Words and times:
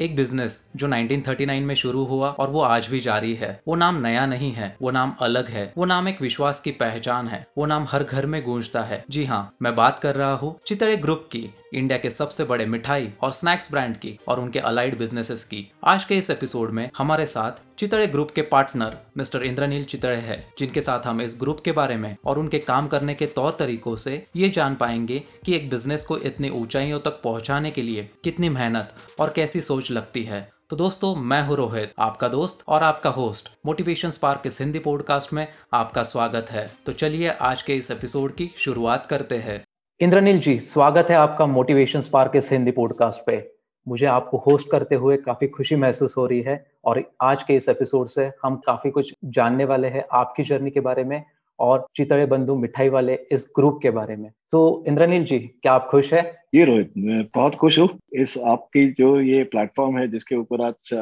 एक 0.00 0.14
बिज़नेस 0.16 0.70
जो 0.76 0.88
1939 0.88 1.62
में 1.62 1.74
शुरू 1.74 2.04
हुआ 2.04 2.28
और 2.30 2.50
वो 2.50 2.60
आज 2.60 2.86
भी 2.86 3.00
जारी 3.00 3.34
है। 3.34 3.60
वो 3.68 3.74
नाम 3.74 4.00
नया 4.02 4.26
नहीं 4.26 4.52
है, 4.52 4.76
वो 4.82 4.90
नाम 4.90 5.14
अलग 5.20 5.48
है। 5.48 5.72
वो 5.78 5.84
नाम 5.84 6.08
एक 6.08 6.22
विश्वास 6.22 6.60
की 6.60 6.70
पहचान 6.70 7.28
है। 7.28 7.46
वो 7.58 7.66
नाम 7.66 7.86
हर 7.90 8.04
घर 8.04 8.26
में 8.26 8.42
गूंजता 8.42 8.82
है। 8.82 9.04
जी 9.10 9.24
हाँ 9.24 9.56
मैं 9.62 9.74
बात 9.76 9.98
कर 9.98 10.14
रहा 10.14 10.32
हूँ 10.32 10.58
चितड़े 10.66 10.96
ग्रुप 10.96 11.28
की। 11.32 11.48
इंडिया 11.74 11.98
के 11.98 12.10
सबसे 12.10 12.44
बड़े 12.44 12.66
मिठाई 12.66 13.08
और 13.22 13.32
स्नैक्स 13.32 13.70
ब्रांड 13.70 13.96
की 13.96 14.18
और 14.28 14.40
उनके 14.40 14.58
अलाइड 14.58 14.98
बिजनेसेस 14.98 15.44
की। 15.44 15.66
आज 15.84 16.04
के 16.04 16.14
इस 16.14 16.30
एपिसोड 16.30 16.70
में 16.70 16.88
हमारे 16.98 17.26
साथ 17.26 17.62
चितड़े 17.78 18.06
ग्रुप 18.06 18.30
के 18.30 18.42
पार्टनर 18.42 18.96
मिस्टर 19.16 19.42
इंद्रनील 19.42 19.84
चितड़े 19.84 20.16
है, 20.16 20.44
जिनके 20.58 20.80
साथ 20.80 21.06
हम 21.06 21.20
इस 21.20 21.36
ग्रुप 21.40 21.60
के 21.60 21.72
बारे 21.72 21.96
में 21.96 22.16
और 22.24 22.38
उनके 22.38 22.58
काम 22.58 22.88
करने 22.88 23.14
के 23.14 23.26
तौर 23.26 23.56
तरीकों 23.58 23.96
से 23.96 24.26
ये 24.36 24.48
जान 24.48 24.74
पाएँगे 24.74 25.22
कि 25.46 25.56
एक 25.56 25.70
बिज़नेस 25.70 26.04
को 26.04 26.18
इतनी 26.18 26.48
ऊंचाइयों 26.50 27.00
तक 27.00 27.20
पहुँचाने 27.24 27.70
के 27.70 27.82
लिए 27.82 28.08
कितनी 28.24 28.48
मेहनत 28.48 28.94
और 29.20 29.32
कैसी 29.36 29.60
सोच 29.60 29.90
लगती 29.90 30.22
है। 30.22 30.48
तो 30.70 30.76
दोस्तों, 30.76 31.14
मैं 31.16 31.42
हूँ 31.42 31.56
रोहित, 31.56 31.92
आपका 31.98 32.28
दोस्त 32.28 32.62
और 32.68 32.82
आपका 32.82 33.10
होस्ट 33.10 33.48
मोटिवेशन 33.66 34.10
स्पार्क 34.10 34.42
इस 34.46 34.60
हिंदी 34.60 34.78
पॉडकास्ट 34.78 35.32
में 35.32 35.46
आपका 35.72 36.02
स्वागत 36.02 36.50
है। 36.50 36.70
तो 36.86 36.92
चलिए 36.92 37.28
आज 37.30 37.62
के 37.62 37.76
इस 37.76 37.90
एपिसोड 37.90 38.34
की 38.34 38.50
शुरुआत 38.56 39.06
करते 39.06 39.38
हैं। 39.38 39.62
इंद्रनील 40.00 40.38
जी, 40.40 40.60
स्वागत 40.60 41.06
है 41.10 41.16
आपका 41.16 41.46
मोटिवेशन 41.46 42.00
स्पार्क 42.00 42.32
इस 42.36 42.50
हिंदी 42.52 42.70
पॉडकास्ट 42.70 43.22
पे। 43.26 43.50
मुझे 43.88 44.06
आपको 44.06 44.38
होस्ट 44.38 44.70
करते 44.70 44.94
हुए 44.94 45.16
काफ़ी 45.16 45.48
खुशी 45.48 45.76
महसूस 45.76 46.16
हो 46.16 46.26
रही 46.26 46.40
है 46.40 46.66
और 46.84 47.02
आज 47.22 47.42
के 47.42 47.54
इस 47.54 47.68
एपिसोड 47.68 48.08
से 48.08 48.30
हम 48.42 48.56
काफ़ी 48.56 48.90
कुछ 48.90 49.12
जानने 49.24 49.64
वाले 49.64 49.88
हैं 49.88 50.04
आपकी 50.12 50.42
जर्नी 50.42 50.70
के 50.70 50.80
बारे 50.80 51.04
में 51.04 51.22
और 51.58 51.86
चितड़े 51.96 52.26
बंधु 52.26 52.54
मिठाई 52.54 52.88
वाले 52.88 53.18
इस 53.32 53.48
ग्रुप 53.56 53.78
के 53.82 53.90
बारे 53.90 54.16
में। 54.16 54.30
तो 54.50 54.84
इंद्रनील 54.88 55.24
जी, 55.24 55.38
क्या 55.38 55.72
आप 55.72 55.88
खुश 55.90 56.12
है? 56.14 56.22
जी, 56.54 56.64
रोहित, 56.64 56.92
मैं 56.96 57.22
बहुत 57.24 57.54
खुश 57.54 57.78
हूँ। 57.78 57.88
इस 58.12 58.38
आपकी 58.38 58.90
जो 58.98 59.20
ये 59.20 59.44
प्लेटफॉर्म 59.44 59.98
है 59.98 60.08
जिसके 60.08 60.36
ऊपर 60.36 60.62
आज 60.62 60.94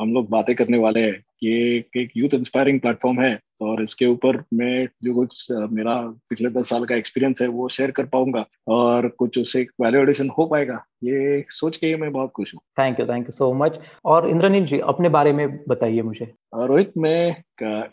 हम 0.00 0.12
लोग 0.12 0.30
बातें 0.30 0.54
करने 0.56 0.78
वाले 0.78 1.00
हैं, 1.00 1.24
ये 1.42 1.84
एक 1.96 2.10
यूथ 2.16 2.34
इंस्पायरिंग 2.34 2.80
प्लेटफॉर्म 2.80 3.20
है। 3.20 3.38
और 3.60 3.82
इसके 3.82 4.06
ऊपर 4.06 4.36
मैं 4.54 4.86
जो 5.04 5.14
कुछ 5.14 5.46
मेरा 5.50 5.94
पिछले 6.30 6.50
दस 6.50 6.68
साल 6.68 6.84
का 6.84 6.94
एक्सपीरियंस 6.94 7.42
है 7.42 7.48
वो 7.48 7.68
शेयर 7.68 7.90
कर 7.90 8.06
पाऊँगा 8.06 8.44
और 8.68 9.08
कुछ 9.08 9.38
उससे 9.38 9.62
वैल्यू 9.82 10.02
एडिशन 10.02 10.28
हो 10.38 10.46
पाएगा 10.46 10.84
ये 11.04 11.44
सोच 11.50 11.76
के 11.76 11.94
मैं 11.96 12.12
बहुत 12.12 12.30
खुश 12.36 12.54
हूँ। 12.54 12.60
Thank 12.78 13.00
you 13.00 13.06
thank 13.06 13.26
you 13.26 13.32
so 13.32 13.52
much 13.54 13.78
और 14.04 14.28
इंद्रनील 14.30 14.66
जी 14.66 14.78
अपने 14.86 15.08
बारे 15.08 15.32
में 15.32 15.48
बताइए 15.68 16.02
मुझे। 16.02 16.32
रोहित 16.56 16.92
मैं 16.98 17.30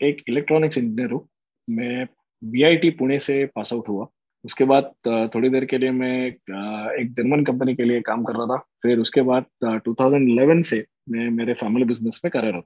एक 0.02 0.22
इलेक्ट्रॉनिक्स 0.28 0.78
इंजीनियर 0.78 1.10
हूँ। 1.10 1.26
मैं 1.68 2.06
बीआईटी 2.42 2.90
पुणे 2.90 3.18
से 3.18 3.44
पास 3.46 3.72
आउट 3.72 3.88
हुआ। 3.88 4.06
उसके 4.44 4.64
बाद 4.64 4.90
थोड़ी 5.34 5.48
देर 5.48 5.64
के 5.64 5.78
लिए 5.78 5.90
मैं 5.90 6.26
एक 6.26 7.14
जर्मन 7.16 7.44
कंपनी 7.44 7.74
के 7.74 7.84
लिए 7.84 8.00
काम 8.00 8.24
कर 8.24 8.34
रहा 8.34 8.46
था। 8.46 8.56
फिर 8.82 8.98
उसके 8.98 9.22
बाद 9.22 9.44
2011 9.86 10.62
से 10.62 10.84
मैं 11.10 11.28
मेरे 11.30 11.54
फैमिली 11.54 11.84
बिज़नेस 11.84 12.20
में 12.24 12.30
कार्यरत 12.30 12.64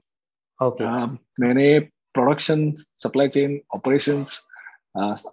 okay. 0.59 1.17
मैंने 1.39 1.79
production 2.15 2.71
supply 2.97 3.27
chain 3.27 3.59
operations 3.75 4.41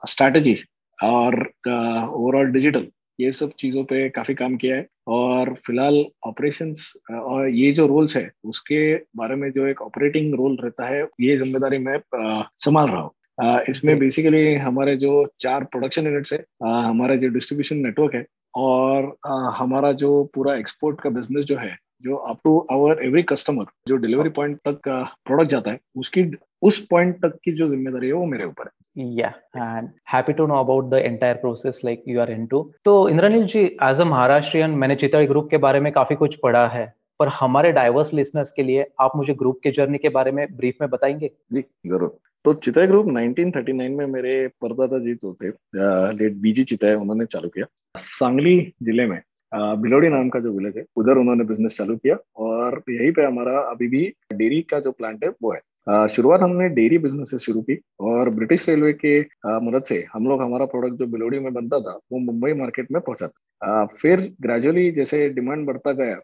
strategy 0.07 0.57
और 0.99 1.41
ओवरऑल 1.69 2.51
डिजिटल 2.53 2.87
ये 3.21 3.31
सब 3.33 3.53
चीज़ों 3.59 3.83
पे 3.85 4.09
काफ़ी 4.09 4.35
काम 4.35 4.57
किया 4.57 4.77
है 4.77 4.87
और 5.09 5.53
फ़िलहाल 5.67 6.05
ऑपरेशंस 6.27 6.93
और 7.13 7.49
ये 7.49 7.71
जो 7.73 7.87
रोल्स 7.87 8.17
है 8.17 8.31
उसके 8.45 8.81
बारे 9.17 9.37
में 9.37 9.51
जो 9.53 9.67
एक 9.67 9.83
ऑपरेटिंग 9.83 10.35
रोल 10.35 10.57
रहता 10.63 10.87
है 10.87 11.03
ये 11.21 11.37
ज़िम्मेदारी 11.37 11.79
मैं 11.79 11.99
संभाल 12.15 12.89
रहा 12.89 13.01
हूँ। 13.01 13.13
इसमें 13.69 13.99
बेसिकली 13.99 14.55
हमारे 14.57 14.97
जो 14.97 15.11
चार 15.41 15.65
प्रोडक्शन 15.65 16.07
यूनिट्स 16.07 16.33
है 16.33 16.45
हमारा 16.65 17.17
जो 17.17 17.29
डिस्ट्रीब्यूशन 17.29 17.77
नेटवर्क 17.77 18.15
है 18.15 18.25
और 18.57 19.17
हमारा 19.57 19.93
जो 20.03 20.23
पूरा 20.35 20.55
एक्सपोर्ट 20.57 21.01
का 21.01 21.11
बिज़नेस 21.11 21.45
जो 21.45 21.57
है 21.57 21.77
जो 22.05 22.17
up 22.31 22.39
to 22.45 22.59
our 22.73 23.03
every 23.05 23.23
customer 23.23 23.65
जो 23.89 23.97
डिलीवरी 23.97 24.31
पॉइंट 24.31 24.57
तक 24.69 24.89
प्रोडक्ट 24.89 25.51
जाता 25.51 25.71
है 25.71 25.79
उसकी 25.97 26.31
उस 26.63 26.79
पॉइंट 26.87 27.17
तक 27.17 27.39
की 27.45 27.53
जो 27.53 27.69
ज़िम्मेदारी 27.69 28.07
है 28.07 28.13
वो 28.13 28.25
मेरे 28.27 28.45
ऊपर 28.45 28.65
है। 28.65 29.07
या 29.15 29.29
and 29.57 29.89
happy 30.13 30.33
to 30.33 30.47
know 30.47 30.59
about 30.61 30.91
the 30.91 30.95
entire 30.95 31.35
process 31.37 31.81
like 31.85 32.05
you 32.09 32.21
are 32.21 32.31
into 32.33 32.63
तो 32.85 33.09
इंद्रनील 33.09 33.47
जी 33.47 33.65
एज 33.85 34.01
अ 34.01 34.05
महाराष्ट्रियन 34.05 34.71
मैंने 34.73 34.97
चितड़ 34.97 35.25
ग्रुप 35.27 35.49
के 35.51 35.57
बारे 35.59 35.81
में 35.81 35.93
काफ़ी 35.93 36.17
कुछ 36.17 36.37
पढ़ा 36.43 36.67
है 36.69 36.93
पर 37.21 37.29
हमारे 37.31 37.73
डाइवर्स 37.73 38.13
लिसनर्स 38.15 38.53
के 38.53 38.63
लिए 38.63 38.87
आप 39.01 39.13
मुझे 39.17 39.35
ग्रुप 39.35 39.61
के 39.63 39.71
जर्नी 39.71 39.99
के 39.99 40.09
बारे 40.11 40.33
में 40.33 40.47
ब्रीफ 40.57 40.81
में 40.81 40.89
बताएँगे? 40.91 41.31
जी 41.53 41.61
ज़रूर। 41.61 42.17
तो 42.45 42.53
चितय 42.55 42.87
ग्रुप 42.87 43.07
1939 43.07 43.89
में 43.91 44.07
मेरे 44.07 44.47
परदादा 44.63 44.99
जी 44.99 45.15
जो 45.15 45.33
थे 45.35 45.49
लेट 46.17 46.35
बीजी 46.43 46.65
चितय 46.65 46.95
उन्होंने 46.95 47.25
चालू 47.27 47.49
किया। 47.49 47.67
सांगली 47.99 48.61
ज़िले 48.83 49.07
में 49.07 49.21
बिलोड़ी 49.53 50.09
नाम 50.09 50.29
का 50.29 50.41
जो 50.41 50.53
विलेज 50.53 50.77
है, 50.77 50.85
उधर 50.97 51.19
उन्होंने 51.19 51.45
बिज़नेस 51.45 51.77
चालू 51.77 51.97
किया 51.97 52.17
और 52.39 52.83
यहीं 52.91 53.13
पे 53.13 53.25
हमारा 53.25 53.59
अभी 53.61 53.89
भी 53.89 54.05
डेयरी 54.33 54.61
का 54.63 54.81
जो 54.81 54.93
प्लांट 54.93 55.25
है, 55.25 55.31
वो 55.43 55.53
है। 55.53 55.61
शुरुआत 56.09 56.41
हमने 56.41 56.69
डेयरी 56.71 56.99
बिज़नेस 56.99 57.31
से 57.31 57.39
शुरू 57.39 57.61
की 57.63 57.79
और 58.03 58.31
ब्रिटिश 58.31 58.69
रेलवे 58.69 58.93
के 58.95 59.19
मदद 59.67 59.85
से 59.85 60.05
हम 60.13 60.27
लोग 60.29 60.43
हमारा 60.43 60.65
प्रोडक्ट 60.67 60.99
जो 60.99 61.07
बिलोड़ी 61.07 61.39
में 61.39 61.53
बनता 61.53 61.81
था, 61.81 61.99
वो 62.13 62.19
मुंबई 62.19 62.53
मार्केट 62.55 62.91
में 62.93 63.01
पहुँचा 63.01 63.27
था। 63.27 63.85
फिर 63.93 64.21
ग्रेजुअली 64.43 64.91
जैसे 64.93 65.29
डिमांड 65.31 65.67
बढ़ता 65.67 65.93
गया 65.95 66.21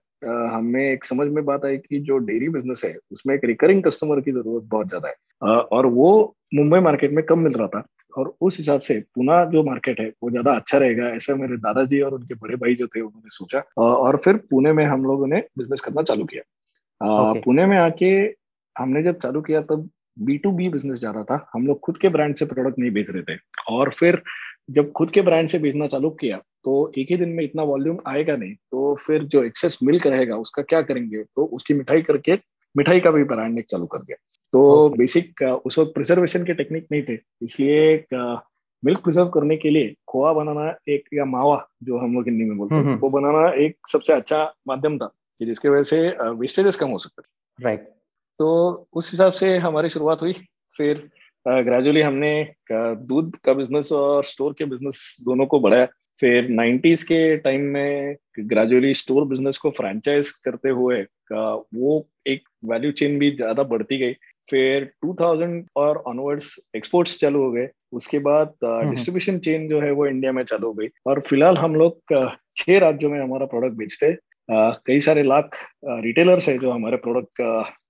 हमें 0.51 0.83
एक 0.83 1.05
समझ 1.05 1.27
में 1.29 1.45
बात 1.45 1.65
आई 1.65 1.77
कि 1.79 1.99
जो 2.01 2.19
डेयरी 2.19 2.49
बिज़नेस 2.49 2.83
है, 2.85 2.95
उसमें 3.13 3.35
एक 3.35 3.45
रिकरिंग 3.45 3.83
कस्टमर 3.85 4.21
की 4.21 4.33
ज़रूरत 4.33 4.69
बहुत 4.71 4.89
ज़्यादा 4.89 5.09
है। 5.09 5.57
और 5.73 5.87
वो 5.87 6.35
मुंबई 6.55 6.79
मार्केट 6.81 7.13
में 7.13 7.25
कम 7.25 7.39
मिल 7.39 7.53
रहा 7.53 7.67
था। 7.69 7.85
और 8.17 8.35
उस 8.41 8.59
हिसाब 8.59 8.81
से 8.81 8.99
पुणे 9.15 9.45
जो 9.51 9.63
मार्केट 9.65 10.01
है 10.01 10.07
वो 10.23 10.31
ज़्यादा 10.31 10.53
अच्छा 10.53 10.79
रहेगा 10.79 11.09
ऐसा 11.11 11.35
मेरे 11.37 11.57
दादाजी 11.59 12.01
और 12.01 12.15
उनके 12.15 12.35
बड़े 12.37 12.57
भाई 12.57 12.75
जो 12.75 12.87
थे 12.87 13.01
उन्होंने 13.01 13.31
सोचा। 13.31 13.63
और 13.79 14.17
फिर 14.17 14.37
पुणे 14.51 14.73
में 14.73 14.85
हम 14.87 15.05
लोगों 15.05 15.27
ने 15.27 15.43
बिज़नेस 15.59 15.81
करना 15.81 16.03
चालू 16.03 16.25
किया। 16.25 16.43
okay. 17.01 17.45
पुणे 17.45 17.67
में 17.67 17.77
आके 17.79 18.13
हमने 18.77 19.03
जब 19.03 19.19
चालू 19.19 19.41
किया 19.43 19.61
तब 19.63 19.89
बी 20.19 20.37
टू 20.39 20.51
बी 20.53 20.69
बिज़नेस 20.69 20.99
जा 21.01 21.11
रहा 21.11 21.25
था। 21.25 21.51
हम 21.55 21.67
लोग 21.67 21.81
खुद 21.81 21.99
के 21.99 22.09
ब्रांड 22.09 22.35
से 22.37 22.47
प्रोडक्ट 22.47 22.79
नहीं 22.79 22.91
बेच 22.91 23.07
रहे 23.11 23.23
थे। 23.25 23.39
और 23.71 23.91
फिर 23.99 24.23
जब 24.71 24.91
खुद 24.93 25.11
के 25.11 25.21
ब्रांड 25.23 25.49
से 25.49 25.59
बेचना 25.59 25.87
चालू 25.87 26.11
किया 26.21 26.37
तो 26.65 26.93
एक 26.99 27.11
ही 27.11 27.17
दिन 27.17 27.29
में 27.29 27.43
इतना 27.45 27.63
वॉल्यूम 27.65 27.97
आएगा 28.07 28.37
नहीं 28.37 28.55
तो 28.55 28.95
फिर 28.97 29.23
जो 29.25 29.43
एक्सेस 29.45 29.79
मिल्क 29.83 30.07
रहेगा 30.07 30.37
उसका 30.37 30.63
क्या 30.63 30.83
करेंगे? 30.83 31.23
तो 31.23 31.45
उसकी 31.47 31.75
मिठाई 31.75 32.03
करके 32.03 32.37
मिठाई 32.75 33.01
का 33.01 33.11
भी 33.11 33.25
ब्रांड 33.25 33.59
एक 33.59 33.67
चालू 33.71 33.87
कर 33.87 33.99
दिया। 33.99 34.17
तो 34.53 34.89
बेसिक 34.91 35.43
उस 35.67 35.79
वक्त 35.79 35.93
प्रिजर्वेशन 35.95 36.45
के 36.45 36.55
टेक्निक 36.55 36.87
नहीं 36.93 37.03
थे। 37.03 37.19
इसलिए 37.43 38.05
मिल्क 38.83 39.01
प्रिजर्व 39.01 39.29
करने 39.31 39.57
के 39.57 39.71
लिए 39.71 39.95
खोआ 40.09 40.33
बनाना 40.33 40.75
एक 40.89 41.09
या 41.15 41.25
मावा 41.27 41.57
जो 41.85 41.99
हम 41.99 42.15
लोग 42.15 42.29
हिंदी 42.29 42.45
में 42.45 42.57
बोलते 42.59 42.75
हैं 42.77 42.99
वो 43.01 43.09
बनाना 43.11 43.49
एक 43.65 43.77
सबसे 43.89 44.13
अच्छा 44.13 44.45
माध्यम 44.69 44.99
था 44.99 45.07
कि 45.07 45.47
जिसके 45.47 45.69
वजह 45.69 45.85
से 45.85 46.31
वेस्टेजेस 46.33 46.77
कम 46.77 46.91
हो 46.91 46.99
सकते 46.99 47.23
राइट 47.59 47.89
तो 48.41 48.49
उस 48.93 49.11
हिसाब 49.13 49.33
से 49.33 49.57
हमारी 49.59 49.89
शुरुआत 49.89 50.23
हुई। 50.23 50.33
फिर 50.77 51.09
ग्रेजुअली 51.47 52.01
हमने 52.01 52.33
दूध 52.73 53.37
का 53.45 53.53
बिज़नेस 53.53 53.93
और 53.93 54.25
स्टोर 54.25 54.55
के 54.59 54.65
बिज़नेस 54.65 55.17
दोनों 55.25 55.47
को 55.47 55.61
बढ़ाया। 55.61 55.87
फिर 56.21 56.49
90s 56.51 57.03
के 57.03 57.37
टाइम 57.37 57.63
में 57.73 58.17
ग्रेजुअली 58.41 58.93
स्टोर 58.95 59.25
बिज़नेस 59.29 59.59
को 59.59 59.71
फ्रेंचाइज 59.71 60.31
करते 60.45 60.69
हुए 60.71 61.03
वो 61.33 62.07
एक 62.27 62.49
वैल्यू 62.65 62.93
चेन 62.93 63.19
भी 63.19 63.31
ज़्यादा 63.31 63.63
बढ़ती 63.65 63.99
गई। 63.99 64.13
फिर 64.49 64.85
2000 65.05 65.63
और 65.77 66.03
ऑनवर्ड्स 66.07 66.55
एक्सपोर्ट्स 66.77 67.19
चालू 67.21 67.43
हो 67.43 67.51
गए। 67.53 67.69
उसके 67.93 68.19
बाद 68.19 68.55
डिस्ट्रीब्यूशन 68.65 69.39
चेन 69.39 69.69
जो 69.69 69.81
है 69.81 69.91
वो 69.93 70.07
इंडिया 70.07 70.33
में 70.33 70.43
चालू 70.45 70.67
हो 70.67 70.73
गई। 70.73 70.89
और 71.07 71.21
फ़िलहाल 71.21 71.57
हम 71.57 71.75
लोग 71.75 72.15
छह 72.57 72.79
राज्यों 72.79 73.11
में 73.11 73.21
हमारा 73.21 73.47
प्रोडक्ट 73.47 73.77
बेचते 73.77 74.07
कई 74.51 75.01
सारे 75.01 75.23
लाख 75.23 75.57
रिटेलर्स 75.85 76.49
है 76.49 76.57
जो 76.59 76.71
हमारे 76.71 76.97
प्रोडक्ट 76.97 77.41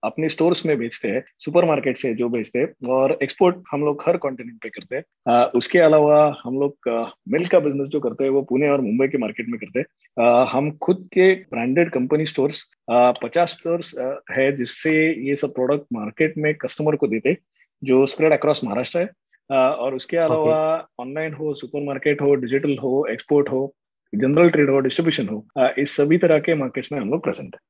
अपने 0.05 0.29
स्टोर्स 0.29 0.65
में 0.67 0.77
बेचते 0.79 1.09
हैं 1.09 1.23
सुपर 1.39 1.65
मार्केट 1.65 1.97
से 1.97 2.13
जो 2.15 2.29
बेचते 2.29 2.59
हैं 2.59 2.89
और 2.91 3.17
एक्सपोर्ट 3.23 3.57
हम 3.71 3.85
लोग 3.85 4.03
हर 4.07 4.17
कॉन्टिनेंट 4.17 4.63
पे 4.63 4.69
करते 4.69 4.97
हैं। 4.97 5.45
उसके 5.53 5.79
अलावा 5.79 6.19
हम 6.45 6.59
लोग 6.61 6.89
मिल्क 7.29 7.51
का 7.51 7.59
बिज़नेस 7.61 7.89
जो 7.89 8.01
करते 8.01 8.25
हैं 8.25 8.31
वो 8.31 8.43
पुणे 8.43 8.69
और 8.69 8.81
मुंबई 8.81 9.09
के 9.09 9.19
मार्केट 9.19 9.49
में 9.49 9.59
करते 9.61 9.81
हैं। 9.81 10.47
हम 10.53 10.71
खुद 10.83 11.09
के 11.13 11.33
ब्रांडेड 11.35 11.91
कंपनी 11.91 12.27
स्टोर्स 12.27 12.69
पचास 12.91 13.57
स्टोर्स 13.59 13.95
है 14.31 14.51
जिससे 14.57 14.95
ये 15.29 15.37
सब 15.37 15.55
प्रोडक्ट 15.55 15.87
मार्केट 15.93 16.39
में 16.39 16.55
कस्टमर 16.55 16.97
को 16.97 17.07
देते 17.07 17.37
जो 17.83 18.05
स्प्रेड 18.07 18.33
अक्रॉस 18.33 18.65
महाराष्ट्र 18.65 18.99
है। 18.99 19.11
और 19.51 19.95
उसके 19.95 20.17
अलावा 20.17 20.89
ऑनलाइन 21.01 21.31
okay. 21.31 21.41
हो 21.41 21.55
सुपर 21.55 21.85
मार्केट 21.85 22.21
हो 22.23 22.35
डिजिटल 22.35 22.77
हो 22.83 23.07
एक्सपोर्ट 23.11 23.49
हो 23.49 23.75
जनरल 24.13 24.51
ट्रेड 24.51 24.71
हो 24.71 24.79
डिस्ट्रीब्यूशन 24.81 25.29
हो 25.29 25.73
इस 25.79 25.97
सभी 25.97 26.19
तरह 26.19 26.39
के 26.39 26.55
मार्केट्स 26.55 26.93
में 26.93 26.99
हम 27.01 27.11
लोग 27.11 27.23
प्रेजेंट 27.23 27.55
है। 27.55 27.61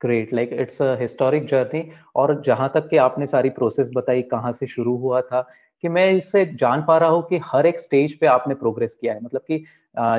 Great 0.00 0.32
like 0.34 0.52
it's 0.52 0.82
a 0.82 0.96
historic 1.00 1.46
journey 1.46 1.82
और 2.16 2.40
जहाँ 2.46 2.70
तक 2.74 2.88
कि 2.88 2.96
आपने 2.98 3.26
सारी 3.26 3.50
प्रोसेस 3.50 3.90
बताई 3.94 4.22
कहाँ 4.30 4.52
से 4.52 4.66
शुरू 4.66 4.96
हुआ 4.96 5.20
था 5.22 5.40
कि 5.84 5.88
मैं 5.88 6.10
इससे 6.12 6.44
जान 6.54 6.82
पा 6.82 6.96
रहा 6.98 7.08
हूँ 7.08 7.22
कि 7.28 7.40
हर 7.44 7.66
एक 7.66 7.80
स्टेज 7.80 8.18
पे 8.18 8.26
आपने 8.26 8.54
प्रोग्रेस 8.54 8.94
किया 8.94 9.14
है। 9.14 9.20
मतलब 9.22 9.40
कि 9.50 9.64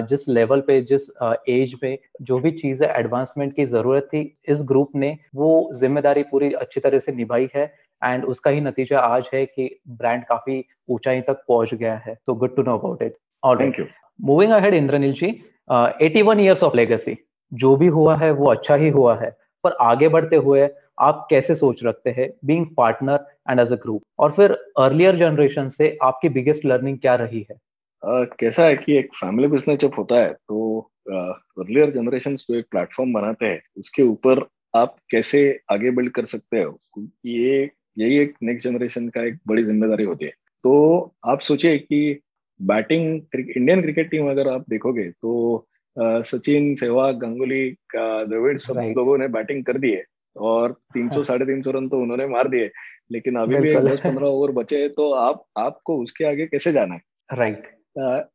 जिस 0.09 0.27
लेवल 0.29 0.61
पे 0.67 0.79
जिस 0.83 1.09
एज 1.49 1.73
पे 1.79 1.97
जो 2.21 2.39
भी 2.39 2.51
चीज़ 2.53 2.83
एडवांसमेंट 2.83 3.55
की 3.55 3.65
ज़रूरत 3.65 4.07
थी 4.13 4.21
इस 4.49 4.61
ग्रुप 4.67 4.91
ने 4.95 5.17
वो 5.35 5.49
ज़िम्मेदारी 5.75 6.23
पूरी 6.23 6.51
अच्छी 6.55 6.79
तरह 6.79 6.99
से 6.99 7.11
निभाई 7.13 7.49
है 7.55 7.65
एंड 8.01 8.25
उसका 8.25 8.51
ही 8.51 8.61
नतीजा 8.61 8.99
आज 8.99 9.29
है 9.33 9.45
कि 9.45 9.69
ब्रांड 9.89 10.23
काफ़ी 10.25 10.63
ऊंचाई 10.89 11.21
तक 11.21 11.43
पहुँच 11.47 11.73
गया 11.73 11.95
है। 12.05 12.17
तो 12.25 12.35
good 12.35 12.55
to 12.55 12.63
know 12.63 12.77
about 12.77 13.01
it 13.03 13.17
और 13.43 13.59
thank 13.61 13.79
you 13.79 13.85
moving 14.19 14.51
ahead 14.53 14.73
Indraneel 14.73 15.13
ji 15.13 15.31
eighty 15.71 16.21
one 16.21 16.39
years 16.39 16.63
of 16.63 16.75
legacy 16.75 17.17
जो 17.53 17.75
भी 17.75 17.87
हुआ 17.87 18.15
है 18.17 18.31
वो 18.31 18.49
अच्छा 18.49 18.75
ही 18.75 18.89
हुआ 18.89 19.15
है 19.17 19.29
पर 19.63 19.71
आगे 19.81 20.07
बढ़ते 20.07 20.35
हुए 20.35 20.67
आप 20.99 21.27
कैसे 21.29 21.55
सोच 21.55 21.83
रखते 21.83 22.09
हैं 22.09 22.29
being 22.45 22.65
partner 22.77 23.25
and 23.49 23.59
as 23.59 23.73
a 23.73 23.75
group 23.75 24.01
और 24.19 24.31
फिर 24.31 24.51
अर्लियर 24.77 25.15
जनरेशन 25.15 25.69
से 25.69 25.97
आपकी 26.03 26.29
बिगेस्ट 26.29 26.65
लर्निंग 26.65 26.99
क्या 26.99 27.15
रही 27.15 27.47
है? 27.51 27.55
Uh, 28.03 28.25
कैसा 28.39 28.65
है 28.65 28.75
कि 28.75 28.97
एक 28.97 29.09
फैमिली 29.15 29.47
बिज़नेस 29.47 29.79
जब 29.79 29.91
होता 29.97 30.15
है 30.15 30.33
तो 30.33 30.79
अर्लियर 31.09 31.87
uh, 31.87 31.93
जनरेशन 31.93 32.35
जो 32.35 32.55
एक 32.55 32.65
प्लेटफॉर्म 32.71 33.13
बनाते 33.13 33.45
हैं 33.45 33.61
उसके 33.77 34.03
ऊपर 34.03 34.45
आप 34.75 34.95
कैसे 35.11 35.59
आगे 35.71 35.91
बिल्ड 35.91 36.11
कर 36.11 36.25
सकते 36.25 36.61
हो? 36.61 36.79
ये 37.25 37.71
यही 37.97 38.17
एक 38.17 38.35
नेक्स्ट 38.43 38.67
जनरेशन 38.67 39.09
का 39.09 39.23
एक 39.23 39.39
बड़ी 39.47 39.63
ज़िम्मेदारी 39.63 40.03
होती 40.03 40.25
है। 40.25 40.31
तो 40.63 41.13
आप 41.25 41.39
सोचिए 41.39 41.77
कि 41.77 42.19
बैटिंग 42.61 43.21
इंडियन 43.57 43.81
क्रिकेट 43.81 44.09
टीम 44.11 44.29
अगर 44.29 44.47
आप 44.47 44.65
देखोगे 44.69 45.09
तो 45.11 45.65
सचिन 45.99 46.75
सहवाग 46.75 47.15
गंगुली 47.17 47.69
का 47.71 48.23
द्रविड़ 48.23 48.57
सब 48.57 48.93
लोगों 48.97 49.17
ने 49.17 49.27
बैटिंग 49.27 49.65
कर 49.65 49.77
दी 49.77 49.91
है। 49.91 50.03
और 50.37 50.71
तीन 50.93 51.09
सौ। 51.09 51.23
साढ़े 51.23 51.45
तीन 51.45 51.61
सौ 51.61 51.71
रन 51.71 51.89
तो 51.89 51.99
उन्होंने 51.99 52.27
मार 52.27 52.47
दिए। 52.49 52.71
लेकिन 53.11 53.35
अभी 53.35 53.55
भी 53.55 53.75
दस 53.75 53.99
पंद्रह 53.99 54.25
ओवर 54.25 54.51
बचे 54.51 54.79
हैं 54.81 54.89
तो 54.89 55.11
आप 55.13 55.43
आपको 55.57 55.97
उसके 56.03 56.25
आगे 56.25 56.45
कैसे 56.45 56.71
जाना 56.71 56.93
है? 56.93 57.01
राइट 57.33 57.67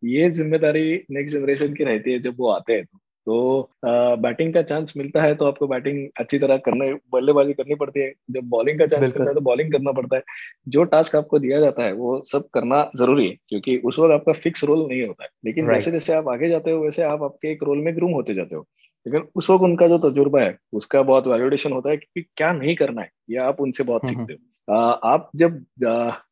ये 0.05 0.31
ज़िम्मेदारी 0.31 1.05
नेक्स्ट 1.11 1.37
जनरेशन 1.39 1.75
की 1.75 1.85
रहती 1.85 2.13
है 2.13 2.19
जब 2.19 2.35
वो 2.39 2.51
आते 2.51 2.73
हैं 2.73 2.85
तो। 2.85 2.99
तो 3.27 3.71
बैटिंग 3.85 4.53
का 4.55 4.63
चांस 4.63 4.93
मिलता 4.97 5.23
है 5.23 5.35
तो 5.35 5.47
आपको 5.47 5.67
बैटिंग 5.67 5.99
अच्छी 6.21 6.39
तरह 6.39 6.57
करने 6.59 6.93
बल्लेबाजी 7.13 7.53
करनी 7.53 7.75
पड़ती 7.75 8.01
है। 8.01 8.13
जब 8.31 8.49
बॉलिंग 8.51 8.79
का 8.79 8.87
चांस 8.87 9.03
मिलता 9.03 9.25
है 9.25 9.35
तो 9.35 9.41
बॉलिंग 9.41 9.73
करना 9.73 9.93
पड़ता 9.93 10.17
है। 10.17 10.23
जो 10.69 10.85
टास्क 10.85 11.17
आपको 11.17 11.39
दिया 11.39 11.61
जाता 11.61 11.83
है 11.83 11.93
वो 11.93 12.21
सब 12.27 12.49
करना 12.55 12.83
ज़रूरी 12.97 13.29
है 13.29 13.37
क्योंकि 13.49 13.77
उस 13.79 13.99
वक्त 13.99 14.13
आपका 14.13 14.33
फिक्स 14.35 14.65
रोल 14.65 14.87
नहीं 14.89 15.07
होता 15.07 15.25
है। 15.25 15.31
लेकिन 15.45 15.73
जैसे 15.75 15.91
जैसे 15.91 16.13
आप 16.13 16.29
आगे 16.29 16.49
जाते 16.49 16.71
हो 16.71 16.83
वैसे 16.85 17.03
आप 17.03 17.23
आपके 17.23 17.53
एक 17.53 17.63
रोल 17.63 17.79
में 17.79 17.95
ग्रूम 17.97 18.13
होते 18.13 18.35
जाते 18.35 18.57
हो। 18.57 18.67
लेकिन 19.07 19.29
उस 19.35 19.49
वक्त 19.51 19.63
उनका 19.65 19.87
जो 19.89 19.99
तजुर्बा 19.99 20.41
है 20.41 20.57
उसका 20.73 21.03
बहुत 21.03 21.27
वैल्यूडेशन 21.27 21.73
होता 21.73 21.91
है 21.91 21.97
कि 21.97 22.23
क्या 22.37 22.53
नहीं 22.53 22.75
करना 22.77 23.03
है 23.03 23.11
ये 23.31 23.37
आप 23.39 23.61
उनसे 23.61 23.85
बहुत 23.85 24.03
हम्म, 24.05 24.17
हम्म। 24.17 24.27
सीखते 24.27 24.73
हो 24.73 24.77
आप 25.05 25.31
जब 25.37 25.65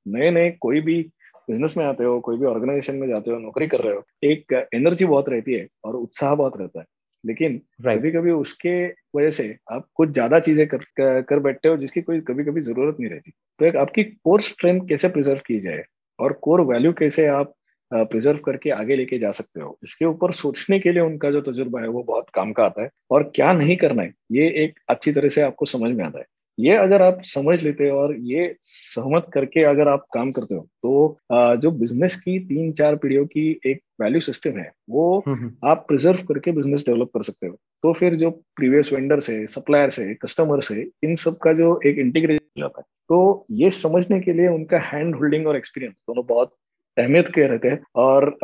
नए 0.09 0.31
नए 0.31 0.51
कोई 0.61 0.81
भी 0.81 1.01
बिज़नेस 1.49 1.77
में 1.77 1.85
आते 1.85 2.05
हो 2.05 2.19
कोई 2.21 2.37
भी 2.39 2.47
ऑर्गेनाइजेशन 2.47 2.97
में 2.97 3.09
जाते 3.09 3.31
हो 3.31 3.39
नौकरी 3.39 3.67
कर 3.67 3.81
रहे 3.81 3.95
हो 3.95 4.05
एक 4.25 4.53
एनर्जी 4.75 5.05
बहुत 5.07 5.29
रहती 5.29 5.55
है 5.55 5.67
और 5.85 5.97
उत्साह 5.97 6.35
बहुत 6.35 6.57
रहता 6.57 6.81
है। 6.81 6.87
लेकिन 7.25 7.61
right. 7.81 7.99
कभी 7.99 8.11
कभी 8.13 8.31
उसके 8.33 8.73
वजह 9.17 9.31
से 9.31 9.57
आप 9.73 9.87
कुछ 9.95 10.11
ज़्यादा 10.11 10.39
चीज़ें 10.41 10.67
कर, 10.67 10.79
कर 11.23 11.39
बैठते 11.39 11.69
हो 11.69 11.77
जिसकी 11.77 12.01
कोई 12.03 12.21
कभी 12.21 12.45
कभी 12.45 12.61
ज़रूरत 12.61 12.97
नहीं 13.01 13.11
रहती। 13.11 13.31
तो 13.61 13.67
एक 13.67 13.77
आपकी 13.77 14.05
कोर 14.05 14.41
स्ट्रेंथ 14.43 14.81
कैसे 14.89 15.09
प्रिजर्व 15.09 15.41
की 15.47 15.59
जाए 15.61 15.83
और 16.19 16.33
कोर 16.43 16.61
वैल्यू 16.65 16.93
कैसे 16.93 17.27
आप 17.29 17.55
प्रिजर्व 17.91 18.39
करके 18.39 18.71
आगे 18.71 18.97
लेके 18.97 19.19
जा 19.19 19.31
सकते 19.31 19.61
हो 19.61 19.77
इसके 19.85 20.05
ऊपर 20.05 20.33
सोचने 20.35 20.79
के 20.79 20.93
लिए 20.93 21.03
उनका 21.03 21.31
जो 21.31 21.41
तजुर्बा 21.43 21.81
है 21.81 21.89
वो 21.89 22.03
बहुत 22.03 22.27
काम 22.35 22.53
का 22.53 22.65
आता 22.65 22.83
है। 22.83 22.91
और 23.11 23.23
क्या 23.35 23.53
नहीं 23.53 23.77
करना 23.77 24.03
है 24.03 24.13
ये 24.33 24.49
एक 24.65 24.79
अच्छी 24.89 25.13
तरह 25.13 25.29
से 25.29 25.43
आपको 25.43 25.67
समझ 25.67 25.91
में 25.93 26.05
आता 26.05 26.19
है। 26.19 26.25
ये 26.59 26.75
अगर 26.77 27.03
आप 27.03 27.21
समझ 27.25 27.63
लेते 27.63 27.89
हो 27.89 27.99
और 27.99 28.15
ये 28.23 28.55
सहमत 28.63 29.27
करके 29.35 29.63
अगर 29.65 29.89
आप 29.89 30.05
काम 30.15 30.31
करते 30.33 30.55
हो 30.55 30.61
तो 30.83 31.61
जो 31.63 31.71
बिज़नेस 31.73 32.17
की 32.21 32.39
तीन 32.47 32.73
चार 32.73 32.97
पीढ़ियों 32.97 33.25
की 33.27 33.49
एक 33.67 33.81
वैल्यू 34.01 34.21
सिस्टम 34.21 34.59
है 34.59 34.71
वो 34.91 35.19
हम्म, 35.27 35.39
हम्म। 35.39 35.69
आप 35.69 35.85
प्रिजर्व 35.89 36.23
करके 36.29 36.53
बिज़नेस 36.53 36.85
डेवलप 36.87 37.11
कर 37.15 37.23
सकते 37.23 37.47
हो। 37.47 37.57
तो 37.85 37.93
फिर 37.93 38.15
जो 38.17 38.31
प्रीवियस 38.57 38.93
वेंडर 38.93 39.21
से 39.21 39.47
सप्लायर 39.47 39.91
से 39.91 40.15
कस्टमर 40.15 40.61
से 40.61 40.81
इन 41.05 41.17
सब 41.17 41.37
का 41.43 41.53
जो 41.53 41.81
एक 41.87 41.99
इंटीग्रेशन 41.99 42.61
जाता 42.61 42.81
है 42.81 42.87
तो 43.11 43.47
ये 43.53 43.71
समझने 43.73 44.21
के 44.21 44.33
लिए 44.33 44.49
उनका 44.49 44.79
हैंड 44.85 45.15
होल्डिंग 45.17 45.47
और 45.47 45.57
एक्सपीरियंस 45.57 46.03
दोनों 46.09 46.27
बहुत 46.27 46.55
अहमियत 46.97 47.29
के 47.29 47.47
रहते 47.47 47.69
हैं 47.69 47.81
और 47.97 48.37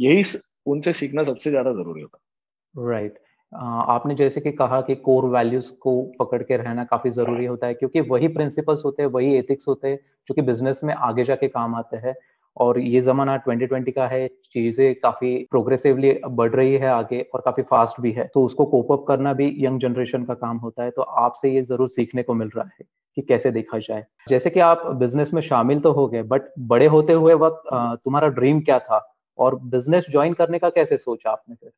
यही 0.00 0.24
उनसे 0.66 0.92
सीखना 0.92 1.24
सबसे 1.24 1.50
ज़्यादा 1.50 1.72
ज़रूरी 1.72 2.02
होता 2.02 2.18
है। 2.18 2.88
राइट 2.88 3.18
आपने 3.52 4.14
जैसे 4.14 4.40
कि 4.40 4.50
कहा 4.52 4.80
कि 4.80 4.94
कोर 4.96 5.24
वैल्यूज़ 5.30 5.70
को 5.80 6.00
पकड़ 6.20 6.42
के 6.42 6.56
रहना 6.56 6.84
काफ़ी 6.84 7.10
ज़रूरी 7.10 7.46
होता 7.46 7.66
है 7.66 7.74
क्योंकि 7.74 8.00
वही 8.02 8.28
प्रिंसिपल्स 8.28 8.84
होते 8.84 9.02
हैं 9.02 9.08
वही 9.10 9.34
एथिक्स 9.38 9.68
होते 9.68 9.88
हैं 9.88 9.98
जो 10.28 10.34
कि 10.34 10.42
बिज़नेस 10.42 10.80
में 10.84 10.94
आगे 10.94 11.24
जाके 11.24 11.48
काम 11.48 11.74
आते 11.74 11.96
हैं। 11.96 12.14
और 12.56 12.78
ये 12.78 13.00
जमाना 13.00 13.36
2020 13.38 13.92
का 13.92 14.06
है 14.08 14.26
चीज़ें 14.52 14.94
काफ़ी 15.02 15.36
प्रोग्रेसिवली 15.50 16.12
बढ़ 16.30 16.50
रही 16.52 16.72
है 16.74 16.88
आगे 16.88 17.20
और 17.34 17.40
काफ़ी 17.44 17.62
फास्ट 17.62 18.00
भी 18.00 18.12
है। 18.12 18.26
तो 18.34 18.44
उसको 18.44 18.64
कोप 18.66 18.92
अप 18.92 19.04
करना 19.08 19.32
भी 19.32 19.54
यंग 19.60 19.80
जनरेशन 19.80 20.24
का 20.24 20.34
काम 20.34 20.56
होता 20.58 20.84
है 20.84 20.90
तो 20.90 21.02
आपसे 21.02 21.50
ये 21.50 21.62
ज़रूर 21.62 21.88
सीखने 21.90 22.22
को 22.22 22.34
मिल 22.34 22.50
रहा 22.56 22.64
है 22.70 22.84
कि 23.16 23.22
कैसे 23.22 23.50
देखा 23.50 23.78
जाए। 23.80 24.04
जैसे 24.26 24.50
कि 24.50 24.60
आप 24.62 24.86
बिज़नेस 24.96 25.32
में 25.34 25.42
शामिल 25.42 25.80
तो 25.80 25.92
हो 25.92 26.06
गए 26.08 26.22
बट 26.24 26.52
बड़े 26.68 26.86
होते 26.88 27.12
हुए 27.14 27.34
वक्त 27.36 27.68
तुम्हारा 28.04 28.28
ड्रीम 28.30 28.60
क्या 28.62 28.78
था? 28.80 29.08
और 29.38 29.58
बिज़नेस 29.66 30.06
ज्वाइन 30.10 30.32
करने 30.34 30.58
का 30.58 30.68
कैसे 30.70 30.96
सोचा 30.98 31.30
आपने 31.30 31.54
फिर? 31.54 31.70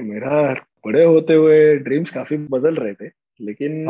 मेरा 0.00 0.52
बड़े 0.86 1.04
होते 1.04 1.34
हुए 1.34 1.76
ड्रीम्स 1.76 2.10
काफ़ी 2.10 2.36
बदल 2.36 2.74
रहे 2.74 2.94
थे 2.94 3.10
लेकिन 3.40 3.86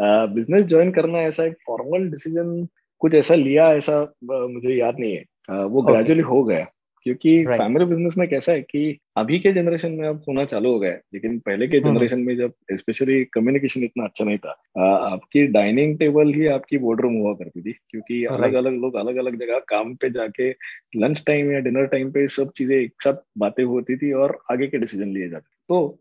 बिज़नेस 0.00 0.60
okay. 0.60 0.68
ज्वाइन 0.68 0.90
करना 0.90 1.18
ऐसा 1.18 1.44
एक 1.44 1.56
फॉर्मल 1.66 2.10
डिसीज़न 2.10 2.68
कुछ 2.98 3.14
ऐसा 3.14 3.34
लिया 3.34 3.74
ऐसा 3.74 4.14
मुझे 4.24 4.74
याद 4.74 4.96
नहीं 5.00 5.16
है 5.16 5.24
आ, 5.50 5.64
वो 5.64 5.82
ग्रेजुअली 5.82 6.22
okay. 6.22 6.34
हो 6.34 6.44
गया 6.44 6.66
क्योंकि 7.06 7.44
फैमिली 7.46 7.84
बिज़नेस 7.84 8.14
में 8.18 8.26
कैसा 8.28 8.52
है 8.52 8.60
कि 8.62 8.98
अभी 9.16 9.38
के 9.38 9.52
जनरेशन 9.52 9.92
में 9.92 10.06
अब 10.08 10.22
होना 10.28 10.44
चालू 10.44 10.72
हो 10.72 10.78
गया 10.78 10.90
है 10.90 11.00
लेकिन 11.14 11.38
पहले 11.38 11.66
के 11.68 11.80
जनरेशन 11.80 12.16
हम्म। 12.16 12.26
में 12.26 12.36
जब 12.36 12.52
स्पेशली 12.72 13.24
कम्युनिकेशन 13.24 13.84
इतना 13.84 14.04
अच्छा 14.04 14.24
नहीं 14.24 14.38
था 14.38 14.50
आपकी 15.06 15.46
डाइनिंग 15.48 15.98
टेबल 15.98 16.32
ही 16.34 16.46
आपकी 16.46 16.78
बोर्डरूम 16.78 17.16
हुआ 17.16 17.34
करती 17.34 17.62
थी 17.62 17.72
क्योंकि 17.90 18.24
अलग 18.24 18.54
अलग 18.54 18.80
लोग 18.80 18.96
अलग 18.96 19.16
अलग 19.16 19.38
जगह 19.40 19.58
काम 19.68 19.94
पे 19.94 20.10
जाके 20.10 20.50
लंच 20.96 21.22
टाइम 21.26 21.52
या 21.52 21.58
डिनर 21.60 21.86
टाइम 21.86 22.10
पे 22.10 22.26
सब 22.28 22.52
चीज़ें 22.56 22.76
एक 22.76 23.02
साथ 23.02 23.22
बातें 23.38 23.64
होती 23.64 23.96
थी 23.96 24.12
और 24.12 24.38
आगे 24.52 24.66
के 24.66 24.78
डिसीज़न 24.78 25.08
लिए 25.08 25.28
जाते 25.28 25.50
तो 25.68 25.98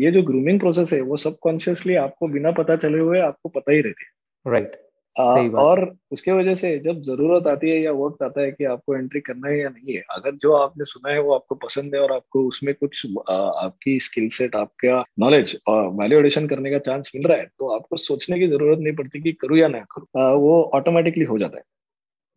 ये 0.00 0.10
जो 0.10 0.22
ग्रूमिंग 0.22 0.58
प्रोसेस 0.60 0.92
है 0.92 1.00
वो 1.00 1.16
सबकॉन्शियसली 1.16 1.94
आपको 1.96 2.28
बिना 2.28 2.50
पता 2.52 2.76
चले 2.76 2.98
हुए 2.98 3.20
आपको 3.20 3.48
पता 3.48 3.72
ही 3.72 3.80
रहती 3.80 4.04
है। 4.04 4.52
राइट 4.52 4.81
और 5.16 5.80
उसके 6.12 6.32
वजह 6.32 6.54
से 6.54 6.78
जब 6.78 7.02
ज़रूरत 7.02 7.46
आती 7.46 7.70
है 7.70 7.80
या 7.80 7.92
वक्त 7.92 8.22
आता 8.22 8.40
है 8.40 8.50
कि 8.52 8.64
आपको 8.64 8.96
एंट्री 8.96 9.20
करना 9.20 9.48
है 9.48 9.58
या 9.60 9.68
नहीं 9.68 9.94
है 9.94 10.02
अगर 10.10 10.36
जो 10.36 10.52
आपने 10.52 10.84
सुना 10.84 11.12
है 11.12 11.20
वो 11.20 11.34
आपको 11.34 11.54
पसंद 11.54 11.94
है 11.94 12.00
और 12.00 12.12
आपको 12.12 12.44
उसमें 12.48 12.74
कुछ 12.74 13.06
आ, 13.30 13.34
आपकी 13.34 13.98
स्किल 14.00 14.28
सेट 14.28 14.56
आपका 14.56 15.04
नॉलेज 15.18 15.56
और 15.66 15.88
वैल्यू 16.00 16.18
एडिशन 16.18 16.46
करने 16.48 16.70
का 16.70 16.78
चांस 16.78 17.12
मिल 17.16 17.26
रहा 17.28 17.38
है 17.38 17.46
तो 17.58 17.74
आपको 17.76 17.96
सोचने 17.98 18.38
की 18.38 18.48
ज़रूरत 18.48 18.78
नहीं 18.78 18.94
पड़ती 18.96 19.20
कि 19.22 19.32
करूँ 19.32 19.58
या 19.58 19.68
ना 19.68 19.80
करूँ 19.90 20.34
वो 20.38 20.62
ऑटोमेटिकली 20.74 21.24
हो 21.24 21.38
जाता 21.38 21.56
है। 21.56 21.62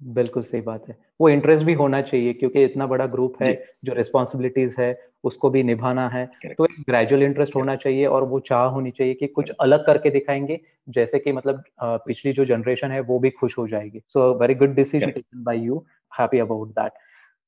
बिल्कुल 0.02 0.44
सही 0.44 0.62
बात 0.62 0.88
है। 0.90 0.98
वो 1.22 1.30
इंटरेस्ट 1.30 1.66
भी 1.66 1.74
होना 1.74 2.02
चाहिए 2.02 2.34
क्योंकि 2.34 2.64
इतना 2.64 2.88
बड़ा 2.88 3.06
ग्रुप 3.06 3.36
है 3.42 3.54
जो। 3.86 3.94
रिस्पॉन्सिबिलिटीज 3.94 4.76
है 4.80 5.00
उसको 5.24 5.50
भी 5.50 5.64
निभाना 5.64 6.08
है। 6.10 6.26
तो 6.48 6.66
एक 6.66 6.84
ग्रेजुअल 6.90 7.24
इंटरेस्ट 7.24 7.56
होना 7.56 7.76
चाहिए 7.76 8.06
और 8.06 8.24
वो 8.24 8.40
चाह 8.40 8.64
होनी 8.66 8.92
चाहिए 8.92 9.14
कि 9.14 9.28
कुछ 9.28 9.52
अलग 9.60 9.86
करके 9.86 10.10
दिखाएँगे 10.10 10.60
जैसे 10.90 11.20
कि 11.20 11.32
मतलब 11.32 11.64
पिछली 11.84 12.34
जो 12.34 12.46
जनरेशन 12.46 12.92
है 12.92 13.00
वो 13.00 13.20
भी 13.20 13.30
खुश 13.30 13.58
हो 13.58 13.68
जाएगी। 13.68 14.02
So 14.08 14.34
very 14.34 14.56
good 14.56 14.75
decision 14.75 15.12
taken 15.12 15.44
by 15.44 15.60
you 15.60 15.84
happy 16.20 16.40
about 16.40 16.70
that 16.70 16.92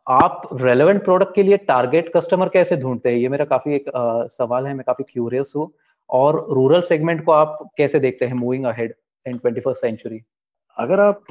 आप 0.07 0.49
रेलेवेंट 0.61 1.03
प्रोडक्ट 1.03 1.35
के 1.35 1.43
लिए 1.43 1.57
टारगेट 1.57 2.11
कस्टमर 2.15 2.49
कैसे 2.49 2.77
ढूंढते 2.77 3.09
हैं? 3.09 3.17
ये 3.17 3.29
मेरा 3.29 3.45
काफ़ी 3.45 3.75
एक 3.75 3.87
uh, 3.87 4.29
सवाल 4.31 4.67
है 4.67 4.73
मैं 4.73 4.83
काफ़ी 4.87 5.03
क्यूरियस 5.03 5.53
हूँ। 5.55 5.71
और 6.09 6.45
रूरल 6.49 6.81
सेगमेंट 6.81 7.23
को 7.25 7.31
आप 7.31 7.69
कैसे 7.77 7.99
देखते 7.99 8.25
हैं 8.25 8.33
moving 8.33 8.65
ahead 8.65 8.93
in 9.25 9.37
twenty 9.37 9.61
first 9.61 9.81
century 9.81 10.21
अगर 10.77 10.99
आप 10.99 11.23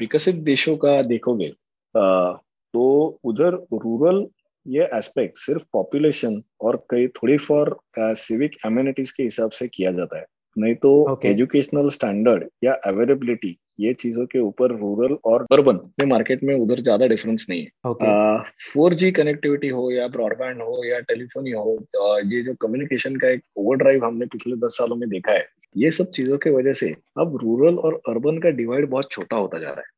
विकसित 0.00 0.34
देशों 0.44 0.76
का 0.76 1.00
देखोगे 1.04 1.52
तो 1.94 3.20
उधर 3.24 3.54
रूरल 3.74 4.26
ये 4.66 4.88
एस्पेक्ट 4.94 5.38
सिर्फ़ 5.38 5.64
पॉपुलेशन 5.72 6.42
और 6.60 6.76
कई 6.90 7.06
थोड़ी 7.08 7.36
फॉर 7.38 7.76
सिविक 7.98 8.56
एम्यूनिटीज 8.66 9.10
के 9.10 9.22
हिसाब 9.22 9.50
से 9.50 9.68
किया 9.68 9.92
जाता 9.92 10.18
है। 10.18 10.26
नहीं 10.56 10.74
तो 10.74 11.20
एजुकेशनल 11.24 11.88
स्टैंडर्ड 11.88 12.44
या 12.64 12.72
अवेलेबिलिटी 12.86 13.56
ये 13.80 13.92
चीज़ों 13.94 14.24
के 14.26 14.38
ऊपर 14.38 14.70
रूरल 14.70 15.16
और 15.24 15.46
अर्बन 15.52 15.78
में 16.00 16.06
मार्केट 16.06 16.42
में 16.44 16.54
उधर 16.54 16.80
ज़्यादा 16.80 17.06
डिफरेंस 17.06 17.46
नहीं 17.50 17.62
है। 17.62 18.42
फोर 18.64 18.94
जी 18.94 19.10
कनेक्टिविटी 19.12 19.68
हो 19.68 19.90
या 19.90 20.08
ब्रॉडबैंड 20.08 20.62
हो 20.62 20.82
या 20.84 20.98
टेलीफोनी 21.02 21.50
हो 21.50 21.76
ये 22.24 22.42
जो 22.42 22.54
कम्युनिकेशन 22.60 23.16
का 23.16 23.28
एक 23.28 23.42
ओवरड्राइव 23.56 24.04
हमने 24.04 24.26
पिछले 24.26 24.56
दस 24.56 24.78
सालों 24.78 24.96
में 24.96 25.08
देखा 25.08 25.32
है 25.32 25.46
ये 25.78 25.90
सब 25.90 26.10
चीज़ों 26.10 26.38
की 26.38 26.50
वजह 26.50 26.72
से 26.74 26.94
अब 27.18 27.36
रूरल 27.42 27.78
और 27.78 28.00
अर्बन 28.08 28.38
का 28.38 28.50
डिवाइड 28.56 28.88
बहुत 28.88 29.10
छोटा 29.10 29.36
होता 29.36 29.58
जा 29.58 29.70
रहा 29.70 29.80
है 29.80 29.96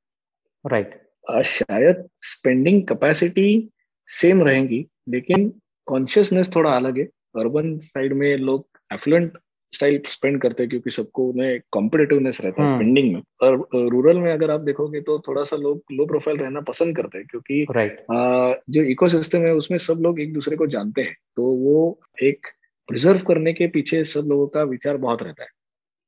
राइट 0.65 0.87
right. 0.87 1.45
शायद 1.45 2.09
स्पेंडिंग 2.23 2.83
कैपेसिटी 2.83 3.71
सेम 4.09 4.43
रहेंगी 4.43 4.87
लेकिन 5.09 5.53
कॉन्शियसनेस 5.89 6.51
थोड़ा 6.57 6.71
अलग 6.71 6.99
है 6.99 7.05
अर्बन 7.37 7.79
साइड 7.79 8.13
में 8.13 8.37
लोग 8.39 8.67
एफ्लुएंट 8.91 9.39
स्टाइल 9.73 10.01
स्पेंड 10.07 10.41
करते 10.43 10.63
हैं 10.63 10.71
क्योंकि 10.71 10.91
सबको 10.91 11.27
उन्हें 11.29 11.61
कॉम्पिटेटिवनेस 11.73 12.41
रहता 12.41 12.63
है 12.63 12.69
स्पेंडिंग 12.69 13.07
हम्म। 13.07 13.23
में 13.43 13.49
और 13.71 13.89
रूरल 13.91 14.19
में 14.19 14.33
अगर 14.33 14.51
आप 14.51 14.61
देखोगे 14.61 15.01
तो 15.01 15.19
थोड़ा 15.19 15.45
सा 15.45 15.57
लोग 15.57 15.83
लो 15.93 16.07
प्रोफ़ाइल 16.07 16.39
रहना 16.39 16.61
पसंद 16.63 16.97
करते 16.97 17.19
हैं 17.19 17.27
क्योंकि 17.27 17.65
right. 17.67 18.01
आ, 18.13 18.55
जो 18.71 18.83
इकोसिस्टम 18.87 19.43
है 19.43 19.55
उसमें 19.55 19.79
सब 19.79 20.01
लोग 20.03 20.21
एक 20.21 20.33
दूसरे 20.35 20.57
को 20.57 20.67
जानते 20.67 21.03
हैं 21.03 21.15
तो 21.37 21.45
वो 21.59 22.01
एक 22.23 22.47
प्रिजर्व 22.89 23.23
करने 23.25 23.53
के 23.53 23.67
पीछे 23.69 24.05
सब 24.07 24.29
लोगों 24.29 24.47
का 24.49 24.63
विचार 24.67 24.97
बहुत 24.99 25.23
रहता 25.23 25.43
है 25.43 25.49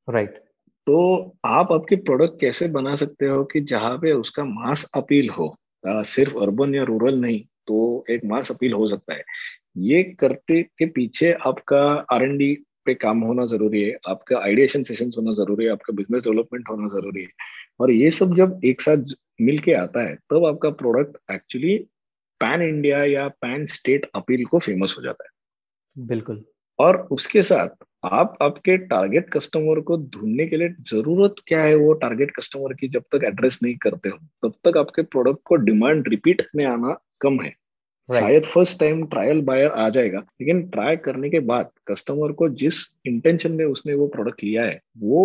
राइट 0.08 0.30
right. 0.30 0.42
तो 0.86 1.34
आप 1.46 1.72
आपके 1.72 1.96
प्रोडक्ट 1.96 2.40
कैसे 2.40 2.68
बना 2.68 2.94
सकते 2.94 3.26
हो 3.26 3.42
कि 3.44 3.60
जहाँ 3.62 3.96
पे 3.98 4.12
उसका 4.12 4.44
मास 4.44 4.90
अपील 4.96 5.28
हो? 5.30 5.46
आ, 5.84 6.02
सिर्फ़ 6.02 6.36
अर्बन 6.38 6.74
या 6.74 6.82
रूरल 6.84 7.18
नहीं 7.20 7.40
तो 7.68 8.04
एक 8.10 8.20
मास 8.24 8.50
अपील 8.50 8.72
हो 8.72 8.86
सकता 8.88 9.14
है। 9.14 9.22
ये 9.78 10.02
करते 10.20 10.62
के 10.78 10.86
पीछे 10.86 11.32
आपका 11.46 11.80
आर 12.12 12.22
एन 12.22 12.36
डी 12.38 12.54
पे 12.86 12.94
काम 12.94 13.20
होना 13.20 13.44
ज़रूरी 13.46 13.82
है 13.82 13.96
आपका 14.08 14.38
आइडिएशन 14.38 14.82
सेशन 14.82 15.10
होना 15.18 15.32
ज़रूरी 15.34 15.64
है 15.64 15.70
आपका 15.72 15.94
बिज़नेस 15.94 16.22
डेवलपमेंट 16.24 16.68
होना 16.70 16.88
ज़रूरी 16.88 17.22
है। 17.22 17.28
और 17.80 17.90
ये 17.90 18.10
सब 18.10 18.34
जब 18.36 18.60
एक 18.64 18.80
साथ 18.80 19.14
मिल 19.42 19.58
के 19.58 19.72
आता 19.74 20.02
है 20.08 20.14
तब 20.14 20.20
तो 20.30 20.44
आपका 20.46 20.70
प्रोडक्ट 20.82 21.18
एक्चुअली 21.34 21.76
पैन 22.40 22.62
इंडिया 22.62 23.04
या 23.04 23.28
पैन 23.42 23.66
स्टेट 23.66 24.10
अपील 24.14 24.44
को 24.44 24.58
फ़ेमस 24.58 24.94
हो 24.98 25.02
जाता 25.02 25.24
है। 25.24 25.30
बिल्कुल। 25.96 26.44
और 26.78 26.96
उसके 27.10 27.42
साथ 27.42 27.84
आप 28.04 28.36
आपके 28.42 28.76
टारगेट 28.76 29.28
कस्टमर 29.30 29.80
को 29.80 29.96
ढूँढने 30.14 30.46
के 30.46 30.56
लिए 30.56 30.68
ज़रूरत 30.90 31.34
क्या 31.46 31.62
है 31.62 31.74
वो 31.74 31.92
टारगेट 31.92 32.30
कस्टमर 32.36 32.72
की 32.74 32.88
जब 32.88 33.02
तक 33.12 33.24
एड्रेस 33.24 33.58
नहीं 33.62 33.74
करते 33.82 34.08
हो 34.08 34.18
तब 34.42 34.54
तक 34.64 34.78
आपके 34.78 35.02
प्रोडक्ट 35.02 35.40
को 35.44 35.56
डिमांड 35.56 36.08
रिपीट 36.08 36.42
में 36.56 36.64
आना 36.64 36.96
कम 37.20 37.40
है। 37.40 37.50
शायद 38.08 38.44
फ़र्स्ट 38.44 38.78
टाइम 38.80 39.04
ट्रायल 39.06 39.40
बायर 39.40 39.70
आ 39.70 39.88
जाएगा 39.88 40.18
लेकिन 40.18 40.62
ट्राई 40.68 40.96
करने 40.96 41.30
के 41.30 41.40
बाद 41.42 41.70
कस्टमर 41.88 42.32
को 42.32 42.48
जिस 42.48 42.82
इंटेंशन 43.06 43.52
में 43.52 43.64
उसने 43.64 43.94
वो 43.94 44.06
प्रोडक्ट 44.06 44.42
लिया 44.44 44.64
है 44.64 44.80
वो 44.98 45.22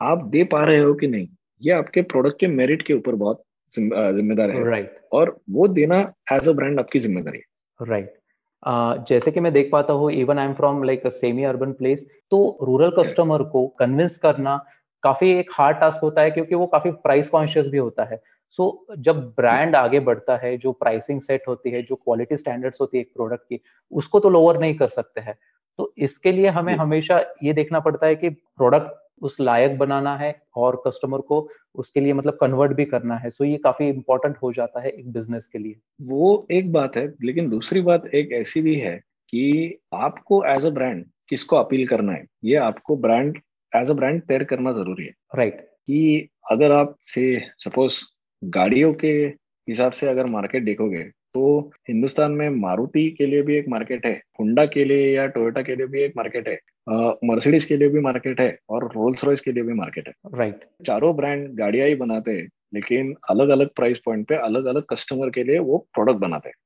आप 0.00 0.24
दे 0.26 0.44
पा 0.44 0.62
रहे 0.64 0.78
हो 0.78 0.94
कि 0.94 1.06
नहीं 1.06 1.28
ये 1.62 1.72
आपके 1.72 2.02
प्रोडक्ट 2.02 2.40
के 2.40 2.46
मेरिट 2.46 2.82
के 2.82 2.94
ऊपर 2.94 3.14
बहुत 3.14 3.42
जिम्मेदार 3.72 4.50
है। 4.50 4.64
राइट 4.64 5.00
और 5.12 5.36
वो 5.50 5.68
देना 5.68 6.00
एज 6.32 6.48
अ 6.48 6.52
ब्रांड 6.52 6.80
आपकी 6.80 6.98
ज़िम्मेदारी 6.98 7.38
है। 7.38 7.88
राइट 7.90 8.12
Uh, 8.12 8.17
जैसे 9.08 9.30
कि 9.30 9.40
मैं 9.40 9.52
देख 9.52 9.68
पाता 9.72 9.92
हूँ 9.92 10.10
even 10.12 10.38
I 10.38 10.46
am 10.46 10.54
from 10.54 10.82
like 10.84 11.06
semi 11.06 11.44
urban 11.44 11.72
place 11.72 12.06
तो 12.30 12.58
रूरल 12.62 12.90
कस्टमर 12.98 13.42
को 13.42 13.66
कन्विंस 13.78 14.16
करना 14.16 14.56
काफ़ी 15.02 15.30
एक 15.30 15.50
हार्ड 15.52 15.76
टास्क 15.76 16.02
होता 16.02 16.22
है 16.22 16.30
क्योंकि 16.30 16.54
वो 16.54 16.66
काफ़ी 16.66 16.90
प्राइस 16.90 17.28
कॉन्शियस 17.28 17.68
भी 17.68 17.78
होता 17.78 18.04
है। 18.04 18.20
सो 18.50 18.86
so, 18.90 18.98
जब 18.98 19.20
ब्रांड 19.36 19.76
आगे 19.76 20.00
बढ़ता 20.00 20.36
है 20.36 20.56
जो 20.56 20.72
प्राइसिंग 20.72 21.20
सेट 21.20 21.42
होती 21.48 21.70
है 21.70 21.82
जो 21.82 21.94
क्वालिटी 21.94 22.36
स्टैंडर्ड्स 22.36 22.80
होती 22.80 22.98
है 22.98 23.02
एक 23.02 23.10
प्रोडक्ट 23.14 23.42
की 23.42 23.60
उसको 23.92 24.20
तो 24.20 24.30
लोअर 24.30 24.58
नहीं 24.60 24.74
कर 24.74 24.88
सकते 24.88 25.20
हैं। 25.20 25.38
तो 25.78 25.92
इसके 25.98 26.32
लिए 26.32 26.48
हमें 26.48 26.74
हमेशा 26.74 27.20
ये 27.42 27.52
देखना 27.52 27.80
पड़ता 27.80 28.06
है 28.06 28.16
कि 28.16 28.28
प्रोडक्ट 28.28 28.96
उस 29.22 29.40
लायक 29.40 29.78
बनाना 29.78 30.16
है 30.16 30.42
और 30.56 30.82
कस्टमर 30.86 31.18
को 31.18 31.48
उसके 31.74 32.00
लिए 32.00 32.12
मतलब 32.12 32.38
कन्वर्ट 32.40 32.72
भी 32.72 32.84
करना 32.84 33.16
है। 33.16 33.30
सो 33.30 33.44
so, 33.44 33.50
ये 33.50 33.56
काफ़ी 33.56 33.88
इंपॉर्टेंट 33.88 34.36
हो 34.42 34.52
जाता 34.52 34.80
है 34.80 34.90
एक 34.90 35.12
बिज़नेस 35.12 35.46
के 35.46 35.58
लिए। 35.58 35.80
वो 36.02 36.46
एक 36.50 36.72
बात 36.72 36.96
है 36.96 37.14
लेकिन 37.24 37.50
दूसरी 37.50 37.80
बात 37.80 38.06
एक 38.06 38.32
ऐसी 38.32 38.62
भी 38.62 38.74
है 38.74 38.96
कि 39.28 39.78
आपको 39.94 40.44
एज 40.44 40.66
अ 40.66 40.70
ब्रांड 40.70 41.04
किसको 41.28 41.56
अपील 41.56 41.86
करना 41.86 42.12
है? 42.12 42.26
ये 42.44 42.56
आपको 42.56 42.96
ब्रांड 42.96 43.38
एज 43.76 43.90
अ 43.90 43.94
ब्रांड 43.94 44.22
तैयार 44.22 44.44
करना 44.44 44.72
ज़रूरी 44.72 45.04
है। 45.04 45.14
Right 45.34 45.54
right. 45.54 45.68
कि 45.86 46.28
अगर 46.50 46.72
आप 46.72 46.96
से 47.04 47.40
सपोज़ 47.58 48.04
गाड़ियों 48.44 48.94
के 48.94 49.12
हिसाब 49.68 49.92
से 49.92 50.06
अगर 50.06 50.26
मार्केट 50.26 50.64
देखोगे 50.64 51.10
तो 51.34 51.70
हिंदुस्तान 51.88 52.32
में 52.32 52.48
मारुति 52.50 53.08
के 53.18 53.26
लिए 53.26 53.42
भी 53.42 53.56
एक 53.56 53.68
मार्केट 53.68 54.06
है 54.06 54.12
हुंडा 54.40 54.64
के 54.66 54.84
लिए 54.84 55.14
या 55.16 55.26
टोयोटा 55.26 55.62
के 55.62 55.76
लिए 55.76 55.86
भी 55.86 56.02
एक 56.02 56.12
मार्केट 56.16 56.48
है 56.48 56.58
मर्सिडीज 57.24 57.64
के 57.64 57.76
लिए 57.76 57.88
भी 57.88 58.00
मार्केट 58.00 58.40
है 58.40 58.56
और 58.70 58.84
रोल्स 58.86 59.24
रॉयस 59.24 59.40
के 59.40 59.52
लिए 59.52 59.62
भी 59.62 59.72
मार्केट 59.72 60.08
है। 60.08 60.14
Right 60.34 60.54
right. 60.54 60.86
चारों 60.86 61.14
ब्रांड 61.16 61.48
गाड़ियाँ 61.58 61.88
ही 61.88 61.94
बनाते 61.94 62.30
हैं 62.30 62.48
लेकिन 62.74 63.14
अलग 63.30 63.48
अलग 63.48 63.68
प्राइस 63.76 63.98
पॉइंट 64.04 64.26
पे 64.28 64.34
अलग 64.36 64.64
अलग 64.64 64.84
कस्टमर 64.90 65.30
के 65.30 65.44
लिए 65.44 65.58
वो 65.58 65.78
प्रोडक्ट 65.94 66.18
बनाते 66.18 66.48
हैं। 66.48 66.56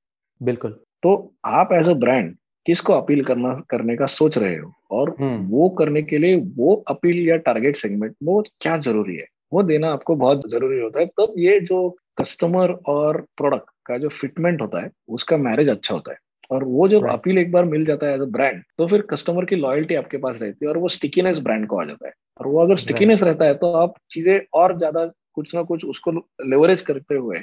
बिल्कुल। 0.41 0.79
तो 1.03 1.35
आप 1.45 1.73
एज 1.73 1.91
अ 1.91 1.95
ब्रांड 1.95 2.35
किसको 2.67 2.93
अपील 2.93 3.25
करना 3.25 3.55
करने 3.71 3.97
का 3.97 4.07
सोच 4.07 4.39
रहे 4.39 4.57
हो? 4.57 4.73
और 4.91 5.15
वो 5.51 5.69
करने 5.79 6.03
के 6.03 6.19
लिए 6.19 6.37
वो 6.57 6.75
अपील 6.89 7.29
या 7.29 7.37
टारगेट 7.39 7.77
सेगमेंट 7.77 8.15
वो 8.25 8.43
क्या 8.61 8.77
ज़रूरी 8.79 9.17
है? 9.17 9.27
वो 9.53 9.63
देना 9.63 9.89
आपको 9.93 10.17
बहुत 10.17 10.51
ज़रूरी 10.51 10.81
होता 10.81 11.01
है। 11.01 11.07
तब 11.07 11.35
ये 11.39 11.61
जो 11.61 11.89
कस्टमर 12.21 12.73
और 12.89 13.21
प्रोडक्ट 13.37 13.71
का 13.87 13.99
जो 13.99 14.09
फिटमेंट 14.11 14.61
होता 14.63 14.83
है 14.83 14.91
उसका 15.11 15.37
मैरिज 15.39 15.69
अच्छा 15.71 15.95
होता 15.95 16.13
है। 16.13 16.19
और 16.51 16.65
वो 16.65 16.89
जब 16.89 17.07
अपील 17.09 17.39
एक 17.39 17.53
बार 17.53 17.65
मिल 17.65 17.85
जाता 17.85 18.07
है 18.07 18.15
एज 18.15 18.21
अ 18.21 18.25
ब्रांड 18.31 18.63
तो 18.79 18.87
फिर 18.87 19.03
कस्टमर 19.11 19.45
की 19.45 19.57
लॉयल्टी 19.57 19.95
आपके 19.95 20.19
पास 20.19 20.39
रहती 20.43 20.65
है 20.65 20.71
और 20.71 20.79
वो 20.79 20.89
स्टिकीनेस 20.91 21.39
ब्रांड 21.41 21.67
को 21.69 21.81
आ 21.81 21.85
जाता 21.85 22.07
है। 22.09 22.13
और 22.41 22.47
वो 22.47 22.61
अगर 22.63 22.77
स्टिकीनेस 22.79 23.23
रहता 23.23 23.45
है 23.45 23.55
तो 23.55 23.73
आप 23.75 23.95
चीज़ें 24.11 24.39
और 24.55 24.77
ज़्यादा 24.79 25.05
कुछ 25.35 25.55
ना 25.55 25.63
कुछ 25.65 25.85
उसको 25.85 26.11
लेवरेज 26.47 26.83
करते 26.83 27.15
हुए 27.17 27.39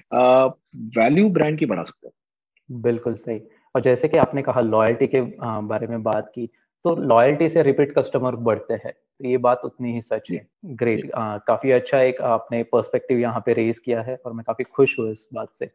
वैल्यू 0.97 1.29
ब्रांड 1.31 1.57
की 1.59 1.65
बढ़ा 1.65 1.83
सकते 1.83 2.07
हैं। 2.07 2.81
बिल्कुल 2.81 3.13
सही। 3.15 3.39
और 3.75 3.81
जैसे 3.81 4.07
कि 4.07 4.17
आपने 4.17 4.41
कहा 4.41 4.61
लॉयल्टी 4.61 5.07
के 5.07 5.21
बारे 5.63 5.87
में 5.87 6.01
बात 6.03 6.31
की 6.35 6.47
तो 6.85 6.95
लॉयल्टी 6.97 7.49
से 7.49 7.63
रिपीट 7.63 7.93
कस्टमर 7.97 8.35
बढ़ते 8.41 8.73
हैं। 8.75 8.91
तो 8.91 9.27
ये 9.27 9.37
बात 9.39 9.61
उतनी 9.65 9.93
ही 9.93 10.01
सच 10.01 10.31
है। 10.31 10.45
ग्रेट 10.75 11.09
काफ़ी 11.47 11.71
अच्छा 11.71 12.01
एक 12.01 12.21
आपने 12.23 12.61
पर्सपेक्टिव 12.65 13.19
यहाँ 13.19 13.41
पे 13.45 13.53
रेज 13.53 13.79
किया 13.79 14.01
है 14.01 14.17
और 14.25 14.33
मैं 14.33 14.43
काफ़ी 14.47 14.63
खुश 14.65 14.97
हूँ 14.99 15.11
इस 15.11 15.27
बात 15.33 15.53
से। 15.53 15.65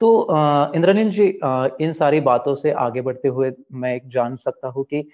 तो 0.00 0.28
इंद्रनील 0.74 1.10
जी 1.10 1.26
इन 1.84 1.92
सारी 1.92 2.20
बातों 2.20 2.54
से 2.54 2.70
आगे 2.70 3.00
बढ़ते 3.00 3.28
हुए 3.28 3.52
मैं 3.72 3.94
एक 3.96 4.08
जान 4.08 4.36
सकता 4.36 4.68
हूँ 4.68 4.84
कि 4.84 5.08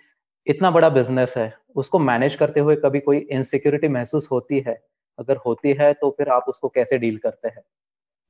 इतना 0.46 0.70
बड़ा 0.70 0.88
बिज़नेस 0.88 1.34
है 1.36 1.52
उसको 1.76 1.98
मैनेज 1.98 2.34
करते 2.34 2.60
हुए 2.60 2.76
कभी 2.76 3.00
कोई 3.00 3.18
इनसिक्योरिटी 3.18 3.88
महसूस 3.88 4.28
होती 4.30 4.60
है 4.60 4.82
अगर 5.18 5.36
होती 5.36 5.72
है 5.72 5.92
तो 5.92 6.10
फिर 6.10 6.28
आप 6.28 6.44
उसको 6.48 6.68
कैसे 6.68 6.98
डील 6.98 7.18
करते 7.18 7.48
हैं 7.48 7.62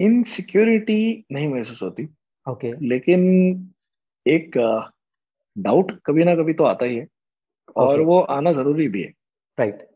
इनसिक्योरिटी 0.00 1.24
नहीं 1.32 1.48
महसूस 1.48 1.82
होती 1.82 2.08
ओके 2.50 2.70
okay. 2.70 2.82
लेकिन 2.82 3.20
एक 4.26 4.50
डाउट 5.58 5.92
कभी 6.06 6.24
ना 6.24 6.34
कभी 6.34 6.52
तो 6.52 6.64
आता 6.64 6.86
ही 6.86 6.96
है 6.96 7.06
और 7.76 7.94
okay. 7.94 8.06
वो 8.06 8.20
आना 8.20 8.52
ज़रूरी 8.52 8.88
भी 8.88 9.02
है 9.02 9.12
राइट 9.58 9.74
right. 9.74 9.88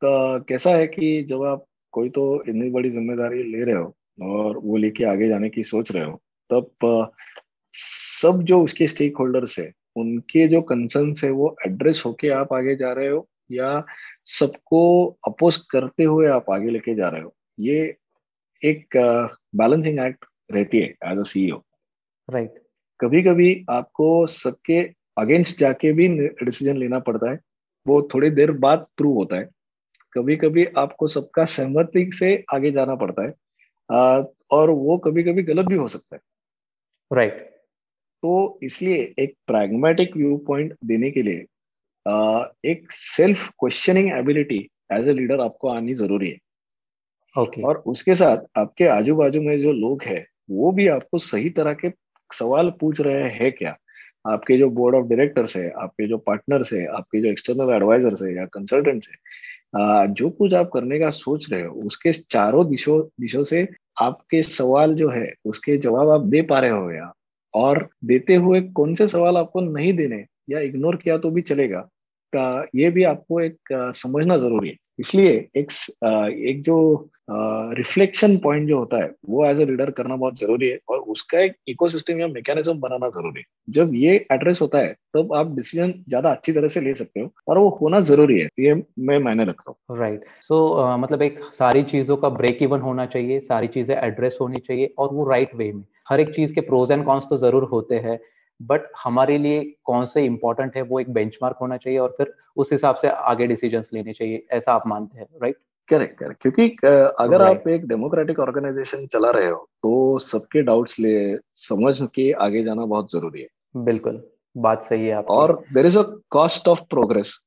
तो 0.00 0.44
कैसा 0.44 0.70
है 0.70 0.86
कि 0.86 1.22
जब 1.22 1.42
आप 1.42 1.64
कोई 1.92 2.08
तो 2.08 2.42
इतनी 2.42 2.70
बड़ी 2.70 2.90
ज़िम्मेदारी 2.90 3.42
ले 3.42 3.64
रहे 3.64 3.74
हो 3.74 3.96
और 4.18 4.58
वो 4.58 4.76
लेके 4.76 5.04
आगे 5.04 5.28
जाने 5.28 5.48
की 5.50 5.62
सोच 5.62 5.92
रहे 5.92 6.04
हो 6.04 6.20
तब 6.50 7.10
सब 7.74 8.42
जो 8.42 8.62
उसके 8.64 8.86
स्टेक 8.86 9.16
होल्डर्स 9.16 9.58
है 9.58 9.72
उनके 9.96 10.46
जो 10.48 10.60
कंसर्न 10.62 11.14
है 11.24 11.30
वो 11.30 11.56
एड्रेस 11.66 12.02
होके 12.06 12.28
आप 12.30 12.52
आगे 12.52 12.76
जा 12.76 12.92
रहे 12.92 13.08
हो 13.08 13.28
या 13.52 13.84
सबको 14.28 14.82
अपोज 15.28 15.56
करते 15.70 16.04
हुए 16.04 16.28
आप 16.28 16.50
आगे 16.50 16.70
लेके 16.70 16.94
जा 16.94 17.08
रहे 17.08 17.22
हो? 17.22 17.34
ये 17.60 17.94
एक 18.62 18.96
बैलेंसिंग 19.56 20.00
एक्ट 20.00 20.24
रहती 20.52 20.78
है 20.78 20.94
एज 21.12 21.18
अ 21.18 21.22
सीईओ 21.22 21.62
राइट 22.28 22.54
कभी 23.00 23.22
कभी 23.22 23.64
आपको 23.70 24.26
सबके 24.26 24.80
अगेंस्ट 25.18 25.58
जाके 25.60 25.92
भी 25.92 26.08
डिसीज़न 26.44 26.76
लेना 26.76 26.98
पड़ता 26.98 27.30
है 27.30 27.38
वो 27.86 28.02
थोड़ी 28.14 28.30
देर 28.30 28.52
बाद 28.52 28.86
प्रूव 28.96 29.14
होता 29.16 29.36
है। 29.36 29.48
कभी 30.12 30.36
कभी 30.36 30.64
आपको 30.78 31.08
सबका 31.08 31.44
सहमति 31.44 32.10
से 32.14 32.44
आगे 32.54 32.70
जाना 32.70 32.94
पड़ता 32.94 33.26
है। 33.26 33.34
और 33.90 34.70
वो 34.70 34.96
कभी 34.98 35.22
कभी 35.22 35.42
गलत 35.42 35.66
भी 35.66 35.74
हो 35.74 35.88
सकता 35.88 36.16
है 36.16 36.22
राइट 37.12 37.32
right. 37.32 37.52
तो 38.22 38.58
इसलिए 38.62 39.14
एक 39.18 39.34
प्रैग्मेटिक 39.46 40.16
व्यू 40.16 40.36
पॉइंट 40.36 40.76
देने 40.84 41.10
के 41.10 41.22
लिए 41.22 41.46
एक 42.70 42.92
self 42.92 43.48
questioning 43.48 44.10
ability 44.12 44.58
as 44.92 45.08
a 45.08 45.12
leader 45.12 45.40
आपको 45.40 45.68
आनी 45.68 45.94
ज़रूरी 45.94 46.30
है 46.30 46.38
ओके 47.36 47.50
okay. 47.50 47.64
और 47.64 47.82
उसके 47.86 48.14
साथ 48.14 48.58
आपके 48.58 48.84
आजू 48.88 49.14
बाजू 49.14 49.40
में 49.42 49.60
जो 49.60 49.72
लोग 49.72 50.02
हैं 50.02 50.26
वो 50.50 50.72
भी 50.72 50.86
आपको 50.88 51.18
सही 51.18 51.50
तरह 51.50 51.74
के 51.74 51.90
सवाल 52.30 52.70
पूछ 52.70 53.00
रहे 53.00 53.30
हैं 53.30 53.52
क्या 53.52 53.76
आपके 54.26 54.56
जो 54.58 54.68
बोर्ड 54.70 54.96
ऑफ़ 54.96 55.06
डायरेक्टर्स 55.06 55.56
है, 55.56 55.68
आपके 55.82 56.06
जो 56.08 56.18
पार्टनर्स 56.18 56.72
है, 56.72 56.86
आपके 56.88 57.20
जो 57.22 57.28
एक्सटर्नल 57.28 57.74
एडवाइजर्स 57.74 58.22
है 58.22 58.34
या 58.36 58.44
कंसल्टेंट्स 58.54 59.08
है 59.10 59.16
जो 60.08 60.28
कुछ 60.30 60.54
आप 60.54 60.70
करने 60.74 60.98
का 60.98 61.10
सोच 61.10 61.50
रहे 61.52 61.62
हो, 61.62 61.74
उसके 61.86 62.12
चारों 62.12 62.68
दिशों 62.68 63.00
दिशों 63.20 63.42
से 63.44 63.66
आपके 64.02 64.42
सवाल 64.42 64.94
जो 64.94 65.08
है, 65.10 65.32
उसके 65.46 65.76
जवाब 65.78 66.08
आप 66.10 66.26
दे 66.26 66.42
पा 66.42 66.58
रहे 66.60 66.70
हो 66.70 66.90
या? 66.92 67.12
और 67.54 67.88
देते 68.04 68.34
हुए 68.34 68.60
कौन 68.76 68.94
से 68.94 69.06
सवाल 69.08 69.36
आपको 69.36 69.60
नहीं 69.62 69.92
देने 69.96 70.24
या 70.50 70.60
इग्नोर 70.60 70.96
किया 70.96 71.18
तो 71.18 71.30
भी 71.30 71.42
चलेगा? 71.42 71.88
ये 72.34 72.90
भी 72.90 73.04
आपको 73.04 73.40
एक 73.40 73.92
समझना 73.96 74.36
ज़रूरी 74.38 74.68
है। 74.68 74.76
इसलिए 74.98 75.30
एक 75.56 75.70
एक 76.48 76.62
जो 76.64 76.76
रिफ्लेक्शन 77.76 78.36
पॉइंट 78.38 78.68
जो 78.68 78.78
होता 78.78 78.96
है, 78.96 79.10
वो 79.28 79.44
एज 79.46 79.60
ए 79.60 79.64
लीडर 79.64 79.90
करना 79.90 80.16
बहुत 80.16 80.38
ज़रूरी 80.38 80.68
है 80.68 80.78
और 80.88 80.98
उसका 81.14 81.40
एक 81.40 81.54
इकोसिस्टम 81.68 82.20
या 82.20 82.26
मैकेनिज्म 82.28 82.78
बनाना 82.80 83.08
ज़रूरी 83.10 83.40
है। 83.40 83.44
जब 83.68 83.94
ये 83.94 84.14
एड्रेस 84.32 84.60
होता 84.62 84.78
है, 84.78 84.92
तब 85.14 85.34
आप 85.36 85.54
डिसीज़न 85.56 85.92
ज़्यादा 86.08 86.30
अच्छी 86.30 86.52
तरह 86.52 86.68
से 86.68 86.80
ले 86.80 86.94
सकते 86.94 87.20
हो 87.20 87.30
और 87.48 87.58
वो 87.58 87.68
होना 87.80 88.00
ज़रूरी 88.02 88.38
है। 88.40 88.48
ये 88.60 88.74
मैं 89.00 89.18
मायने 89.18 89.44
रखता 89.44 89.70
हूँ। 89.70 89.98
राइट 89.98 90.24
सो 90.42 90.96
मतलब 90.98 91.22
एक 91.22 91.40
सारी 91.54 91.82
चीज़ों 91.84 92.16
का 92.16 92.28
ब्रेक 92.30 92.62
इवन 92.62 92.80
होना 92.80 93.06
चाहिए, 93.06 93.40
सारी 93.42 93.66
चीज़ें 93.68 93.96
एड्रेस 93.96 94.38
होनी 94.40 94.58
चाहिए 94.58 94.94
और 94.98 95.12
वो 95.12 95.28
राइट 95.30 95.46
right 95.46 95.58
वे 95.58 95.72
में। 95.72 95.84
हर 96.08 96.20
एक 96.20 96.34
चीज़ 96.34 96.54
के 96.54 96.60
प्रोज 96.62 96.92
एंड 96.92 97.04
कॉन्स 97.04 97.26
तो 97.30 97.36
ज़रूर 97.38 97.64
होते 97.72 97.94
हैं। 97.96 98.18
बट 98.62 98.80
हमारे 99.04 99.38
लिए 99.38 99.74
कौन 99.84 100.04
से 100.04 100.24
इंपॉर्टेंट 100.24 100.76
है 100.76 100.82
वो 100.82 101.00
एक 101.00 101.10
बेंचमार्क 101.10 101.56
होना 101.60 101.76
चाहिए 101.76 101.98
और 101.98 102.14
फिर 102.18 102.34
उस 102.56 102.72
हिसाब 102.72 102.96
से 102.96 103.08
आगे 103.08 103.46
डिसीज़न 103.46 103.82
लेने 103.94 104.12
चाहिए 104.12 104.46
ऐसा 104.50 104.72
आप 104.72 104.86
मानते 104.86 105.18
हैं 105.18 105.26
राइट 105.42 105.56
करेक्ट 105.88 106.18
करेक्ट 106.18 106.42
क्योंकि 106.42 106.68
अगर 106.70 107.38
right. 107.38 107.60
आप 107.60 107.68
एक 107.68 107.86
डेमोक्रेटिक 107.86 108.38
ऑर्गेनाइजेशन 108.38 109.06
चला 109.06 109.30
रहे 109.30 109.48
हो 109.48 109.68
तो 109.82 110.18
सबके 110.18 110.62
डाउट्स 110.62 111.00
ले 111.00 111.36
समझ 111.54 112.02
के 112.02 112.32
आगे 112.32 112.64
जाना 112.64 112.84
बहुत 112.84 113.12
ज़रूरी 113.12 113.40
है। 113.40 113.84
बिल्कुल 113.84 114.22
बात 114.56 114.82
सही 114.82 115.06
है 115.06 115.12
आप 115.12 115.26
और 115.30 115.64
there 115.74 115.86
is 115.86 115.98
a 115.98 116.02
cost 116.30 116.68
of 116.68 116.80
progress 116.90 117.40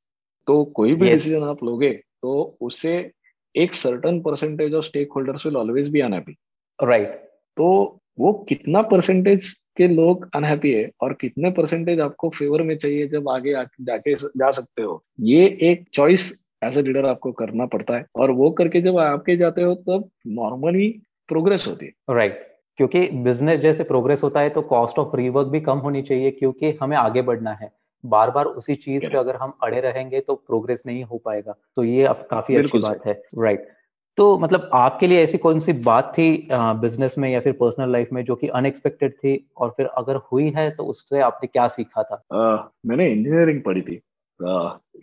तो 0.47 0.63
कोई 0.65 0.95
भी 0.95 1.09
डिसीज़न 1.09 1.39
yes. 1.39 1.47
आप 1.47 1.63
लोगे 1.63 1.91
तो 2.21 2.57
उसे 2.61 3.11
एक 3.55 3.73
certain 3.73 4.21
percentage 4.21 4.73
of 4.73 4.85
stake 4.85 5.11
holders 5.15 5.45
will 5.45 5.57
always 5.57 5.89
be 5.89 5.99
unhappy 5.99 6.37
right 6.83 7.09
तो 7.57 7.99
वो 8.19 8.33
कितना 8.49 8.81
परसेंटेज 8.81 9.55
के 9.79 9.87
लोग 9.87 10.29
अनहैप्पी 10.35 10.71
है 10.73 10.89
और 11.01 11.13
कितने 11.13 11.51
परसेंटेज 11.51 11.99
आपको 11.99 12.29
फेवर 12.29 12.63
में 12.63 12.77
चाहिए 12.77 13.07
जब 13.07 13.29
आगे 13.29 13.53
जाके 13.81 14.15
जा 14.15 14.51
सकते 14.51 14.81
हो? 14.81 15.03
ये 15.19 15.45
एक 15.61 15.85
चॉइस 15.93 16.31
एज 16.63 16.77
ए 16.77 16.81
लीडर 16.81 17.05
आपको 17.05 17.31
करना 17.31 17.65
पड़ता 17.65 17.95
है 17.95 18.05
और 18.15 18.31
वो 18.31 18.51
करके 18.51 18.81
जब 18.81 18.97
आपके 18.99 19.35
जाते 19.37 19.61
हो 19.61 19.73
तब 19.87 20.09
नॉर्मली 20.27 20.89
प्रोग्रेस 21.29 21.67
होती 21.67 21.85
है। 21.85 22.15
Right 22.15 22.31
right. 22.31 22.47
क्योंकि 22.77 23.07
बिज़नेस 23.23 23.59
जैसे 23.59 23.83
प्रोग्रेस 23.83 24.23
होता 24.23 24.39
है 24.39 24.49
तो 24.49 24.61
कॉस्ट 24.67 24.99
ऑफ़ 24.99 25.15
रीवर्क 25.15 25.47
भी 25.47 25.59
कम 25.61 25.77
होनी 25.77 26.01
चाहिए 26.01 26.31
क्योंकि 26.31 26.77
हमें 26.81 26.95
आगे 26.97 27.21
बढ़ना 27.21 27.53
है। 27.53 27.71
बार 28.03 28.31
बार 28.31 28.45
उसी 28.45 28.75
चीज़ 28.75 29.07
पे 29.07 29.17
अगर 29.17 29.35
हम 29.35 29.53
अड़े 29.63 29.79
रहेंगे 29.81 30.19
तो 30.19 30.35
प्रोग्रेस 30.47 30.83
नहीं 30.85 31.03
हो 31.03 31.17
पाएगा। 31.17 31.55
तो 31.75 31.83
ये 31.83 32.07
काफ़ी 32.31 32.55
अच्छी 32.55 32.79
बात 32.79 33.05
है। 33.05 33.13
Right 33.37 33.59
right. 33.59 33.78
तो 34.19 34.37
मतलब 34.37 34.69
आपके 34.73 35.07
लिए 35.07 35.23
ऐसी 35.23 35.37
कौन 35.37 35.59
सी 35.59 35.73
बात 35.73 36.13
थी 36.17 36.47
बिज़नेस 36.53 37.17
में 37.17 37.29
या 37.29 37.39
फिर 37.39 37.53
पर्सनल 37.53 37.91
लाइफ 37.91 38.09
में 38.13 38.23
जो 38.25 38.35
कि 38.35 38.47
अनएक्सपेक्टेड 38.47 39.13
थी 39.13 39.49
और 39.57 39.69
फिर 39.69 39.85
अगर 39.85 40.15
हुई 40.15 40.49
है 40.49 40.69
तो 40.71 40.83
उससे 40.83 41.19
आपने 41.19 41.47
क्या 41.47 41.67
सीखा 41.67 42.03
था? 42.03 42.21
uh, 42.33 42.89
मैंने 42.89 43.11
इंजीनियरिंग 43.11 43.61
पढ़ी 43.61 43.81
थी। 43.81 43.93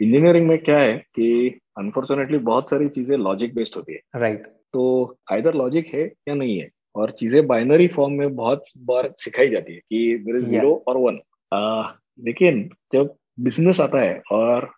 इंजीनियरिंग 0.03 0.49
में 0.49 0.59
क्या 0.59 0.79
है 0.79 0.93
कि 0.93 1.59
अनफॉर्चुनेटली 1.79 2.39
बहुत 2.39 2.71
सारी 2.71 2.89
चीज़ें 2.89 3.19
लॉजिक 3.19 3.55
बेस्ड 3.55 3.77
होती 3.77 3.93
है। 3.93 4.01
Right 4.17 4.39
right. 4.39 4.53
तो 4.73 5.17
आइदर 5.33 5.55
लॉजिक 5.55 5.87
है 5.87 6.13
या 6.29 6.35
नहीं 6.35 6.61
है 6.61 6.71
और 6.97 7.11
चीज़ें 7.11 7.47
बाइनरी 7.47 7.89
फॉर्म 7.89 8.13
में 8.13 8.37
बहुत 8.37 8.63
बार 8.79 9.13
सिखाई 9.19 9.49
जाती 9.49 9.73
है 9.73 9.79
कि 9.79 10.25
देर 10.27 10.37
इज़ 10.37 10.45
ज़ीरो 10.45 10.85
और 10.89 10.97
वन 10.97 11.19
लेकिन 12.25 12.71
जब 12.93 13.15
बिज़नेस 13.41 13.81
आता 13.81 13.99
है 13.99 14.23
और 14.33 14.71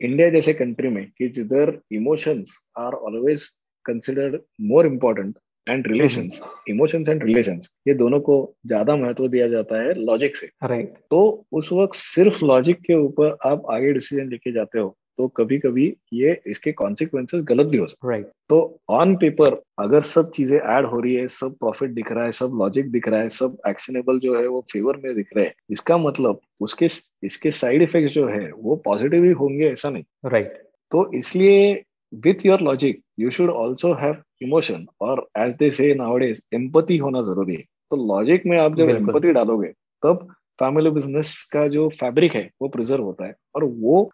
इंडिया 0.00 0.30
जैसे 0.30 0.52
कंट्री 0.52 0.88
में 0.88 1.10
कि 1.18 1.28
जिधर 1.28 1.80
emotions 1.92 2.62
are 2.78 2.92
always 2.92 3.50
considered 3.84 4.40
more 4.62 4.86
important 4.86 5.34
and 5.66 5.86
relations 5.86 6.40
emotions 6.68 7.08
and 7.08 7.22
relations 7.24 7.70
ये 7.88 7.94
दोनों 7.94 8.20
को 8.20 8.34
ज़्यादा 8.66 8.96
महत्व 8.96 9.28
दिया 9.28 9.48
जाता 9.48 9.82
है 9.82 9.94
लॉजिक 10.00 10.36
से 10.36 10.46
राइट 10.46 10.84
right. 10.84 11.00
तो 11.10 11.46
उस 11.52 11.72
वक्त 11.72 11.94
सिर्फ़ 11.94 12.44
लॉजिक 12.44 12.80
के 12.80 12.94
ऊपर 12.96 13.36
आप 13.46 13.66
आगे 13.70 13.92
डिसीज़न 13.92 14.28
लेके 14.30 14.52
जाते 14.52 14.78
हो 14.78 14.94
तो 15.18 15.26
कभी 15.28 15.58
कभी 15.58 15.86
ये 16.12 16.40
इसके 16.46 16.72
कॉन्सिक्वेंसेस 16.72 17.42
गलत 17.48 17.66
भी 17.66 17.78
हो 17.78 17.86
सकते 17.86 18.08
राइट 18.08 18.24
right. 18.24 18.36
तो 18.48 18.80
ऑन 18.90 19.14
पेपर 19.16 19.60
अगर 19.78 20.00
सब 20.02 20.30
चीज़ें 20.36 20.58
ऐड 20.58 20.86
हो 20.86 21.00
रही 21.00 21.14
है 21.14 21.26
सब 21.30 21.54
प्रॉफिट 21.56 21.90
दिख 21.90 22.10
रहा 22.12 22.24
है 22.24 22.32
सब 22.32 22.58
लॉजिक 22.58 22.90
दिख 22.90 23.08
रहा 23.08 23.20
है 23.20 23.28
सब 23.30 23.56
एक्शनेबल 23.68 24.18
जो 24.18 24.38
है 24.38 24.46
वो 24.46 24.60
फेवर 24.72 24.96
में 25.04 25.14
दिख 25.14 25.30
रहे 25.36 25.44
हैं 25.44 25.54
इसका 25.70 25.98
मतलब 25.98 26.40
उसके 26.60 26.88
इसके 27.22 27.50
साइड 27.52 27.82
इफ़ेक्ट 27.82 28.12
जो 28.14 28.26
है 28.28 28.50
वो 28.52 28.76
पॉजिटिव 28.84 29.24
ही 29.24 29.30
होंगे 29.34 29.70
ऐसा 29.70 29.90
नहीं 29.90 30.04
राइट 30.26 30.46
right. 30.46 30.62
तो 30.92 31.10
इसलिए 31.14 31.82
with 32.24 32.44
your 32.46 32.60
logic 32.60 33.00
you 33.20 33.30
should 33.30 33.50
also 33.50 33.92
have 33.94 34.16
emotion 34.42 34.86
और 35.00 35.26
as 35.38 35.54
they 35.54 35.70
say 35.70 35.94
nowadays 35.94 36.40
empathy 36.54 36.96
होना 36.96 37.22
ज़रूरी 37.22 37.54
है। 37.54 37.62
तो 37.90 37.96
लॉजिक 38.06 38.46
में 38.46 38.58
आप 38.58 38.74
जब 38.76 38.88
एम्पति 38.90 39.32
डालोगे 39.32 39.68
तब 40.02 40.26
फैमिली 40.58 40.90
बिज़नेस 40.90 41.32
का 41.52 41.66
जो 41.68 41.88
फैब्रिक 42.00 42.34
है 42.34 42.48
वो 42.62 42.68
प्रिजर्व 42.68 43.02
होता 43.04 43.26
है। 43.26 43.34
और 43.54 43.64
वो 43.64 44.10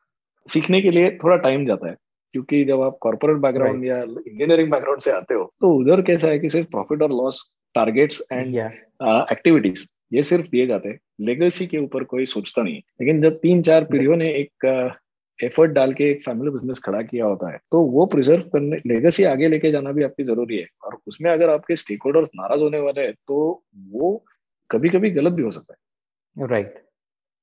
सीखने 0.49 0.81
के 0.83 0.91
लिए 0.91 1.11
थोड़ा 1.25 1.37
टाइम 1.39 1.67
जाता 1.67 1.89
है। 1.89 1.97
क्योंकि 2.35 2.65
जब 2.65 2.81
आप 2.81 2.99
कॉर्पोरेट 3.01 3.37
बैकग्राउंड 3.37 3.85
या 3.85 3.97
इंजीनियरिंग 4.03 4.71
बैकग्राउंड 4.71 5.01
से 5.01 5.11
आते 5.11 5.35
हो 5.35 5.45
तो 5.61 5.75
उधर 5.75 6.03
कैसा 6.03 6.29
है 6.29 6.39
कि 6.39 6.49
सिर्फ़ 6.51 6.69
प्रॉफिट 6.71 7.03
और 7.03 7.11
लॉस 7.13 7.43
टारगेट्स 7.75 8.23
एंड 8.33 8.57
एक्टिविटीज़ 9.33 9.87
ये 10.13 10.23
सिर्फ़ 10.23 10.49
दिए 10.49 10.67
जाते 10.67 10.89
हैं। 10.89 10.99
लेगेसी 11.21 11.67
के 11.67 11.79
ऊपर 11.79 12.05
कोई 12.05 12.27
सोचता 12.27 12.63
नहीं 12.63 12.77
लेकिन 12.77 13.21
जब 13.23 13.39
तीन 13.39 13.63
चार 13.63 13.85
पीढ़ियों 13.85 14.17
ने 14.17 14.29
एक 14.35 14.67
एफर्ट 15.41 15.71
डाल 15.71 15.93
के 15.95 16.11
एक 16.11 16.23
फैमिली 16.23 16.51
बिज़नेस 16.51 16.79
खड़ा 16.79 17.03
किया 17.03 17.27
होता 17.27 17.51
है 17.53 17.59
तो 17.73 17.81
वो 17.87 18.07
प्रिजर्व 18.07 18.43
करने 18.49 18.77
लेगेसी 18.87 19.25
आगे 19.25 19.49
लेके 19.49 19.71
जाना 19.73 19.93
भी 19.93 20.03
आपकी 20.03 20.25
ज़रूरी 20.25 20.59
है 20.59 20.67
और 20.85 20.99
उसमें 21.09 21.31
अगर 21.31 21.51
आपके 21.51 21.77
स्टेक 21.77 22.03
होल्डर्स 22.03 22.29
नाराज़ 22.35 22.61
होने 22.61 22.81
वाले 22.81 23.01
हैं 23.01 23.15
तो 23.29 23.41
वो 23.89 24.13
कभी 24.71 24.89
कभी 24.89 25.11
गलत 25.11 25.33
भी 25.33 25.43
हो 25.43 25.51
सकता 25.51 25.75
है 25.75 26.47
राइट 26.47 26.67
right. 26.67 26.79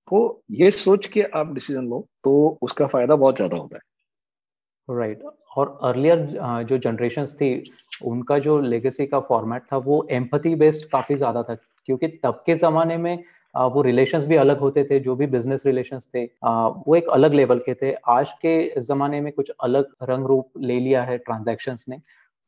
तो 0.08 0.44
ये 0.51 0.72
सोच 0.72 1.08
के 1.08 1.22
आप 1.36 1.54
डिसीज़न 1.54 1.88
लो 1.88 2.06
तो 2.24 2.36
उसका 2.62 2.88
फ़ायदा 2.88 3.16
बहुत 3.16 3.36
ज़्यादा 3.36 3.58
होता 3.58 3.75
है 3.75 4.98
राइट 4.98 5.18
right. 5.18 5.34
और 5.58 5.77
अर्लियर 5.84 6.20
जो 6.63 6.77
जनरेशन 6.77 7.25
थी 7.25 7.50
उनका 8.06 8.38
जो 8.39 8.60
लेगेसी 8.62 9.06
का 9.06 9.20
फॉर्मेट 9.20 9.64
था 9.72 9.77
वो 9.77 10.07
एम्पथी 10.12 10.53
बेस्ड 10.55 10.90
काफ़ी 10.90 11.16
ज़्यादा 11.16 11.44
था 11.44 11.55
क्योंकि 11.55 12.07
तब 12.24 12.44
के 12.46 12.55
जमाने 12.55 12.98
में 12.98 13.24
वो 13.65 13.81
रिलेशंस 13.81 14.25
भी 14.27 14.35
अलग 14.35 14.59
होते 14.59 14.83
थे 14.83 15.00
जो 15.00 15.15
भी 15.15 15.27
बिज़नेस 15.27 15.65
रिलेशंस 15.65 16.07
थे 16.15 16.24
वो 16.43 16.96
एक 16.96 17.09
अलग 17.09 17.33
लेवल 17.33 17.59
के 17.59 17.74
थे। 17.74 17.91
आज 18.09 18.31
के 18.41 18.81
जमाने 18.81 19.22
में 19.22 19.31
कुछ 19.33 19.51
अलग 19.63 19.93
रंग 20.03 20.25
रूप 20.25 20.50
ले 20.59 20.79
लिया 20.79 21.03
है 21.03 21.17
ट्रांजेक्शन 21.20 21.77
ने। 21.89 22.00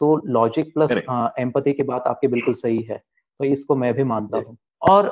तो 0.02 0.16
लॉजिक 0.28 0.74
प्लस 0.74 0.92
एम्पथी 1.40 1.74
की 1.74 1.84
बात 1.84 2.08
आपकी 2.08 2.28
बिल्कुल 2.28 2.54
सही 2.56 2.82
है 2.82 2.98
तो 3.40 3.46
इसको 3.46 3.76
मैं 3.76 3.94
भी 3.94 4.04
मानता 4.06 4.38
हूँ। 4.38 4.58
और 4.82 5.12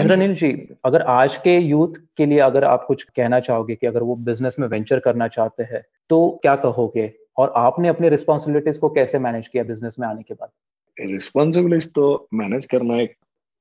इंद्रनील 0.00 0.34
जी 0.34 0.50
अगर 0.84 1.02
आज 1.02 1.36
के 1.36 1.56
यूथ 1.58 1.94
के 2.16 2.26
लिए 2.26 2.38
अगर 2.40 2.64
आप 2.64 2.84
कुछ 2.88 3.02
कहना 3.06 3.40
चाहोगे 3.40 3.74
कि 3.74 3.86
अगर 3.86 4.02
वो 4.02 4.14
बिज़नेस 4.18 4.56
में 4.58 4.66
वेंचर 4.68 4.98
करना 4.98 5.28
चाहते 5.28 5.62
हैं 5.62 5.82
तो 6.10 6.28
क्या 6.42 6.54
कहोगे? 6.58 7.12
और 7.38 7.52
आपने 7.56 7.88
अपनी 7.88 8.08
रिस्पॉन्सिबिलिटीज 8.08 8.78
को 8.78 8.88
कैसे 8.90 9.18
मैनेज 9.18 9.48
किया 9.48 9.64
बिज़नेस 9.64 9.96
में 10.00 10.06
आने 10.08 10.22
के 10.22 10.34
बाद? 10.34 10.48
रिस्पॉन्सिबिलिटीज 10.96 11.92
तो 11.94 12.28
मैनेज 12.34 12.64
करना 12.66 13.00
एक 13.02 13.14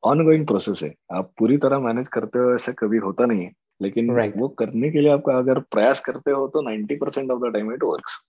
ऑनगोइंग 0.04 0.46
प्रोसेस 0.48 0.84
है 0.84 0.94
आप 1.12 1.32
पूरी 1.40 1.58
तरह 1.58 1.80
मैनेज 1.80 2.08
करते 2.08 2.40
हो 2.40 2.54
ऐसा 2.56 2.72
कभी 2.72 2.98
होता 2.98 3.26
नहीं 3.26 3.44
है 3.44 3.52
लेकिन 3.82 4.12
right. 4.14 4.38
वो 4.38 4.48
करने 4.50 4.92
के 4.92 5.02
लिए 5.02 5.12
आपका 5.12 5.38
अगर 5.38 5.60
प्रयास 5.72 6.00
करते 6.00 6.32
हो 6.32 6.48
तो 6.48 6.62
90 6.62 7.00
percent 7.02 7.32
of 7.32 7.40
the 7.40 7.54
time 7.54 7.74
it 7.74 7.84
works 7.84 8.20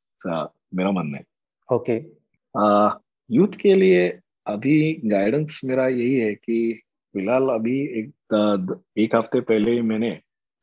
मेरा 0.74 0.90
मानना 0.90 1.18
है 1.18 1.24
ओके 1.72 1.98
okay. 2.00 3.00
यूथ 3.30 3.56
के 3.61 3.74
लिए 3.74 4.09
अभी 4.46 5.00
गाइडेंस 5.04 5.61
मेरा 5.64 5.87
यही 5.88 6.14
है 6.14 6.35
कि 6.35 6.83
फ़िलहाल 7.14 7.48
अभी 7.48 7.78
एक 8.00 8.12
एक 8.98 9.14
हफ़्ते 9.14 9.40
पहले 9.40 9.72
ही 9.72 9.80
मैंने 9.83 10.18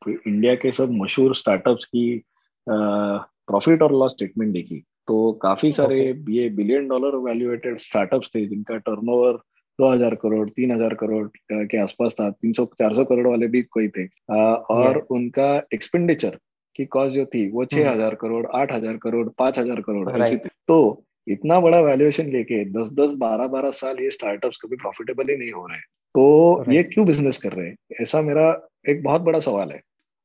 इंडिया 0.08 0.54
के 0.54 0.72
सब 0.72 0.90
मशहूर 0.92 1.34
स्टार्टअप्स 1.34 1.84
की 1.84 2.22
प्रॉफिट 2.66 3.82
और 3.82 3.92
लॉस 3.92 4.12
स्टेटमेंट 4.12 4.52
देखी 4.52 4.82
तो 5.06 5.32
काफ़ी 5.32 5.72
सारे 5.72 6.12
okay. 6.12 6.30
ये 6.30 6.48
बिलियन 6.48 6.88
डॉलर 6.88 7.16
वैल्यूएटेड 7.16 7.78
स्टार्टअप्स 7.78 8.30
थे 8.34 8.46
जिनका 8.46 8.76
टर्नओवर 8.76 9.38
दो 9.78 9.88
हज़ार 9.88 10.14
करोड़ 10.14 10.48
तीन 10.50 10.70
हज़ार 10.72 10.94
करोड़ 11.00 11.26
के 11.52 11.78
आसपास 11.78 12.14
था 12.20 12.28
तीन 12.30 12.52
सौ 12.52 12.64
चार 12.78 12.94
सौ 12.94 13.04
करोड़ 13.04 13.26
वाले 13.26 13.46
भी 13.48 13.62
कोई 13.64 13.88
थे। 13.88 14.06
और 14.70 15.06
उनका 15.10 15.50
एक्सपेंडिचर 15.74 16.38
की 16.76 16.84
कॉस्ट 16.86 17.14
जो 17.14 17.24
थी 17.26 17.48
वो 17.50 17.64
छह 17.64 17.78
हम्म। 17.78 17.90
हज़ार 17.90 18.14
करोड़ 18.14 18.46
आठ 18.56 18.72
हज़ार 18.72 18.96
करोड़ 19.02 19.28
पाँच 19.38 19.58
हज़ार 19.58 19.80
करोड़ 19.80 20.10
ऐसी 20.18 20.36
थी। 20.36 20.48
तो 20.68 21.04
इतना 21.26 21.60
बड़ा 21.60 21.80
वैल्यूएशन 21.80 22.30
लेके 22.32 22.64
दस 22.72 22.90
दस 22.94 23.12
बारह 23.18 23.46
बारह 23.48 23.70
साल 23.78 24.00
ये 24.00 24.10
स्टार्टअप्स 24.10 24.56
कभी 24.62 24.76
प्रॉफिटेबल 24.76 25.30
ही 25.30 25.36
नहीं 25.36 25.52
हो 25.52 25.66
रहे 25.66 25.78
तो 26.14 26.72
ये 26.72 26.82
क्यों 26.84 27.06
बिज़नेस 27.06 27.38
कर 27.38 27.52
रहे 27.52 27.66
हैं? 27.66 27.76
ऐसा 28.00 28.20
मेरा 28.22 28.46
एक 28.88 29.02
बहुत 29.02 29.20
बड़ा 29.22 29.38
सवाल 29.40 29.70
है। 29.70 29.80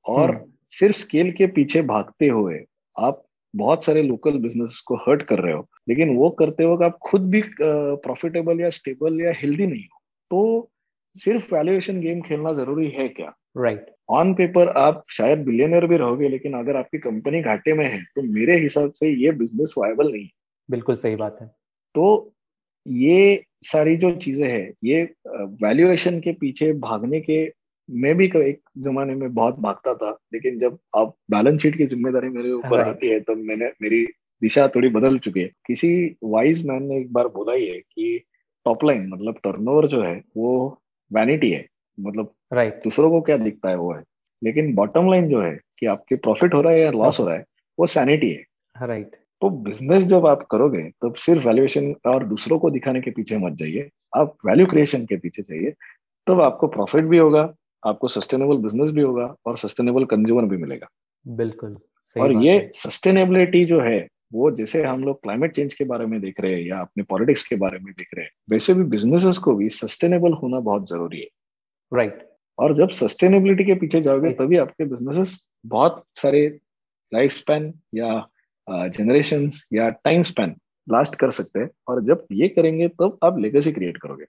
और 0.06 0.30
हम्म। 0.30 0.52
सिर्फ़ 0.72 0.98
स्केल 0.98 1.32
के 1.32 1.48
पीछे 1.50 1.82
भागते 1.84 2.28
हुए 2.28 2.60
आप 2.98 3.24
बहुत 3.54 3.86
सारे 3.86 4.02
लोकल 4.04 4.38
बिज़नेस 4.40 4.80
को 4.88 4.96
हर्ट 5.00 5.22
कर 5.24 5.40
रहे 5.40 5.54
हो। 5.54 5.68
लेकिन 5.88 6.16
वो 6.18 6.30
करते 6.40 6.66
वक्त 6.66 6.84
आप 6.84 6.98
खुद 7.04 7.30
भी 7.30 7.42
प्रॉफिटेबल 7.62 8.62
या 8.62 8.70
स्टेबल 8.72 9.22
या 9.22 9.32
हेल्दी 9.36 9.68
नहीं 9.68 9.84
हो। 9.84 10.00
तो 10.32 10.70
सिर्फ़ 11.16 11.54
वैल्यूएशन 11.56 12.00
गेम 12.02 12.22
खेलना 12.22 12.54
ज़रूरी 12.54 12.90
है 12.90 13.08
क्या? 13.10 13.34
राइट 13.58 13.86
ऑन 14.10 14.34
पेपर 14.34 14.68
आप 14.70 15.04
शायद 15.10 15.44
बिलियनर 15.46 15.86
भी 15.88 15.98
रहोगे 15.98 16.30
लेकिन 16.30 16.54
अगर 16.54 16.76
आपकी 16.76 16.98
कंपनी 17.00 17.42
घाटे 17.42 17.74
में 17.74 17.86
है 17.86 18.02
तो 18.06 18.22
मेरे 18.24 18.58
हिसाब 18.60 18.92
से 18.92 19.10
ये 19.16 19.32
बिज़नेस 19.34 19.74
वायबल 19.78 20.12
नहीं 20.12 20.24
है। 20.24 20.30
बिल्कुल 20.70 20.96
सही 20.96 21.16
बात 21.16 21.38
है। 21.42 21.48
तो 21.96 22.34
ये 22.86 23.44
सारी 23.64 23.96
जो 23.98 24.12
चीज़ें 24.16 24.48
हैं 24.48 24.72
ये 24.84 25.04
वैल्यूएशन 25.62 26.20
के 26.20 26.32
पीछे 26.32 26.72
भागने 26.80 27.20
के 27.22 27.44
मैं 27.90 28.16
भी 28.16 28.26
एक 28.38 28.60
जमाने 28.78 29.16
में 29.16 29.34
बहुत 29.34 29.60
भागता 29.60 29.94
था 29.94 30.10
लेकिन 30.34 30.60
जब 30.60 30.78
आप 30.96 31.16
बैलेंस 31.32 31.62
शीट 31.62 31.78
की 31.78 31.86
ज़िम्मेदारी 31.86 32.30
मेरे 32.30 32.52
ऊपर 32.52 32.80
आती 32.80 33.10
है 33.10 33.20
तब 33.20 33.26
तो 33.26 33.36
मैंने 33.36 33.72
मेरी 33.82 34.06
दिशा 34.44 34.68
थोड़ी 34.68 34.90
बदल 34.90 35.18
चुकी 35.20 35.40
है। 35.40 35.50
किसी 35.68 35.90
वाइज 36.24 36.66
मैन 36.68 36.84
ने 36.84 36.98
एक 36.98 37.12
बार 37.14 37.28
बोला 37.28 37.54
ही 37.54 37.68
है 37.68 37.80
कि 37.80 38.24
टॉप 38.66 38.84
लाइन 38.84 39.08
मतलब 39.08 39.38
टर्नओवर 39.44 39.88
जो 39.88 40.02
है 40.04 40.22
वो 40.38 40.82
वैनिटी 41.14 41.52
है। 41.52 41.66
मतलब 42.00 42.32
राइट 42.54 42.70
right. 42.70 42.84
दूसरों 42.84 43.10
को 43.10 43.22
क्या 43.22 43.38
दिखता 43.38 43.70
है 43.70 43.78
वो 43.78 43.94
है। 43.94 44.04
लेकिन 44.44 44.74
बॉटम 44.76 45.10
लाइन 45.12 45.30
जो 45.30 45.42
है 45.42 45.60
कि 45.80 45.86
आपके 45.86 46.16
प्रॉफिट 46.16 46.54
हो 46.54 46.62
रहा 46.62 46.74
है 46.74 46.80
या 46.80 46.92
लॉस 46.92 47.20
हो 47.20 47.26
रहा 47.28 47.36
है 47.36 47.46
वो 47.80 47.86
सैनिटी 47.86 48.30
है। 48.30 48.44
Right 48.76 49.06
right. 49.06 49.22
तो 49.42 49.50
बिज़नेस 49.50 50.04
जब 50.04 50.26
आप 50.28 50.48
करोगे 50.52 50.84
तब 51.02 51.14
सिर्फ़ 51.14 51.48
वैल्यूएशन 51.48 51.94
और 52.08 52.26
दूसरों 52.26 52.60
को 52.60 52.70
दिखाने 52.70 53.02
के 53.02 53.12
पीछे 53.12 53.38
मत 53.38 53.54
जाइए। 53.54 53.90
आप 54.16 54.36
वैल्यू 54.46 54.66
क्रिएशन 54.66 55.06
के 55.06 55.18
पीछे 55.18 55.42
चाहिए 55.42 55.74
तब 56.28 56.42
आपको 56.42 56.68
प्रॉफिट 56.68 57.04
भी 57.04 57.18
होगा 57.18 57.54
आपको 57.86 58.08
सस्टेनेबल 58.08 58.58
बिज़नेस 58.58 58.90
भी 58.90 59.02
होगा 59.02 59.36
और 59.46 59.58
सस्टेनेबल 59.58 60.06
कंज्यूमर 60.06 60.46
भी 60.46 60.58
मिलेगा। 60.58 60.88
बिल्कुल 61.28 61.78
सही 62.04 62.24
और 62.24 62.32
ये 62.44 62.70
सस्टेनेबिलिटी 62.74 63.66
जो 63.66 63.80
है 63.82 64.08
वो 64.34 64.52
जैसे 64.52 64.84
हम 64.84 65.04
लोग 65.04 65.22
क्लाइमेट 65.24 65.56
चेंज 65.56 65.74
के 65.74 65.84
बारे 65.84 66.06
में 66.06 66.20
देख 66.22 66.40
रहे 66.40 66.54
हैं 66.54 66.62
या 66.62 66.80
अपने 66.80 67.04
पॉलिटिक्स 67.04 67.48
के 67.48 67.56
बारे 67.56 67.80
में 67.80 67.94
देख 67.94 68.08
रहे 68.16 68.26
हैं 68.26 68.32
वैसे 68.50 68.74
भी 68.74 68.84
बिजनेसेस 68.84 69.38
को 69.38 69.56
भी 69.56 69.70
सस्टेनेबल 69.70 70.34
होना 70.34 70.60
बहुत 70.60 70.90
ज़रूरी 70.90 71.20
है 71.20 71.28
राइट 71.94 72.14
right. 72.14 72.28
और 72.60 72.74
जब 72.76 72.90
सस्टेनेबिलिटी 72.90 73.64
के 73.64 73.74
पीछे 73.74 74.02
जाओगे 74.02 74.32
तभी 74.32 74.58
आपके 74.58 74.86
बिजनेसेस 74.86 75.48
बहुत 75.66 76.04
सारे 76.16 76.60
लाइफ 77.14 77.32
स्पैन 77.32 77.74
या 77.96 78.28
जनरेशन 78.70 79.52
या 79.74 79.90
टाइम 79.90 80.24
स्पैन 80.24 80.56
लास्ट 80.88 81.16
कर 81.16 81.32
सकते 81.32 81.60
हैं 81.60 81.70
और 81.88 82.04
जब 82.04 82.26
ये 82.32 82.48
करेंगे 82.48 82.88
तब 82.88 82.96
तो 83.00 83.28
आप 83.28 83.40
लेगेसी 83.40 83.72
क्रिएट 83.72 83.98
करोगे 83.98 84.26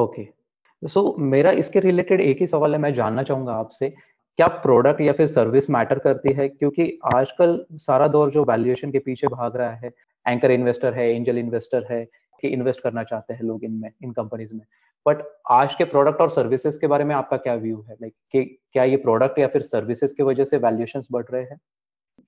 ओके 0.00 0.22
okay. 0.22 0.34
सो 0.82 1.00
so, 1.00 1.18
मेरा 1.18 1.50
इसके 1.50 1.80
रिलेटेड 1.80 2.20
एक 2.20 2.40
ही 2.40 2.46
सवाल 2.46 2.72
है 2.72 2.78
मैं 2.78 2.92
जानना 2.92 3.22
चाहूँगा 3.22 3.52
आपसे 3.52 3.94
क्या 4.36 4.46
प्रोडक्ट 4.46 5.00
या 5.00 5.12
फिर 5.12 5.26
सर्विस 5.26 5.70
मैटर 5.70 5.98
करती 5.98 6.32
है? 6.32 6.48
क्योंकि 6.48 6.98
आजकल 7.14 7.64
सारा 7.72 8.08
दौर 8.08 8.30
जो 8.30 8.44
वैल्यूएशन 8.44 8.92
के 8.92 8.98
पीछे 8.98 9.26
भाग 9.26 9.56
रहा 9.56 9.74
है 9.74 9.90
एंकर 10.28 10.50
इन्वेस्टर 10.50 10.94
है 10.94 11.14
एंजल 11.14 11.38
इन्वेस्टर 11.38 11.86
है 11.90 12.04
कि 12.40 12.48
इन्वेस्ट 12.48 12.80
करना 12.80 13.02
चाहते 13.02 13.34
हैं 13.34 13.42
लोग 13.42 13.64
इनमें 13.64 13.90
इन 14.04 14.12
कंपनीज़ 14.12 14.54
में। 14.54 14.64
बट 15.06 15.22
आज 15.50 15.74
के 15.74 15.84
प्रोडक्ट 15.84 16.20
और 16.20 16.30
सर्विसेज़ 16.30 16.78
के 16.80 16.86
बारे 16.86 17.04
में 17.04 17.14
आपका 17.14 17.36
क्या 17.36 17.54
व्यू 17.54 17.80
है? 17.88 17.94
लाइक 17.94 18.14
कि 18.32 18.44
क्या 18.72 18.84
ये 18.84 18.96
प्रोडक्ट 18.96 19.38
या 19.38 19.46
फिर 19.46 19.62
सर्विसेज़ 19.62 20.14
की 20.16 20.22
वजह 20.22 20.44
से 20.44 20.56
वैल्यूएशन 20.56 21.02
बढ़ 21.12 21.24
रहे 21.30 21.42
हैं? 21.42 21.58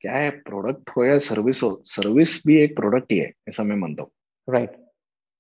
क्या 0.01 0.13
है 0.13 0.31
प्रोडक्ट 0.31 0.91
हो 0.97 1.05
या 1.05 1.19
सर्विस 1.19 1.63
हो? 1.63 1.81
सर्विस 1.85 2.43
भी 2.47 2.57
एक 2.57 2.77
प्रोडक्ट 2.77 3.13
ही 3.13 3.19
है 3.19 3.33
ऐसा 3.49 3.63
मैं 3.63 3.77
मानता 3.77 4.03
हूँ। 4.03 4.11
Right 4.49 4.71
right. 4.71 4.83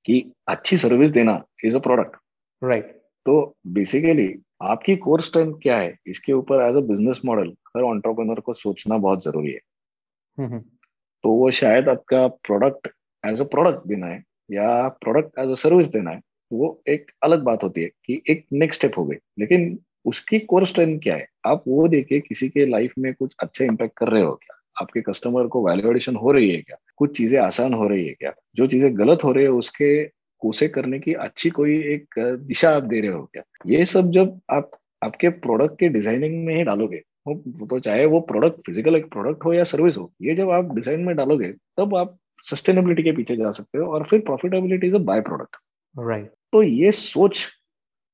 कि 0.05 0.33
अच्छी 0.49 0.77
सर्विस 0.77 1.11
देना 1.11 1.43
इज़ 1.65 1.77
अ 1.77 1.81
प्रोडक्ट 1.81 2.17
राइट 2.65 2.98
तो 3.27 3.55
बेसिकली 3.67 4.35
आपकी 4.63 4.97
कोर 4.97 5.21
स्ट्रेंथ 5.23 5.55
क्या 5.63 5.77
है? 5.79 5.97
इसके 6.07 6.33
ऊपर 6.33 6.63
एज 6.71 6.77
अ 6.77 6.81
बिज़नेस 6.81 7.21
मॉडल 7.25 7.49
हर 7.77 7.83
ऑन्टरप्रनर 7.83 8.41
को 8.41 8.55
सोचना 8.55 8.97
बहुत 8.97 9.25
ज़रूरी 9.25 9.53
है। 9.53 9.61
हम्म, 10.39 10.49
हम्म। 10.49 10.61
तो 11.25 11.31
वो 11.31 11.51
शायद 11.51 11.89
आपका 11.89 12.27
प्रोडक्ट 12.27 12.89
एज 13.27 13.41
अ 13.41 13.45
प्रोडक्ट 13.45 13.87
देना 13.89 14.07
है 14.07 14.25
या 14.51 14.89
प्रोडक्ट 14.89 15.39
एज 15.39 15.51
अ 15.51 15.55
सर्विस 15.55 15.89
देना 15.89 16.11
है 16.11 16.21
वो 16.53 16.83
एक 16.89 17.11
अलग 17.23 17.43
बात 17.43 17.63
होती 17.63 17.83
है 17.83 17.91
कि 18.05 18.23
एक 18.31 18.47
नेक्स्ट 18.53 18.81
स्टेप 18.81 18.99
हो 18.99 19.05
गई। 19.05 19.17
लेकिन 19.39 19.79
उसकी 20.05 20.39
कोर 20.39 20.67
स्ट्रेंथ 20.67 21.01
क्या 21.01 21.17
है? 21.17 21.27
आप 21.47 21.65
वो 21.69 21.89
देखिए 21.89 22.21
किसी 22.21 22.49
के 22.49 22.67
लाइफ 22.67 22.93
में 22.99 23.15
कुछ 23.15 23.35
अच्छा 23.43 23.65
इम्पैक्ट 23.65 23.95
कर 23.97 24.09
रहे 24.09 24.23
हो 24.23 24.33
क्या? 24.35 24.57
आपके 24.81 25.01
कस्टमर 25.01 25.47
को 25.47 25.69
वैल्यूएडिशन 25.69 26.17
हो 26.17 26.33
रही 26.33 26.51
है 26.51 26.63
क्या? 26.63 26.77
कुछ 26.97 27.19
चीज़ें 27.19 27.41
आसान 27.41 27.75
हो 27.75 27.89
रही 27.89 28.07
है 28.07 28.15
क्या? 28.15 28.33
जो 28.57 28.67
चीज़ें 28.67 28.99
गलत 28.99 29.25
हो 29.25 29.33
रही 29.33 29.45
है 29.45 29.51
उसके 29.51 30.05
उसे 30.45 30.69
करने 30.69 30.99
की 30.99 31.13
अच्छी 31.15 31.51
कोई 31.51 31.77
एक 31.95 32.19
दिशा 32.19 32.71
आप 32.71 32.83
दे 32.83 33.01
रहे 33.01 33.11
हो 33.11 33.23
क्या? 33.33 33.43
ये 33.67 33.85
सब 33.85 34.11
जब 34.11 34.41
आप 34.51 34.71
आपके 35.05 35.29
प्रोडक्ट 35.29 35.79
के 35.81 35.89
डिज़ाइनिंग 35.89 36.45
में 36.47 36.55
ही 36.57 36.63
डालोगे 36.65 37.03
वो 37.29 37.67
तो 37.67 37.79
चाहे 37.81 38.05
वो 38.07 38.21
प्रोडक्ट 38.21 38.61
फ़िज़िकल 38.67 38.97
एक 38.97 39.11
प्रोडक्ट 39.11 39.45
हो 39.45 39.53
या 39.53 39.65
सर्विस 39.65 39.99
हो 39.99 40.11
ये 40.23 40.35
जब 40.35 40.51
आप 40.51 40.75
डिज़ाइन 40.75 41.01
में 41.01 41.15
डालोगे 41.17 41.53
तब 41.77 41.95
आप 41.97 42.17
सस्टेनेबिलिटी 42.45 43.03
के 43.03 43.13
पीछे 43.13 43.37
जा 43.37 43.51
सकते 43.51 43.79
हो 43.79 43.87
और 43.87 44.05
फिर 44.05 44.21
profitability 44.21 44.87
is 44.87 44.95
a 44.95 44.99
byproduct 45.21 45.57
right 45.97 46.33
तो 46.53 46.63
ये 46.63 46.93
सोच 46.93 47.47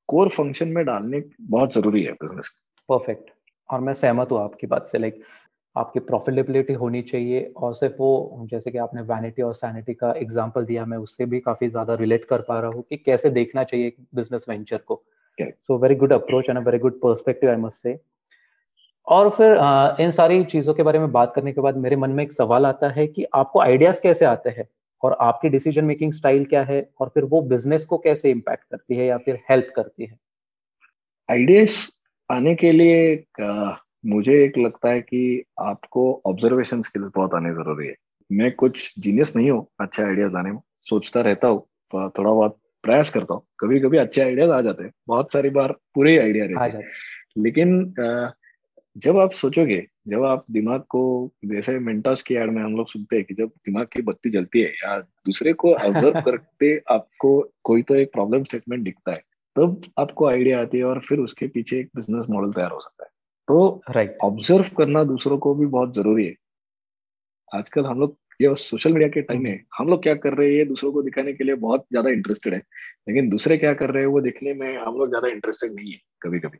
कोर 0.09 0.29
फ़ंक्शन 0.29 0.67
में 0.67 0.83
डालने 0.85 1.23
बहुत 1.41 1.73
ज़रूरी 1.73 2.03
है 2.03 2.11
बिज़नेस 2.11 2.51
परफेक्ट 2.89 3.31
और 3.69 3.79
मैं 3.79 3.93
सहमत 3.93 4.31
हूँ 4.31 4.39
आपकी 4.43 4.67
बात 4.67 4.87
से 4.87 4.97
लाइक 4.97 5.23
आपकी 5.75 5.99
प्रॉफिटेबिलिटी 5.99 6.73
होनी 6.73 7.01
चाहिए 7.01 7.53
और 7.57 7.73
सिर्फ़ 7.75 7.95
वो 7.99 8.47
जैसे 8.51 8.71
कि 8.71 8.77
आपने 8.77 9.01
वैनिटी 9.01 9.41
और 9.41 9.53
सैनिटी 9.53 9.93
का 9.93 10.13
एग्जांपल 10.17 10.65
दिया 10.65 10.85
मैं 10.85 10.97
उससे 10.97 11.25
भी 11.25 11.39
काफ़ी 11.39 11.69
ज़्यादा 11.69 11.95
रिलेट 11.95 12.25
कर 12.25 12.41
पा 12.41 12.59
रहा 12.59 12.69
हूँ 12.69 12.83
कि 12.89 12.97
कैसे 12.97 13.29
देखना 13.29 13.63
चाहिए 13.63 13.93
बिज़नेस 14.15 14.45
वेंचर 14.49 14.77
को। 14.77 15.01
So 15.39 15.77
very 15.77 15.95
good 15.95 16.13
approach 16.13 16.49
and 16.49 16.57
very 16.57 16.77
good 16.77 16.99
perspective 17.01 17.49
I 17.49 17.55
must 17.55 17.83
say 17.83 17.99
और 19.07 19.29
फिर 19.29 19.57
आ, 19.57 19.95
इन 19.99 20.11
सारी 20.11 20.43
चीज़ों 20.43 20.73
के 20.73 20.83
बारे 20.83 20.99
में 20.99 21.11
बात 21.11 21.33
करने 21.35 21.51
के 21.51 21.61
बाद 21.61 21.77
मेरे 21.77 21.95
मन 21.95 22.09
में 22.09 22.23
एक 22.23 22.31
सवाल 22.31 22.65
आता 22.65 22.89
है 22.89 23.07
कि 23.07 23.25
आपको 23.33 23.59
आइडियाज़ 23.59 24.01
कैसे 24.01 24.25
आते 24.25 24.49
हैं 24.49 24.67
और 25.03 25.17
आपकी 25.21 25.49
डिसीज़न 25.49 25.85
मेकिंग 25.85 26.13
स्टाइल 26.13 26.45
क्या 26.45 26.63
है 26.63 26.89
और 26.99 27.09
फिर 27.09 27.23
वो 27.23 27.41
बिज़नेस 27.41 27.85
को 27.85 27.97
कैसे 27.97 28.31
इम्पैक्ट 28.31 28.63
करती 28.71 28.95
है 28.95 29.05
या 29.05 29.17
फिर 29.17 29.39
हेल्प 29.49 29.73
करती 29.75 30.05
है? 30.05 30.17
आइडियाज़ 31.29 31.77
आने 32.29 32.55
के 32.55 32.71
लिए 32.71 33.15
मुझे 34.05 34.43
एक 34.45 34.57
लगता 34.57 34.89
है 34.89 35.01
कि 35.01 35.43
आपको 35.59 36.21
ऑब्जर्वेशन 36.25 36.81
स्किल्स 36.81 37.09
बहुत 37.15 37.33
आने 37.35 37.53
ज़रूरी 37.53 37.87
है। 37.87 37.95
मैं 38.31 38.51
कुछ 38.51 38.93
जीनियस 38.99 39.35
नहीं 39.35 39.51
हूँ 39.51 39.67
अच्छे 39.79 40.03
आइडियाज़ 40.03 40.35
आने 40.37 40.51
में 40.51 40.59
सोचता 40.81 41.21
रहता 41.21 41.47
हूँ 41.47 41.61
थोड़ा 41.93 42.31
बहुत 42.31 42.59
प्रयास 42.83 43.09
करता 43.09 43.33
हूँ। 43.33 43.45
कभी 43.59 43.79
कभी 43.79 43.97
अच्छे 43.97 44.21
आइडियाज़ 44.21 44.51
आ 44.51 44.61
जाते 44.61 44.83
हैं 44.83 44.91
बहुत 45.07 45.33
सारी 45.33 45.49
बार 45.49 45.71
पूरे 45.95 46.17
आइडिया 46.19 46.45
रहते 46.45 46.77
हैं। 46.77 46.83
लेकिन 47.37 47.93
जब 48.97 49.19
आप 49.19 49.31
सोचोगे 49.31 49.87
जब 50.07 50.23
आप 50.23 50.45
दिमाग 50.51 50.81
को 50.81 51.31
जैसे 51.45 51.79
मेंटोस 51.79 52.21
की 52.21 52.35
एड 52.35 52.49
में 52.49 52.61
हम 52.63 52.75
लोग 52.75 52.89
सुनते 52.89 53.15
हैं 53.15 53.25
कि 53.25 53.33
जब 53.33 53.47
दिमाग 53.47 53.87
की 53.93 54.01
बत्ती 54.01 54.29
जलती 54.29 54.61
है 54.61 54.69
या 54.69 54.99
दूसरे 54.99 55.53
को 55.53 55.73
ऑब्ज़र्व 55.73 56.21
करते 56.25 56.81
आपको 56.89 57.51
कोई 57.63 57.81
तो 57.81 57.95
एक 57.95 58.13
प्रॉब्लम 58.13 58.43
स्टेटमेंट 58.43 58.83
दिखता 58.83 59.11
है 59.11 59.21
तब 59.55 59.81
आपको 59.97 60.27
आइडिया 60.27 60.61
आती 60.61 60.77
है 60.77 60.83
और 60.83 60.99
फिर 60.99 61.19
उसके 61.19 61.47
पीछे 61.47 61.79
एक 61.79 61.89
बिज़नेस 61.95 62.25
मॉडल 62.29 62.51
तैयार 62.51 62.71
हो 62.71 62.79
सकता 62.79 63.03
है। 63.03 63.14
तो 63.47 63.81
राइट 63.91 64.17
ऑब्ज़र्व 64.23 64.69
करना 64.77 65.03
दूसरों 65.05 65.37
को 65.37 65.53
भी 65.55 65.65
बहुत 65.67 65.95
ज़रूरी 65.95 66.25
है। 66.25 66.35
आजकल 67.51 67.85
हम 67.85 67.99
लोग 67.99 68.17
ये 68.41 68.53
सोशल 68.57 68.93
मीडिया 68.93 69.09
के 69.09 69.21
टाइम 69.21 69.43
में 69.43 69.59
हम 69.77 69.87
लोग 69.89 70.01
क्या 70.03 70.13
कर 70.15 70.33
रहे 70.33 70.47
हैं 70.47 70.55
ये 70.55 70.65
दूसरों 70.65 70.91
को 70.91 71.01
दिखाने 71.01 71.33
के 71.33 71.43
लिए 71.43 71.55
बहुत 71.57 71.85
ज़्यादा 71.91 72.09
इंटरेस्टेड 72.09 72.53
है। 72.53 72.59
लेकिन 73.09 73.29
दूसरे 73.29 73.57
क्या 73.57 73.73
कर 73.73 73.91
रहे 73.91 74.03
हैं 74.03 74.09
वो 74.11 74.21
देखने 74.21 74.53
में 74.53 74.77
हम 74.77 74.97
लोग 74.97 75.09
ज़्यादा 75.09 75.27
इंटरेस्टेड 75.27 75.73
नहीं 75.75 75.91
है 75.91 75.99
कभी 76.23 76.39
कभी 76.39 76.57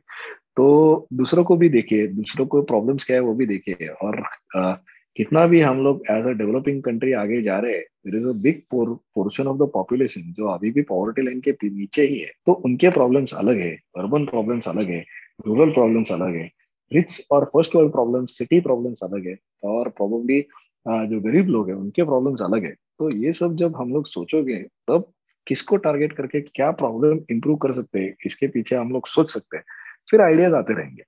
तो 0.56 1.06
दूसरों 1.14 1.44
को 1.44 1.56
भी 1.56 1.68
देखिए 1.68 2.06
दूसरों 2.08 2.46
को 2.46 2.62
प्रॉब्लम्स 2.64 3.04
क्या 3.04 3.16
है 3.16 3.22
वो 3.22 3.34
भी 3.34 3.46
देखिए। 3.46 3.88
और 3.88 4.22
आ, 4.56 4.72
कितना 5.16 5.46
भी 5.46 5.60
हम 5.60 5.82
लोग 5.84 6.02
एज 6.10 6.26
अ 6.26 6.30
डेवलपिंग 6.38 6.82
कंट्री 6.82 7.12
आगे 7.14 7.40
जा 7.42 7.58
रहे 7.58 7.74
हैं 7.74 7.82
there 8.06 8.16
is 8.16 8.26
a 8.28 8.32
big 8.42 8.60
portion 8.72 9.46
of 9.46 9.58
the 9.58 9.70
population 9.74 10.32
जो 10.32 10.48
अभी 10.48 10.70
भी 10.70 10.82
पॉवर्टी 10.84 11.22
लाइन 11.22 11.40
के 11.40 11.52
नीचे 11.64 12.06
ही 12.06 12.18
है। 12.18 12.30
तो 12.46 12.52
उनके 12.64 12.90
प्रॉब्लम्स 12.90 13.34
अलग 13.34 13.60
है 13.60 13.70
अर्बन 13.98 14.26
प्रॉब्लम्स 14.26 14.68
अलग 14.68 14.90
है 14.90 15.04
रूरल 15.46 15.72
प्रॉब्लम्स 15.72 16.12
अलग 16.12 16.34
है। 16.34 16.50
रिच 16.92 17.26
और 17.30 17.44
first 17.44 17.74
world 17.76 17.92
problems 17.92 18.38
city 18.38 18.60
problems 18.60 19.02
अलग 19.04 19.26
है। 19.26 19.36
और 19.64 19.88
प्रोबेबली 19.90 20.40
जो 21.08 21.20
गरीब 21.20 21.48
लोग 21.48 21.68
हैं 21.68 21.76
उनके 21.76 22.02
प्रॉब्लम्स 22.04 22.42
अलग 22.42 22.64
है। 22.64 22.74
तो 22.98 23.10
ये 23.10 23.32
सब 23.32 23.56
जब 23.56 23.76
हम 23.76 23.92
लोग 23.92 24.06
सोचोगे 24.06 24.62
तब 24.88 25.10
किसको 25.46 25.76
टारगेट 25.76 26.12
करके 26.12 26.40
क्या 26.40 26.70
प्रॉब्लम 26.72 27.20
इंप्रूव 27.30 27.56
कर 27.56 27.72
सकते 27.72 27.98
हैं 27.98 28.14
इसके 28.26 28.46
पीछे 28.48 28.76
हम 28.76 28.92
लोग 28.92 29.06
सोच 29.06 29.30
सकते 29.30 29.56
हैं। 29.56 29.64
फिर 30.10 30.20
आइडियाज़ 30.20 30.54
आते 30.54 30.74
रहेंगे। 30.74 31.02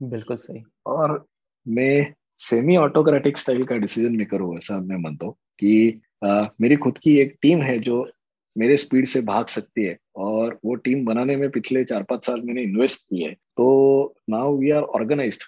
बिल्कुल 0.00 0.36
सही। 0.36 0.62
और 0.86 1.24
मैं 1.66 2.14
सेमी 2.40 2.76
ऑटोक्रेटिक 2.76 3.38
स्टाइल 3.38 3.64
का 3.64 3.76
डिसीज़न 3.76 4.16
मेकर 4.16 4.40
हूँ 4.40 4.56
ऐसा 4.56 4.78
मैं 4.80 4.96
मानता 4.96 5.26
हूँ 5.26 5.34
कि 5.58 6.00
आ, 6.24 6.44
मेरी 6.60 6.76
खुद 6.76 6.98
की 6.98 7.16
एक 7.18 7.36
टीम 7.42 7.62
है 7.62 7.78
जो 7.78 8.04
मेरे 8.58 8.76
स्पीड 8.76 9.06
से 9.06 9.20
भाग 9.22 9.46
सकती 9.48 9.84
है 9.84 9.96
और 10.16 10.58
वो 10.64 10.74
टीम 10.76 11.04
बनाने 11.04 11.36
में 11.36 11.48
पिछले 11.50 11.84
चार 11.84 12.02
पाँच 12.02 12.26
साल 12.26 12.40
मैंने 12.44 12.62
इन्वेस्ट 12.62 13.02
की 13.02 13.22
है। 13.22 13.32
तो 13.32 14.14
नाउ 14.30 14.56
वी 14.58 14.70
आर 14.70 14.82
ऑर्गेनाइज्ड 14.82 15.42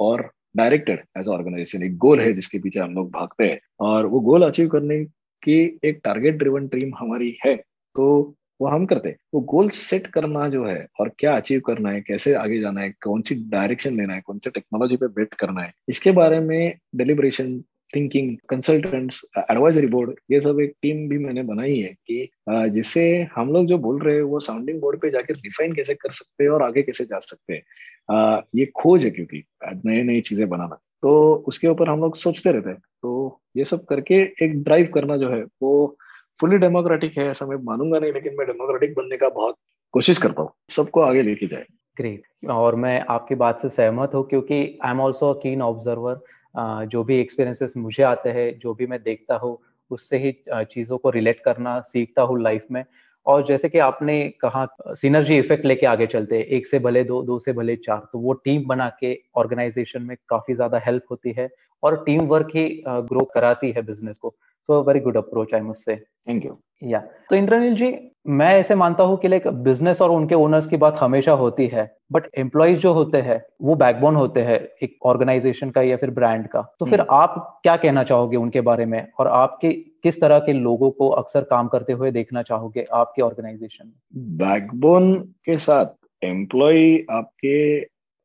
और 0.00 0.28
डायरेक्टेड 0.56 1.02
एज 1.18 1.28
ऑर्गेनाइजेशन 1.28 1.82
एक 1.84 1.96
गोल 1.98 2.20
है 2.20 2.32
जिसके 2.32 2.58
पीछे 2.58 2.80
हम 2.80 2.94
लोग 2.94 3.10
भागते 3.12 3.44
हैं। 3.44 3.58
और 3.80 4.06
वो 4.06 4.20
गोल 4.20 4.42
अचीव 4.42 4.68
करने 4.68 5.04
की 5.42 5.60
एक 5.84 6.00
टारगेट 6.04 6.36
ड्रिवन 6.38 6.66
टीम 6.68 6.92
हमारी 6.98 7.36
है 7.44 7.56
तो 7.96 8.36
वो 8.60 8.68
हम 8.68 8.84
करते 8.86 9.08
हैं। 9.08 9.16
वो 9.34 9.40
गोल 9.50 9.68
सेट 9.70 10.06
करना 10.06 10.48
जो 10.48 10.64
है 10.66 10.86
और 11.00 11.10
क्या 11.18 11.34
अचीव 11.36 11.60
करना 11.66 11.90
है, 11.90 12.00
कैसे 12.00 12.34
आगे 12.34 12.58
जाना 12.60 12.80
है, 12.80 12.90
कौन 13.02 13.22
सी 13.22 13.34
डायरेक्शन 13.50 13.96
लेना 13.96 14.14
है, 14.14 14.20
कौन 14.20 14.38
सी 14.38 14.50
टेक्नोलॉजी 14.50 14.96
पे 14.96 15.06
बेट 15.08 15.34
करना 15.34 15.62
है, 15.62 15.72
इसके 15.88 16.12
बारे 16.12 16.40
में 16.40 16.74
deliberation 16.96 17.62
thinking 17.92 18.36
consultants 18.48 19.20
advisory 19.38 19.86
board 19.86 20.14
ये 20.30 20.40
सब 20.40 20.60
एक 20.60 20.74
टीम 20.82 21.08
भी 21.08 21.18
मैंने 21.18 21.42
बनाई 21.42 21.76
है 21.76 21.94
कि 22.06 22.28
जिससे 22.74 23.04
हम 23.34 23.52
लोग 23.52 23.66
जो 23.66 23.78
बोल 23.78 23.98
रहे 24.00 24.14
हैं 24.16 24.22
वो 24.24 24.40
साउंडिंग 24.40 24.80
बोर्ड 24.80 25.00
पे 25.00 25.10
जाकर 25.10 25.34
डिफाइन 25.36 25.72
कैसे 25.74 25.94
कर 25.94 26.10
सकते 26.12 26.44
हैं 26.44 26.50
और 26.50 26.62
आगे 26.62 26.82
कैसे 26.82 27.04
जा 27.04 27.18
सकते 27.18 27.54
हैं। 27.54 28.42
ये 28.56 28.66
खोज 28.76 29.04
है 29.04 29.10
क्योंकि 29.10 29.42
नए 29.86 30.02
नई 30.02 30.20
चीज़ें 30.20 30.48
बनाना। 30.48 30.80
तो 31.02 31.32
उसके 31.48 31.68
ऊपर 31.68 31.88
हम 31.88 32.00
लोग 32.00 32.16
सोचते 32.16 32.52
रहते 32.52 32.70
हैं। 32.70 32.78
तो 32.78 33.40
ये 33.56 33.64
सब 33.64 33.84
करके 33.84 34.14
एक 34.44 34.62
ड्राइव 34.64 34.88
करना 34.94 35.16
जो 35.16 35.30
है 35.30 35.42
वो 35.62 35.96
फुली 36.40 36.58
डेमोक्रेटिक 36.58 37.18
है, 37.18 37.24
ऐसा 37.30 37.46
मैं 37.46 37.56
मानूँगा 37.64 37.98
नहीं, 37.98 38.12
लेकिन 38.12 38.34
मैं 38.38 38.46
डेमोक्रेटिक 38.46 38.94
बनने 38.96 39.16
का 39.16 39.28
बहुत 39.30 39.56
कोशिश 39.94 40.18
करता 40.18 40.42
हूँ। 40.42 40.52
सबको 40.70 41.00
आगे 41.00 41.22
लेके 41.22 41.46
जाए। 41.46 41.64
ग्रेट 41.96 42.50
और 42.50 42.74
मैं 42.76 43.00
आपकी 43.10 43.34
बात 43.34 43.60
से 43.60 43.68
सहमत 43.68 44.10
हूँ 44.14 44.22
क्योंकि 44.28 44.54
I 44.84 44.90
am 44.90 45.00
also 45.00 45.32
keen 45.42 45.62
observer 45.62 46.20
जो 46.54 47.02
भी 47.04 47.16
एक्सपीरियंसेस 47.20 47.74
मुझे 47.76 48.02
आते 48.02 48.30
हैं, 48.30 48.58
जो 48.58 48.74
भी 48.74 48.86
मैं 48.86 49.02
देखता 49.02 49.36
हूँ, 49.36 49.58
उससे 49.90 50.18
ही 50.18 50.32
चीज़ों 50.64 50.98
को 50.98 51.10
रिलेट 51.10 51.40
करना 51.44 51.80
सीखता 51.82 52.22
हूँ 52.22 52.40
लाइफ 52.42 52.66
में। 52.70 52.84
और 53.26 53.44
जैसे 53.46 53.68
कि 53.68 53.78
आपने 53.78 54.22
कहा 54.40 54.66
सिनर्जी 54.94 55.38
इफ़ेक्ट 55.38 55.64
लेके 55.64 55.86
आगे 55.86 56.06
चलते 56.06 56.38
हैं 56.38 56.44
एक 56.44 56.66
से 56.66 56.78
भले 56.78 57.04
दो 57.04 57.22
दो 57.22 57.38
से 57.38 57.52
भले 57.52 57.76
चार 57.76 57.98
तो 58.12 58.18
वो 58.18 58.32
टीम 58.44 58.66
बना 58.66 58.88
के 59.00 59.18
ऑर्गेनाइजेशन 59.36 60.02
में 60.02 60.16
काफ़ी 60.28 60.54
ज़्यादा 60.54 60.80
हेल्प 60.86 61.04
होती 61.10 61.34
है 61.38 61.48
और 61.82 61.96
टीम 62.06 62.26
वर्क 62.26 62.48
ही 62.56 62.66
ग्रो 62.86 63.24
कराती 63.34 63.70
है 63.70 63.82
बिज़नेस 63.82 64.18
को। 64.18 64.34
तो 64.68 64.82
very 64.82 65.00
good 65.00 65.16
approach 65.16 65.54
I 65.54 65.60
must 65.60 65.84
say 65.84 65.96
thank 66.28 66.44
you 66.44 66.58
या 66.82 66.98
तो 67.30 67.36
इंद्रनील 67.36 67.74
जी 67.74 67.94
मैं 68.28 68.48
ऐसे 68.54 68.74
मानता 68.74 69.04
हूँ 69.04 69.16
कि 69.18 69.28
लाइक 69.28 69.46
बिज़नेस 69.64 70.00
और 70.02 70.10
उनके 70.10 70.34
ओनर्स 70.34 70.66
की 70.66 70.76
बात 70.76 70.96
हमेशा 70.96 71.32
होती 71.32 71.66
है 71.66 71.84
बट 72.12 72.26
एम्प्लॉयज़ 72.38 72.80
जो 72.80 72.92
होते 72.92 73.18
हैं 73.18 73.40
वो 73.62 73.74
बैकबोन 73.74 74.16
होते 74.16 74.40
हैं 74.40 74.58
एक 74.82 74.96
ऑर्गेनाइजेशन 75.02 75.70
का 75.70 75.82
या 75.82 75.96
फिर 75.96 76.10
ब्रांड 76.10 76.46
का। 76.48 76.60
तो 76.80 76.86
फिर 76.86 77.00
हम्म। 77.00 77.16
आप 77.16 77.60
क्या 77.62 77.76
कहना 77.76 78.02
चाहोगे 78.02 78.36
उनके 78.36 78.60
बारे 78.60 78.86
में 78.86 79.06
और 79.20 79.28
आपके 79.28 79.68
किस 80.02 80.20
तरह 80.20 80.38
के 80.38 80.52
लोगों 80.52 80.90
को 80.90 81.08
अक्सर 81.08 81.42
काम 81.42 81.68
करते 81.68 81.92
हुए 81.92 82.10
देखना 82.10 82.42
चाहोगे 82.42 82.84
आपके 82.94 83.22
ऑर्गेनाइजेशन 83.22 83.86
में 83.86 84.36
बैकबोन 84.38 85.14
के 85.44 85.56
साथ 85.58 86.24
एम्प्लॉय 86.24 87.04
आपके 87.10 87.56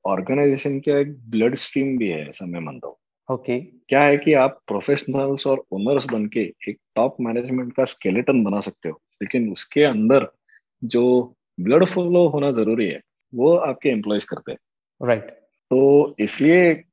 ऑर्गेनाइजेशन 0.05 0.79
का 0.79 0.97
एक 0.99 1.15
ब्लड 1.29 1.55
स्ट्रीम 1.55 1.97
भी 1.97 2.09
है 2.09 2.27
ऐसा 2.29 2.45
मैं 2.45 2.59
मानता 2.59 2.88
हूँ 2.88 2.95
ओके 3.29 3.59
okay. 3.59 3.71
क्या 3.89 4.03
है 4.03 4.17
कि 4.17 4.33
आप 4.33 4.59
प्रोफेशनल्स 4.67 5.47
और 5.47 5.63
ओनर्स 5.71 6.05
बन 6.11 6.25
के 6.27 6.41
एक 6.69 6.77
टॉप 6.95 7.17
मैनेजमेंट 7.21 7.73
का 7.73 7.85
स्केलेटन 7.85 8.43
बना 8.43 8.59
सकते 8.59 8.89
हो 8.89 8.99
लेकिन 9.21 9.51
उसके 9.51 9.83
अंदर 9.83 10.27
जो 10.83 11.33
ब्लड 11.59 11.85
फ्लो 11.85 12.27
होना 12.27 12.51
ज़रूरी 12.51 12.88
है 12.88 13.01
वो 13.33 13.55
आपके 13.55 13.89
एम्प्लॉयज़ 13.89 14.25
करते 14.29 14.51
हैं 14.51 15.07
राइट 15.07 15.21
right. 15.21 15.33
तो 15.71 16.15
इसलिए 16.19 16.83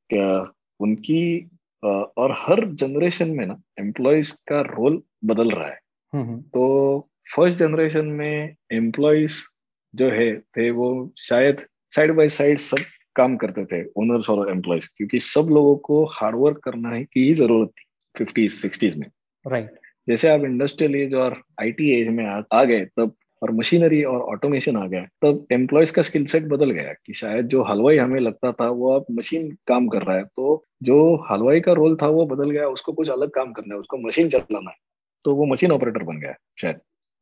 उनकी 0.80 1.50
और 1.82 2.34
हर 2.38 2.64
जनरेशन 2.74 3.28
में 3.28 3.46
ना 3.46 3.60
एम्प्लॉयज़ 3.80 4.32
का 4.48 4.60
रोल 4.60 5.02
बदल 5.24 5.50
रहा 5.50 5.68
है 5.68 5.78
हम्म, 6.12 6.24
हम्म। 6.24 6.40
तो 6.40 7.08
फ़र्स्ट 7.34 7.58
जनरेशन 7.58 8.06
में 8.12 8.54
एम्प्लॉयज़ 8.72 9.42
जो 9.94 10.10
है 10.10 10.34
थे 10.56 10.70
वो 10.70 10.90
शायद 11.18 11.66
साइड 11.92 12.14
बाय 12.14 12.28
साइड 12.28 12.58
सब 12.58 12.84
काम 13.16 13.36
करते 13.36 13.64
थे 13.64 13.84
ओनर्स 13.96 14.30
और 14.30 14.50
एम्प्लॉयज़ 14.50 14.88
क्योंकि 14.96 15.20
सब 15.20 15.48
लोगों 15.50 15.76
को 15.80 16.04
हार्डवर्क 16.12 16.60
करना 16.64 16.90
है 16.90 17.04
की 17.04 17.26
ही 17.26 17.34
ज़रूरत 17.34 17.70
थी 17.70 17.84
फिफ्टीज 18.14 18.52
सिक्सटीज 18.52 18.96
में 18.96 19.06
राइट 19.44 19.64
right. 19.64 19.82
जैसे 20.08 20.28
आप 20.28 20.44
इंडस्ट्रियल 20.44 20.94
एज 20.94 21.14
और 21.14 21.42
आईटी 21.60 21.90
एज 21.90 22.08
में 22.08 22.24
आ, 22.26 22.42
आ 22.52 22.64
गए 22.64 22.84
तब 22.96 23.14
और 23.42 23.50
मशीनरी 23.50 24.04
और 24.04 24.20
ऑटोमेशन 24.20 24.76
आ 24.76 24.86
गया। 24.86 25.00
तब 25.00 25.46
एम्प्लॉयज़ 25.52 25.92
का 25.92 26.02
स्किल 26.02 26.26
सेट 26.26 26.42
बदल 26.42 26.70
गया 26.70 26.92
कि 27.06 27.12
शायद 27.12 27.46
जो 27.46 27.62
हलवाई 27.62 27.96
हमें 27.96 28.20
लगता 28.20 28.52
था 28.52 28.68
वो 28.70 28.92
अब 28.92 29.04
मशीन 29.10 29.50
काम 29.66 29.88
कर 29.88 30.02
रहा 30.02 30.16
है 30.16 30.24
तो 30.24 30.64
जो 30.82 31.26
हलवाई 31.30 31.60
का 31.60 31.72
रोल 31.72 31.96
था 31.96 32.06
वो 32.06 32.26
बदल 32.26 32.50
गया 32.50 32.68
उसको 32.68 32.92
कुछ 32.92 33.08
अलग 33.08 33.30
काम 33.30 33.52
करना 33.52 33.74
है 33.74 33.80
उसको 33.80 33.96
मशीन 33.96 34.28
चलाना 34.28 34.70
है 34.70 34.76
तो 35.24 35.34
वो 35.34 35.46
मशीन 35.46 35.72
ऑपरेटर 35.72 36.02
बन 36.02 36.16
गया 36.16 36.34
शायद। 36.60 36.76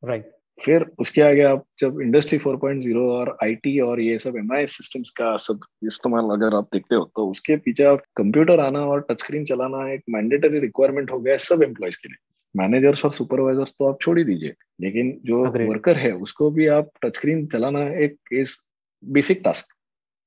Right 0.04 0.20
right. 0.20 0.37
फिर 0.64 0.87
उसके 0.98 1.22
आगे 1.22 1.42
आप 1.42 1.64
जब 1.80 2.00
इंडस्ट्री 2.00 2.38
4.0 2.38 2.96
और 2.96 3.38
आईटी 3.42 3.80
और 3.80 4.00
ये 4.00 4.18
सब 4.18 4.37
एम 4.37 4.66
सिस्टम्स 4.66 5.11
का 5.11 5.37
सब 5.37 5.61
इस्तेमाल 5.87 6.24
अगर 6.24 6.56
आप 6.56 6.68
देखते 6.72 6.94
हो 6.94 7.04
तो 7.04 7.30
उसके 7.30 7.56
पीछे 7.56 7.85
आप 7.85 8.02
कंप्यूटर 8.16 8.61
आना 8.61 8.80
और 8.80 9.06
टच 9.11 9.20
स्क्रीन 9.20 9.44
चलाना 9.44 9.92
एक 9.92 10.02
मैंडेटरी 10.11 10.59
रिक्वायरमेंट 10.59 11.11
हो 11.11 11.20
गया 11.20 11.35
है 11.35 11.38
सब 11.38 11.62
एम्प्लॉयज़ 11.62 11.96
के 11.96 12.09
लिए। 12.09 12.30
मैनेजर्स 12.57 13.05
और 13.05 13.13
सुपरवाइजर्स 13.13 13.75
तो 13.79 13.87
आप 13.87 13.99
छोड़ 14.03 14.19
ही 14.19 14.25
दीजिए। 14.25 14.55
लेकिन 14.81 15.21
जो 15.25 15.45
वर्कर 15.69 15.97
है 15.97 16.13
उसको 16.13 16.51
भी 16.51 16.67
आप 16.67 16.91
टच 17.05 17.17
स्क्रीन 17.17 17.47
चलाना 17.47 17.81
एक 17.81 18.17
इस 18.33 18.67
बेसिक 19.05 19.41
टास्क 19.45 19.75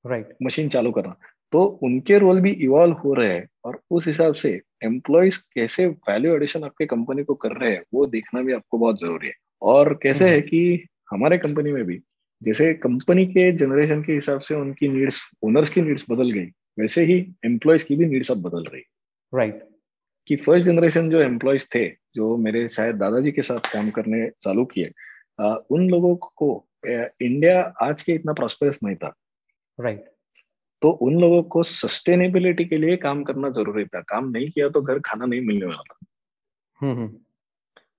राइट 0.07 0.29
मशीन 0.43 0.69
चालू 0.69 0.91
करना। 0.91 1.15
तो 1.51 1.63
उनके 1.83 2.19
रोल 2.19 2.41
भी 2.41 2.51
इवॉल्व 2.51 2.93
हो 2.93 3.13
रहे 3.13 3.33
हैं 3.33 3.47
और 3.65 3.79
उस 3.91 4.07
हिसाब 4.07 4.33
से 4.33 4.61
एम्प्लॉयज़ 4.83 5.37
कैसे 5.55 5.87
वैल्यू 5.87 6.35
एडिशन 6.35 6.63
आपके 6.63 6.85
कंपनी 6.85 7.23
को 7.23 7.33
कर 7.33 7.49
रहे 7.49 7.71
हैं 7.71 7.83
वो 7.93 8.05
देखना 8.05 8.41
भी 8.41 8.53
आपको 8.53 8.77
बहुत 8.77 8.99
ज़रूरी 9.01 9.27
है। 9.27 9.33
और 9.61 9.99
कैसे 10.03 10.25
है 10.25 10.37
हम्म। 10.37 10.41
कि 10.41 10.85
हमारे 11.11 11.37
कंपनी 11.37 11.71
में 11.71 11.83
भी 11.83 11.99
जैसे 12.43 12.73
कंपनी 12.73 13.25
के 13.25 13.51
जनरेशन 13.51 14.03
के 14.03 14.13
हिसाब 14.13 14.39
से 14.39 14.55
उनकी 14.55 14.87
नीड्स 14.87 15.31
ओनर्स 15.43 15.69
की 15.69 15.81
नीड्स 15.81 16.05
बदल 16.11 16.31
गई 16.31 16.45
वैसे 16.79 17.03
ही 17.03 17.33
एम्प्लॉयज़ 17.45 17.85
की 17.85 17.95
भी 17.95 18.05
नीड्स 18.05 18.31
अब 18.31 18.41
बदल 18.41 18.63
रही। 18.63 18.83
Right 19.35 19.53
right. 19.53 19.72
कि 20.27 20.35
फ़र्स्ट 20.35 20.65
जनरेशन 20.65 21.09
जो 21.09 21.21
एम्प्लॉयज़ 21.21 21.67
थे 21.75 21.87
जो 22.15 22.35
मेरे 22.37 22.67
शायद 22.67 22.95
दादाजी 22.95 23.31
के 23.31 23.41
साथ 23.41 23.73
काम 23.73 23.89
करने 23.89 24.29
चालू 24.41 24.65
किए 24.65 24.91
उन 25.71 25.89
लोगों 25.89 26.15
को 26.15 26.49
इंडिया 26.87 27.61
आज 27.81 28.03
के 28.03 28.13
इतना 28.13 28.33
प्रॉस्पेरस 28.33 28.79
नहीं 28.83 28.95
था 28.95 29.13
राइट 29.79 29.97
right. 29.97 30.13
तो 30.81 30.89
उन 31.01 31.19
लोगों 31.19 31.41
को 31.43 31.61
सस्टेनेबिलिटी 31.63 32.65
के 32.65 32.77
लिए 32.77 32.95
काम 32.97 33.23
करना 33.23 33.49
ज़रूरी 33.49 33.85
था 33.85 33.99
काम 34.01 34.29
नहीं 34.29 34.49
किया 34.51 34.69
तो 34.69 34.81
घर 34.81 34.99
खाना 34.99 35.25
नहीं 35.25 35.41
मिलने 35.41 35.65
वाला 35.65 35.83
था 35.83 36.05
हम्म, 36.81 36.93
हम्म। 36.93 37.19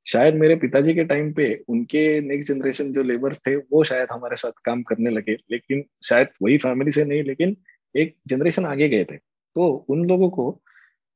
शायद 0.07 0.35
मेरे 0.35 0.57
पिताजी 0.57 0.95
के 0.95 1.05
टाइम 1.05 1.33
पे 1.33 1.47
उनके 1.69 2.21
नेक्स्ट 2.21 2.53
जनरेशन 2.53 2.93
जो 2.93 3.03
लेबर 3.03 3.35
थे 3.37 3.57
वो 3.57 3.85
शायद 3.85 4.09
हमारे 4.13 4.37
साथ 4.37 4.53
काम 4.65 4.83
करने 4.83 5.11
लगे 5.11 5.37
लेकिन 5.51 5.85
शायद 6.03 6.29
वही 6.43 6.59
फैमिली 6.59 6.93
से 6.93 7.05
नहीं 7.05 7.23
लेकिन 7.23 7.57
एक 7.95 8.17
जनरेशन 8.27 8.67
आगे 8.67 8.89
गए 8.89 9.05
थे 9.05 9.17
तो 9.17 9.69
उन 9.89 10.05
लोगों 10.09 10.31
को 10.31 10.51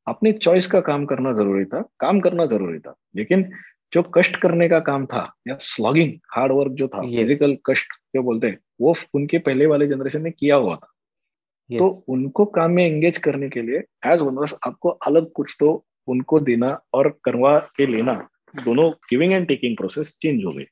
अपनी 0.09 0.33
चॉइस 0.33 0.67
का 0.67 0.81
काम 0.81 1.05
करना 1.07 1.33
ज़रूरी 1.33 1.65
था 1.65 1.83
काम 2.01 2.21
करना 2.21 2.47
ज़रूरी 2.47 2.79
था 2.79 2.95
लेकिन 3.17 3.51
जो 3.93 4.03
कष्ट 4.15 4.37
करने 4.37 4.69
का 4.69 4.79
काम 4.81 5.07
था 5.07 5.25
या 5.49 5.57
स्लॉगिंग 5.61 6.13
हार्ड 6.35 6.53
वर्क 6.53 6.73
जो 6.73 6.89
था 6.89 7.03
फ़िज़िकल 7.03 7.57
कष्ट 7.67 7.93
जो 8.15 8.23
बोलते 8.23 8.47
हैं 8.47 8.59
वो 8.81 8.95
उनके 9.15 9.39
पहले 9.39 9.67
वाले 9.67 9.87
जनरेशन 9.87 10.23
ने 10.23 10.31
किया 10.31 10.57
हुआ 10.57 10.77
था 10.77 10.89
yes. 11.71 11.79
तो 11.79 11.89
उनको 12.09 12.45
काम 12.45 12.71
में 12.71 12.85
एंगेज 12.87 13.19
करने 13.19 13.49
के 13.49 13.63
लिए 13.63 13.83
एज 14.07 14.21
ओनर्स 14.21 14.55
आपको 14.67 14.89
अलग 14.89 15.31
कुछ 15.33 15.57
तो 15.61 15.85
उनको 16.09 16.41
देना 16.41 16.79
और 16.95 17.09
करवा 17.25 17.59
के 17.77 17.87
लेना 17.87 18.15
दोनों 18.65 18.91
giving 19.11 19.33
and 19.33 19.47
taking 19.49 19.77
process 19.77 20.17
change 20.23 20.45
हो 20.45 20.53
गई 20.53 20.65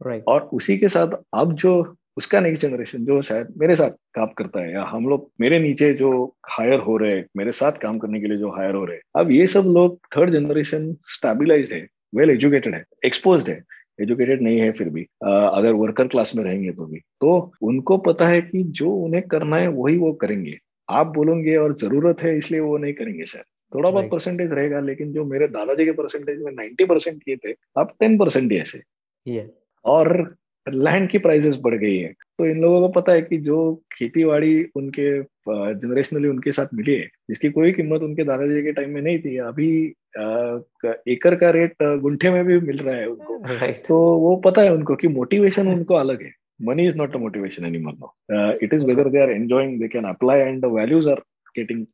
right. 0.00 0.22
और 0.28 0.48
उसी 0.52 0.78
के 0.78 0.88
साथ 0.88 1.22
अब 1.34 1.52
जो 1.54 1.82
उसका 2.20 2.40
नेक्स्ट 2.40 2.62
जनरेशन 2.62 3.04
जो 3.04 3.20
शायद 3.22 3.52
मेरे 3.58 3.76
साथ 3.76 3.90
काम 4.14 4.26
करता 4.38 4.60
है 4.60 4.72
या 4.72 4.82
हम 4.84 5.08
लोग 5.08 5.30
मेरे 5.40 5.58
नीचे 5.58 5.92
जो 5.94 6.10
हायर 6.48 6.78
हो 6.80 6.96
रहे 6.96 7.16
हैं 7.16 7.24
मेरे 7.36 7.52
साथ 7.52 7.78
काम 7.82 7.98
करने 7.98 8.20
के 8.20 8.26
लिए 8.26 8.38
जो 8.38 8.50
हायर 8.50 8.74
हो 8.74 8.84
रहे 8.84 8.96
हैं 8.96 9.20
अब 9.20 9.30
ये 9.30 9.46
सब 9.46 9.64
लोग 9.76 9.98
थर्ड 10.16 10.30
जनरेशन 10.30 10.92
स्टेबिलाईज 11.10 11.72
है 11.72 11.86
वेल 12.14 12.30
एजुकेटेड 12.30 12.74
है 12.74 12.84
एक्सपोज 13.04 13.48
है 13.50 13.62
एजुकेटेड 14.00 14.42
नहीं 14.42 14.58
है 14.60 14.70
फिर 14.72 14.88
भी 14.88 15.06
आ, 15.24 15.30
अगर 15.30 15.72
वर्कर 15.74 16.08
क्लास 16.08 16.34
में 16.36 16.42
रहेंगे 16.44 16.70
तो 16.72 16.86
भी। 16.86 16.98
तो 17.20 17.52
उनको 17.62 17.96
पता 18.04 18.28
है 18.28 18.40
कि 18.42 18.62
जो 18.78 18.90
उन्हें 18.96 19.22
करना 19.28 19.56
है 19.56 19.68
वही 19.68 19.96
वो 19.96 20.12
करेंगे। 20.22 20.56
आप 20.88 21.06
बोलोगे 21.14 21.56
और 21.56 21.74
ज़रूरत 21.78 22.22
है 22.22 22.36
इसलिए 22.38 22.60
वो 22.60 22.76
नहीं 22.78 22.92
करेंगे 22.94 23.24
शायद। 23.24 23.44
थोड़ा 23.72 23.90
बहुत 23.90 24.10
परसेंटेज 24.10 24.52
रहेगा 24.52 24.80
लेकिन 24.80 25.12
जो 25.12 25.24
मेरे 25.24 25.48
दादाजी 25.48 25.84
के 25.84 25.92
परसेंटेज 25.92 26.42
में 26.42 26.52
नाइन्टी 26.52 26.84
परसेंट 26.84 27.22
किए 27.22 27.36
थे 27.36 27.54
अब 27.78 27.92
टेन 28.00 28.18
परसेंट 28.18 28.52
ही 28.52 28.58
ऐसे। 28.58 28.82
और 29.84 30.36
लैंड 30.68 31.08
की 31.08 31.18
प्राइसेस 31.18 31.58
बढ़ 31.62 31.74
गई 31.74 31.96
है। 31.96 32.12
तो 32.38 32.46
इन 32.46 32.60
लोगों 32.60 32.80
को 32.80 32.88
पता 32.88 33.12
है 33.12 33.22
कि 33.22 33.38
जो 33.38 33.82
खेती 33.92 34.24
बाड़ी 34.24 34.66
उनके 34.76 35.22
जनरेशनली 35.74 36.28
उनके 36.28 36.52
साथ 36.52 36.66
मिली 36.74 36.94
है 36.94 37.06
जिसकी 37.28 37.50
कोई 37.50 37.72
कीमत 37.72 38.02
उनके 38.02 38.24
दादाजी 38.24 38.62
के 38.62 38.72
टाइम 38.72 38.90
में 38.90 39.02
नहीं 39.02 39.18
थी 39.18 39.36
अभी 39.36 39.94
एकर 41.12 41.34
का 41.34 41.50
रेट 41.50 41.74
गुंठे 41.82 42.30
में 42.30 42.44
भी 42.44 42.60
मिल 42.60 42.76
रहा 42.76 42.96
है 42.96 43.06
उनको। 43.06 43.38
Right. 43.60 43.86
तो 43.88 44.18
वो 44.18 44.36
पता 44.36 44.62
है 44.62 44.72
उनको 44.72 44.96
कि 44.96 45.08
मोटिवेशन 45.08 45.68
उनको 45.74 45.94
अलग 45.94 46.22
है। 46.22 46.32
Money 46.62 46.86
is 46.86 46.96
not 46.96 47.14
a 47.14 47.18
motivation 47.18 47.66
anymore 47.78 47.92
it 48.62 48.74
is 48.74 48.84
whether 48.84 49.08
they 49.08 49.22
are 49.22 49.30
enjoying 49.30 49.80
they 49.80 49.88
can 49.88 50.04
apply 50.04 50.40
and 50.40 50.64
values 50.64 51.08
are 51.08 51.22
getting 51.56 51.86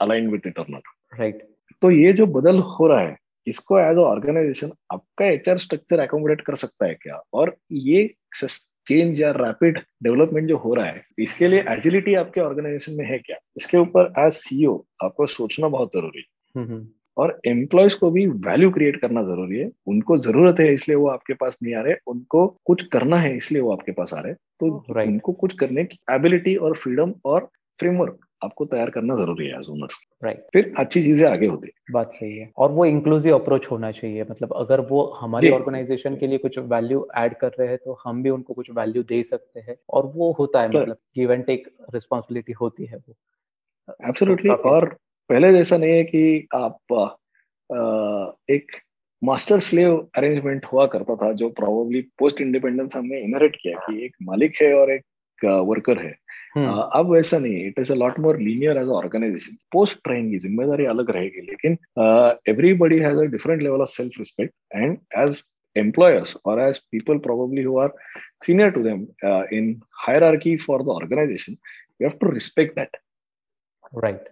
align 0.00 0.30
with 0.30 0.40
it 0.46 0.58
और 0.58 0.66
नॉट 0.70 0.82
राइट 1.20 1.42
तो 1.82 1.90
ये 1.90 2.12
जो 2.12 2.26
बदल 2.26 2.58
हो 2.58 2.86
रहा 2.86 3.00
है 3.00 3.16
इसको 3.46 3.78
एज 3.78 3.96
ऑर्गेनाइजेशन 3.98 4.70
आपका 4.92 5.26
एच 5.26 5.48
आर 5.48 5.58
स्ट्रक्चर 5.58 6.00
एकोमोडेट 6.00 6.40
कर 6.40 6.54
सकता 6.56 6.86
है 6.86 6.94
क्या? 6.94 7.20
और 7.34 7.56
ये 7.72 8.14
चेंज 8.86 9.20
या 9.20 9.30
रैपिड 9.30 9.78
डेवलपमेंट 10.02 10.48
जो 10.48 10.56
हो 10.56 10.74
रहा 10.74 10.86
है 10.86 11.04
इसके 11.18 11.48
लिए 11.48 11.64
एजिलिटी 11.70 12.14
आपके 12.14 12.40
ऑर्गेनाइजेशन 12.40 12.92
में 12.92 13.04
है 13.06 13.18
क्या? 13.18 13.36
इसके 13.56 13.78
ऊपर 13.78 14.12
एज 14.18 14.32
सीईओ 14.32 14.76
आपको 15.04 15.26
सोचना 15.26 15.68
बहुत 15.68 15.94
ज़रूरी 15.94 16.18
है। 16.18 16.60
हम्म, 16.60 16.74
हम्म। 16.74 16.88
और 17.16 17.40
एम्प्लॉयज़ 17.46 17.98
को 17.98 18.10
भी 18.10 18.26
वैल्यू 18.26 18.70
क्रिएट 18.70 19.00
करना 19.00 19.22
ज़रूरी 19.22 19.58
है। 19.58 19.70
उनको 19.86 20.16
ज़रूरत 20.18 20.60
है 20.60 20.72
इसलिए 20.74 20.96
वो 20.96 21.08
आपके 21.08 21.34
पास 21.34 21.58
नहीं 21.62 21.74
आ 21.74 21.80
रहे। 21.80 21.94
उनको 22.06 22.46
कुछ 22.64 22.84
करना 22.86 23.16
है 23.16 23.36
इसलिए 23.36 23.62
वो 23.62 23.72
आपके 23.72 23.92
पास 23.92 24.14
आ 24.14 24.20
रहे। 24.20 24.34
तो 24.34 24.84
right. 24.90 25.08
उनको 25.08 25.32
कुछ 25.32 25.54
करने 25.54 25.84
की 25.84 25.98
एबिलिटी 26.10 26.56
और 26.56 26.76
फ्रीडम 26.76 27.14
और 27.24 27.50
फ्रेमवर्क 27.80 28.23
आपको 28.44 28.64
तैयार 28.66 28.90
करना 28.90 29.16
ज़रूरी 29.16 29.46
है 29.46 29.58
ओनर्स 29.70 29.98
राइट 30.24 30.44
फिर 30.52 30.72
अच्छी 30.78 31.02
चीज़ें 31.02 31.26
आगे 31.28 31.46
होती 31.46 31.68
है। 31.68 31.92
बात 31.92 32.12
सही 32.12 32.36
है। 32.36 32.50
और 32.56 32.70
वो 32.72 32.84
इंक्लूसिव 32.86 33.34
अप्रोच 33.34 33.66
होना 33.70 33.90
चाहिए। 33.92 34.22
मतलब 34.30 34.52
अगर 34.56 34.80
वो 34.90 35.04
हमारी 35.20 35.50
ऑर्गेनाइजेशन 35.50 36.16
के 36.16 36.26
लिए 36.26 36.38
कुछ 36.38 36.58
वैल्यू 36.58 37.06
ऐड 37.16 37.34
कर 37.36 37.52
रहे 37.58 37.68
हैं 37.68 37.78
तो 37.84 37.98
हम 38.04 38.22
भी 38.22 38.30
उनको 38.30 38.54
कुछ 38.54 38.70
वैल्यू 38.70 39.02
दे 39.02 39.22
सकते 39.22 39.60
हैं। 39.60 39.76
और 39.90 40.06
वो 40.14 40.30
होता 40.38 40.60
है 40.60 40.68
मतलब 40.68 40.96
गिव 41.16 41.32
एंड 41.32 41.44
टेक 41.46 41.68
रिस्पॉन्सिबिलिटी 41.94 42.52
होती 42.52 42.86
है 42.86 42.96
वो। 42.96 43.14
एब्सोल्युटली 44.08 44.50
और 44.50 44.88
पहले 45.30 45.52
जैसा 45.52 45.76
नहीं 45.76 45.92
है 45.92 46.04
कि 46.04 46.48
आप 46.54 46.92
आ, 47.70 48.54
एक 48.54 48.76
मास्टर 49.22 49.60
स्लेव 49.60 49.96
अरेंजमेंट 50.16 50.64
हुआ 50.64 50.86
करता 50.86 51.14
था 51.16 51.32
जो 51.32 51.48
प्रोबेबली 51.50 52.00
पोस्ट 52.18 52.40
इंडिपेंडेंस 52.40 52.96
हमने 52.96 53.20
इनहेरिट 53.20 53.56
किया 53.56 53.78
कि 53.80 54.04
एक 54.04 54.16
मालिक 54.22 54.60
है 54.62 54.72
और 54.74 54.90
एक 54.92 55.02
वर्कर 55.46 55.98
है. 55.98 56.14
Uh, 56.58 56.88
अब 56.94 57.10
वैसा 57.10 57.38
नहीं 57.38 57.54
है. 57.54 57.66
It 57.68 57.78
is 57.78 57.92
a 57.92 57.94
lot 57.96 58.18
more 58.20 58.38
linear 58.40 58.78
as 58.78 58.88
organisation 58.98 59.56
post 59.72 60.02
train 60.04 60.30
की 60.30 60.38
ज़िम्मेदारी 60.38 60.84
अलग 60.92 61.10
रहेगी 61.10 61.40
लेकिन 61.46 61.78
everybody 62.48 62.98
has 62.98 63.18
a 63.18 63.24
different 63.32 63.62
level 63.62 63.80
of 63.82 63.90
self 63.90 64.18
respect 64.18 64.54
and 64.74 64.98
as 65.24 65.42
employers 65.76 66.32
or 66.44 66.52
as 66.64 66.78
people 66.94 67.18
probably 67.22 67.62
who 67.68 67.72
are 67.84 67.92
senior 68.44 68.70
to 68.74 68.82
them 68.82 69.00
uh, 69.28 69.42
in 69.50 69.80
hierarchy 70.02 70.52
for 70.56 70.76
the 70.82 70.92
organization 70.92 71.56
you 71.98 72.06
have 72.08 72.18
to 72.20 72.26
respect 72.26 72.76
that. 72.76 72.94
Right. 74.04 74.28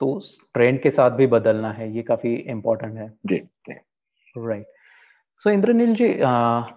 तो 0.00 0.08
trend 0.54 0.80
के 0.82 0.90
साथ 0.90 1.10
भी 1.20 1.26
बदलना 1.34 1.70
है. 1.72 1.90
ये 1.96 2.02
काफ़ी 2.02 2.34
important 2.54 2.96
है. 2.98 3.08
जी 3.26 3.36
right 4.36 4.66
so 5.42 5.50
Indraneel 5.50 5.94
ji 5.94 6.08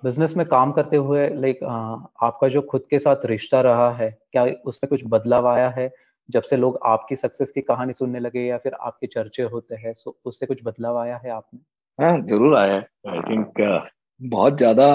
business 0.03 0.35
में 0.37 0.45
काम 0.47 0.71
करते 0.71 0.97
हुए 0.97 1.27
लाइक 1.31 1.63
आपका 1.63 2.47
जो 2.47 2.61
खुद 2.61 2.85
के 2.89 2.99
साथ 2.99 3.25
रिश्ता 3.25 3.61
रहा 3.61 3.89
है 3.95 4.09
क्या 4.31 4.43
उसमें 4.65 4.89
कुछ 4.89 5.01
बदलाव 5.07 5.47
आया 5.47 5.69
है? 5.69 5.89
जब 6.29 6.43
से 6.43 6.57
लोग 6.57 6.79
आपकी 6.85 7.15
सक्सेस 7.15 7.51
की 7.51 7.61
कहानी 7.61 7.93
सुनने 7.93 8.19
लगे 8.19 8.41
या 8.41 8.57
फिर 8.57 8.73
आपके 8.81 9.07
चर्चे 9.07 9.43
होते 9.43 9.75
हैं 9.75 9.93
सो 9.93 10.17
उससे 10.25 10.45
कुछ 10.45 10.59
बदलाव 10.63 10.97
आया 10.97 11.17
है 11.17 11.29
आप 11.31 11.47
में 11.53 11.61
हाँ 11.99 12.19
ज़रूर 12.27 12.57
आया 12.57 12.73
है। 12.73 12.85
आई 13.07 13.19
थिंक 13.29 13.61
बहुत 14.21 14.57
ज़्यादा 14.57 14.87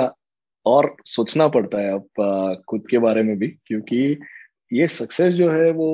और 0.66 0.94
सोचना 1.06 1.46
पड़ता 1.48 1.80
है 1.80 1.92
अब 1.92 2.62
खुद 2.68 2.84
के 2.90 2.98
बारे 2.98 3.22
में 3.22 3.36
भी 3.38 3.48
क्योंकि 3.66 4.18
ये 4.70 4.88
सक्सेस 4.88 5.34
जो 5.34 5.50
है 5.50 5.70
वो 5.72 5.88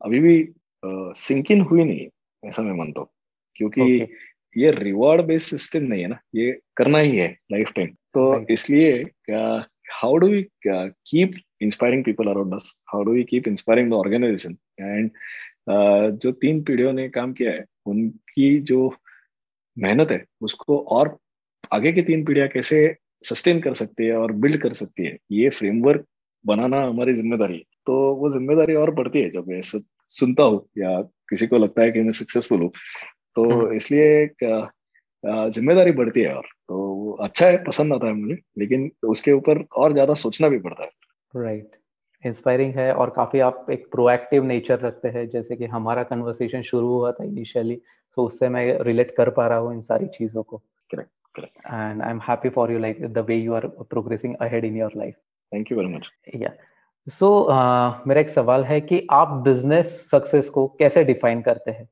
अभी 0.00 0.20
भी 0.20 0.36
सिंक 1.18 1.50
इन 1.50 1.60
हुई 1.60 1.84
नहीं 1.84 2.06
ऐसा 2.42 2.62
मैं 2.62 2.72
मानता 2.72 3.00
हूँ। 3.00 3.08
क्योंकि 3.56 3.82
okay. 3.98 4.06
ये 4.56 4.70
रिवॉर्ड 4.70 5.22
बेस्ड 5.26 5.56
सिस्टम 5.58 5.84
नहीं 5.84 6.02
है 6.02 6.08
ना 6.08 6.18
ये 6.34 6.50
करना 6.76 6.98
ही 6.98 7.16
है 7.16 7.28
लाइफ 7.52 7.72
टाइम 7.76 7.88
तो 8.14 8.46
इसलिए 8.50 9.04
we 10.22 10.50
uh, 10.72 10.88
keep 11.04 11.34
inspiring 11.60 12.04
people 12.04 12.28
around 12.28 12.54
us? 12.54 12.76
How 12.86 13.04
do 13.04 13.10
we 13.10 13.24
keep 13.24 13.46
inspiring 13.46 13.88
the 13.90 13.96
organization? 13.96 14.58
And 14.78 15.10
uh, 15.68 16.10
जो 16.12 16.32
तीन 16.32 16.62
पीढ़ियों 16.62 16.92
ने 16.92 17.08
काम 17.08 17.32
किया 17.32 17.52
है 17.52 17.64
उनकी 17.86 18.58
जो 18.60 18.92
मेहनत 19.76 20.10
है 20.10 20.24
उसको 20.42 20.78
और 20.90 21.16
आगे 21.72 21.92
की 21.92 22.02
तीन 22.02 22.24
पीढ़ियाँ 22.24 22.48
कैसे 22.48 22.96
सस्टेन 23.24 23.60
कर 23.60 23.74
सकती 23.74 24.06
है 24.06 24.16
और 24.16 24.32
बिल्ड 24.32 24.60
कर 24.62 24.72
सकती 24.72 25.04
है 25.06 25.16
ये 25.32 25.48
फ्रेमवर्क 25.50 26.04
बनाना 26.44 26.82
हमारी 26.82 27.14
ज़िम्मेदारी 27.14 27.54
है 27.54 27.62
तो 27.86 27.94
वो 28.14 28.30
ज़िम्मेदारी 28.32 28.74
और 28.74 28.90
बढ़ती 28.94 29.20
है 29.22 29.30
जब 29.30 29.48
मैं 29.48 29.60
सुनता 29.62 30.42
हूँ 30.42 30.66
या 30.78 31.00
किसी 31.30 31.46
को 31.46 31.58
लगता 31.58 31.82
है 31.82 31.90
कि 31.92 32.00
मैं 32.00 32.12
सक्सेसफुल 32.12 32.60
हूँ 32.60 32.70
तो 33.36 33.72
इसलिए 33.72 34.04
एक 34.22 34.44
ज़िम्मेदारी 35.54 35.92
बढ़ती 35.92 36.20
है 36.20 36.34
और 36.34 36.44
तो 36.68 37.10
अच्छा 37.22 37.46
है 37.46 37.62
पसंद 37.64 37.92
आता 37.92 38.06
है 38.06 38.12
मुझे 38.14 38.36
लेकिन 38.58 38.90
उसके 39.08 39.32
ऊपर 39.32 39.64
और 39.76 39.92
ज़्यादा 39.92 40.14
सोचना 40.16 40.48
भी 40.48 40.58
पड़ता 40.58 40.82
है। 40.82 40.90
Right 41.34 41.62
right. 41.62 41.80
इंस्पायरिंग 42.24 42.74
है 42.74 42.92
और 42.94 43.10
काफ़ी 43.10 43.40
आप 43.40 43.66
एक 43.70 43.86
प्रोएक्टिव 43.90 44.44
नेचर 44.44 44.78
रखते 44.80 45.08
हैं 45.08 45.28
जैसे 45.28 45.56
कि 45.56 45.66
हमारा 45.66 46.02
कन्वर्सेशन 46.02 46.62
शुरू 46.62 46.88
हुआ 46.88 47.12
था 47.12 47.24
इनिशियली 47.24 47.80
सो 48.16 48.26
उससे 48.26 48.48
मैं 48.48 48.64
रिलेट 48.84 49.14
कर 49.16 49.30
पा 49.30 49.46
रहा 49.46 49.58
हूँ 49.58 49.72
इन 49.74 49.80
सारी 49.80 50.06
चीज़ों 50.14 50.42
को। 50.42 50.62
And 50.92 52.02
I 52.02 52.10
am 52.10 52.20
happy 52.28 52.48
for 52.48 52.72
you 52.72 52.78
like 52.78 53.06
the 53.12 53.24
way 53.28 53.36
you 53.36 53.54
are 53.54 53.66
progressing 53.80 54.34
ahead 54.40 54.64
in 54.64 54.76
your 54.76 54.92
life 54.96 55.14
thank 55.52 55.72
you 55.72 55.78
very 55.78 55.94
much 55.94 56.10
या 56.36 56.52
सो 57.06 57.28
मेरा 58.06 58.20
एक 58.20 58.28
सवाल 58.28 58.64
है 58.64 58.80
कि 58.80 59.06
आप 59.12 59.32
बिज़नेस 59.44 59.98
सक्सेस 60.10 60.48
को 60.50 60.66
कैसे 60.78 61.04
डिफाइन 61.04 61.42
करते 61.42 61.70
हैं? 61.70 61.88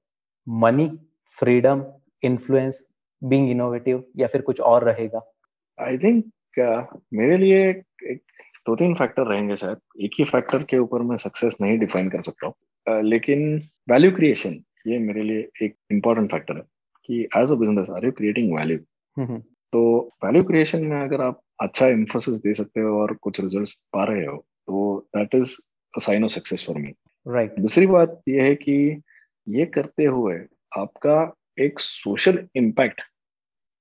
Money 0.46 0.90
freedom 1.38 1.84
influence 2.22 2.84
being 3.22 3.50
innovative 3.50 4.04
या 4.16 4.26
फिर 4.26 4.40
कुछ 4.40 4.60
और 4.60 4.84
रहेगा? 4.84 5.20
आई 5.78 5.98
थिंक 5.98 6.24
uh, 6.60 7.00
मेरे 7.14 7.36
लिए 7.36 7.70
एक 7.70 8.20
दो 8.66 8.76
तीन 8.76 8.94
फैक्टर 8.94 9.26
रहेंगे 9.26 9.56
शायद। 9.56 9.78
एक 10.00 10.10
ही 10.18 10.24
फैक्टर 10.24 10.62
के 10.62 10.78
ऊपर 10.78 11.02
मैं 11.02 11.16
सक्सेस 11.16 11.56
नहीं 11.60 11.78
डिफाइन 11.78 12.08
कर 12.08 12.22
सकता 12.22 12.46
हूँ। 12.46 12.54
Uh, 12.86 13.04
लेकिन 13.04 13.62
वैल्यू 13.90 14.10
क्रिएशन 14.12 14.62
ये 14.86 14.98
मेरे 14.98 15.22
लिए 15.22 15.48
एक 15.62 15.76
इंपॉर्टेंट 15.92 16.30
फैक्टर 16.30 16.56
है 16.56 16.62
कि 17.08 17.22
as 17.36 17.50
a 17.50 17.54
business 17.54 17.90
are 17.90 18.04
you 18.04 18.12
creating 18.12 18.54
value 18.56 18.78
तो 19.72 19.82
वैल्यू 20.24 20.42
क्रिएशन 20.44 20.84
में 20.84 21.00
अगर 21.00 21.20
आप 21.20 21.40
अच्छा 21.60 21.86
इन्फोसिस 21.88 22.34
दे 22.34 22.54
सकते 22.54 22.80
हो 22.80 23.00
और 23.00 23.14
कुछ 23.14 23.40
रिज़ल्ट 23.40 23.78
पा 23.92 24.04
रहे 24.04 24.24
हो 24.26 24.36
तो 24.66 25.08
that 25.16 25.34
is 25.34 25.54
sign 25.94 26.24
of 26.24 26.32
success 26.32 26.66
for 26.66 26.78
me 26.78 26.94
right 27.26 27.58
दूसरी 27.58 27.86
बात 27.86 28.22
यह 28.28 28.44
है 28.44 28.54
कि 28.54 29.02
ये 29.48 29.66
करते 29.66 30.04
हुए 30.04 30.36
आपका 30.78 31.34
एक 31.58 31.80
सोशल 31.80 32.48
इम्पैक्ट 32.56 33.00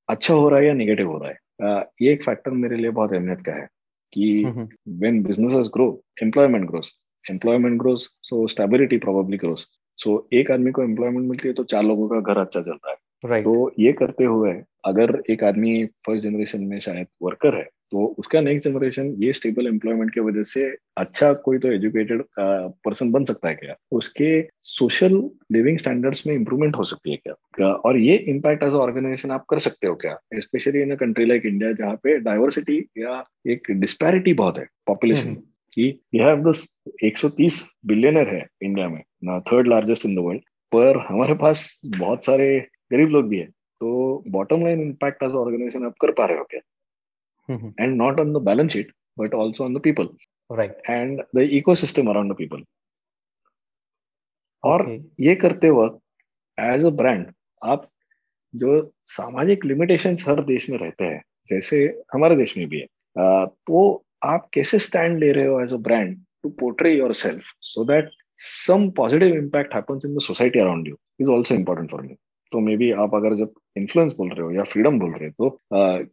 अच्छा 0.10 0.34
हो 0.34 0.49
रहा 0.49 0.60
है 0.60 0.65
या 0.65 0.73
निगेटिव 0.73 1.12
हो 1.12 1.17
रहा 1.17 1.29
है? 1.29 1.38
Uh, 1.63 1.84
ये 2.01 2.13
एक 2.13 2.23
फैक्टर 2.23 2.51
मेरे 2.51 2.75
लिए 2.75 2.89
बहुत 2.89 3.13
अहमियत 3.13 3.41
का 3.45 3.51
है 3.51 3.67
कि 4.13 4.43
when 4.88 5.23
business 5.23 5.69
grow 5.73 6.03
employment 6.23 6.67
grows 6.67 6.99
employment 7.32 7.79
grows 7.79 8.10
so 8.21 8.47
stability 8.47 8.97
probably 8.97 9.38
grows 9.38 9.69
so 9.97 10.29
एक 10.34 10.51
आदमी 10.51 10.71
को 10.71 10.84
एम्प्लॉयमेंट 10.84 11.29
मिलती 11.29 11.47
है 11.47 11.53
तो 11.53 11.63
चार 11.63 11.84
लोगों 11.84 12.10
का 12.10 12.34
घर 12.34 12.39
अच्छा 12.39 12.62
चलता 12.62 12.89
है। 12.89 12.95
Right. 13.23 13.43
तो 13.43 13.71
ये 13.79 13.91
करते 13.93 14.23
हुए 14.25 14.51
अगर 14.86 15.21
एक 15.29 15.43
आदमी 15.43 15.86
फ़र्स्ट 15.86 16.23
जनरेशन 16.23 16.63
में 16.63 16.79
शायद 16.81 17.07
वर्कर 17.23 17.55
है 17.55 17.67
तो 17.91 18.05
उसका 18.19 18.39
नेक्स्ट 18.41 18.67
जनरेशन 18.67 19.13
ये 19.19 19.33
स्टेबल 19.33 19.67
एम्प्लॉयमेंट 19.67 20.13
की 20.13 20.19
वजह 20.19 20.43
से 20.45 20.63
अच्छा 20.97 21.31
कोई 21.41 21.57
तो 21.57 21.71
एजुकेटेड 21.71 22.23
पर्सन 22.86 23.12
बन 23.12 23.25
सकता 23.25 23.47
है 23.49 23.55
क्या 23.55 23.75
उसके 23.91 24.29
सोशल 24.67 25.17
लिविंग 25.51 25.77
स्टैंडर्ड्स 25.77 26.25
में 26.27 26.33
इंप्रूवमेंट 26.36 26.75
हो 26.75 26.83
सकती 26.83 27.12
है 27.12 27.17
क्या 27.25 27.67
और 27.67 27.97
ये 27.99 28.15
इम्पैक्ट 28.29 28.63
एज 28.63 28.73
ऑर्गेनाइजेशन 28.79 29.31
आप 29.31 29.45
कर 29.49 29.59
सकते 29.59 29.88
हो 29.88 29.95
क्या 29.95 30.17
specially 30.39 30.81
in 30.81 30.91
a 30.91 30.95
country 30.95 31.25
like 31.25 31.45
India 31.45 31.71
जहाँ 31.73 31.95
पे 32.03 32.17
डाइवर्सिटी 32.21 32.77
या 32.97 33.23
एक 33.47 33.71
डिस्पैरिटी 33.79 34.33
बहुत 34.36 34.57
है 34.57 34.67
पॉपुलेशन 34.88 35.27
हम्म। 35.27 35.41
की 35.73 35.88
यू 36.15 36.23
हैव 36.23 36.43
दिस 36.43 36.67
130 37.05 37.63
बिलियनर 37.86 38.36
है 38.36 38.45
इंडिया 38.63 38.89
में 38.89 39.01
third 39.43 39.67
largest 39.67 40.05
in 40.05 40.15
the 40.15 40.19
world 40.21 40.41
पर 40.71 41.05
हमारे 41.07 41.33
पास 41.38 41.81
बहुत 41.88 42.25
सारे 42.25 42.47
गरीब 42.91 43.10
लोग 43.10 43.28
भी 43.30 43.39
है। 43.39 43.46
तो 43.46 44.24
bottom 44.32 44.63
line 44.63 44.82
impact 44.82 45.24
as 45.24 45.32
organisation 45.36 45.86
आप 45.86 45.96
कर 46.02 46.12
पा 46.12 46.26
रहे 46.26 46.38
हो 46.38 46.43
क्या? 46.52 46.62
And 47.80 47.96
not 47.96 48.19
on 48.19 48.34
the 48.34 48.38
balance 48.46 48.72
sheet 48.74 48.91
but 49.19 49.34
also 49.34 49.63
on 49.63 49.74
the 49.74 49.82
people 49.84 50.10
right 50.52 50.82
and 50.89 51.22
the 51.36 51.39
ecosystem 51.76 52.10
around 52.10 52.36
people 52.36 52.63
और 54.63 54.89
ये 55.19 55.36
करते 55.36 55.69
वक्त 55.69 56.00
एज 56.58 56.86
अ 56.86 56.89
ब्रांड 56.89 57.26
आप 57.63 57.89
जो 58.54 58.91
सामाजिक 59.08 59.65
लिमिटेशन 59.65 60.17
हर 60.28 60.43
देश 60.43 60.69
में 60.69 60.78
रहते 60.78 61.06
हैं 61.06 61.22
जैसे 61.50 61.84
हमारे 62.13 62.36
देश 62.36 62.58
में 62.58 62.67
भी 62.69 62.80
है 62.80 63.46
तो 63.48 64.04
आप 64.24 64.50
कैसे 64.54 64.80
स्टैंड 64.80 65.19
ले 65.19 65.32
रहे 65.32 65.46
हो 65.46 65.62
as 65.62 65.74
a 65.74 65.78
brand 65.78 66.17
to 66.43 66.50
portray 66.60 66.93
yourself 67.13 67.54
so 67.62 67.86
that 67.86 68.10
some 68.39 68.89
positive 68.91 69.36
impact 69.36 69.76
है 69.76 69.82
the 69.82 70.19
society 70.22 70.60
around 70.60 70.88
you 70.88 70.98
is 71.19 71.30
also 71.30 71.56
important 71.56 71.91
for 71.91 72.02
me 72.02 72.15
तो 72.54 72.60
मे 72.60 72.78
बी 72.78 72.92
आप 72.92 73.16
अगर 73.16 73.36
जब 73.36 73.54
इन्फ्लुएंस 73.78 74.13
बोल 74.18 74.30
रहे 74.30 74.42
हो 74.42 74.52
या 74.52 74.63
फ्रीडम 74.63 75.00
बोल 75.00 75.12
रहे 75.12 75.30
हो 75.30 75.50
तो 75.50 75.60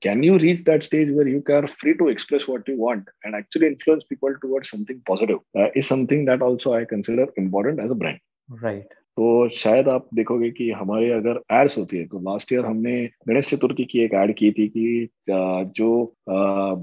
can 0.04 0.24
you 0.24 0.36
reach 0.36 0.60
that 0.60 0.82
stage 0.82 1.10
where 1.18 1.28
you 1.28 1.40
carefree 1.80 1.92
to 1.94 2.08
express 2.10 2.46
what 2.50 2.68
you 2.68 2.76
want 2.76 3.10
and 3.26 3.34
actually 3.34 3.68
influence 3.68 4.04
people 4.10 4.34
toward 4.42 4.64
something 4.64 5.00
positive 5.06 5.70
is 5.76 5.86
something 5.86 6.26
that 6.26 6.42
also 6.42 6.72
I 6.72 6.84
consider 6.84 7.32
important 7.38 7.80
as 7.80 7.90
a 7.90 7.94
brand 7.94 8.18
right 8.64 8.94
तो 9.16 9.48
शायद 9.48 9.88
आप 9.88 10.06
देखोगे 10.14 10.50
कि 10.50 10.70
हमारे 10.70 11.10
अगर 11.10 11.40
ads 11.52 11.76
होती 11.78 11.96
है 11.98 12.04
तो 12.06 12.18
लास्ट 12.20 12.52
ईयर 12.52 12.64
हमने 12.64 12.92
गणेश 13.28 13.50
चतुर्थी 13.50 13.84
की 13.84 14.00
एक 14.00 14.14
एड 14.14 14.34
की 14.36 14.50
थी 14.50 14.66
कि 14.68 15.08
जो 15.76 15.90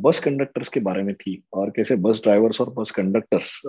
बस 0.06 0.24
कंडक्टर्स 0.24 0.70
के 0.70 0.80
बारे 0.80 1.04
में 1.04 1.14
थी 1.16 1.42
और 1.54 1.70
कैसे 1.70 1.96
बस 1.96 2.22
ड्राइवर्स 2.24 2.62
और 2.62 2.74
बस 2.74 2.92
कंडक्टर्स 2.92 3.62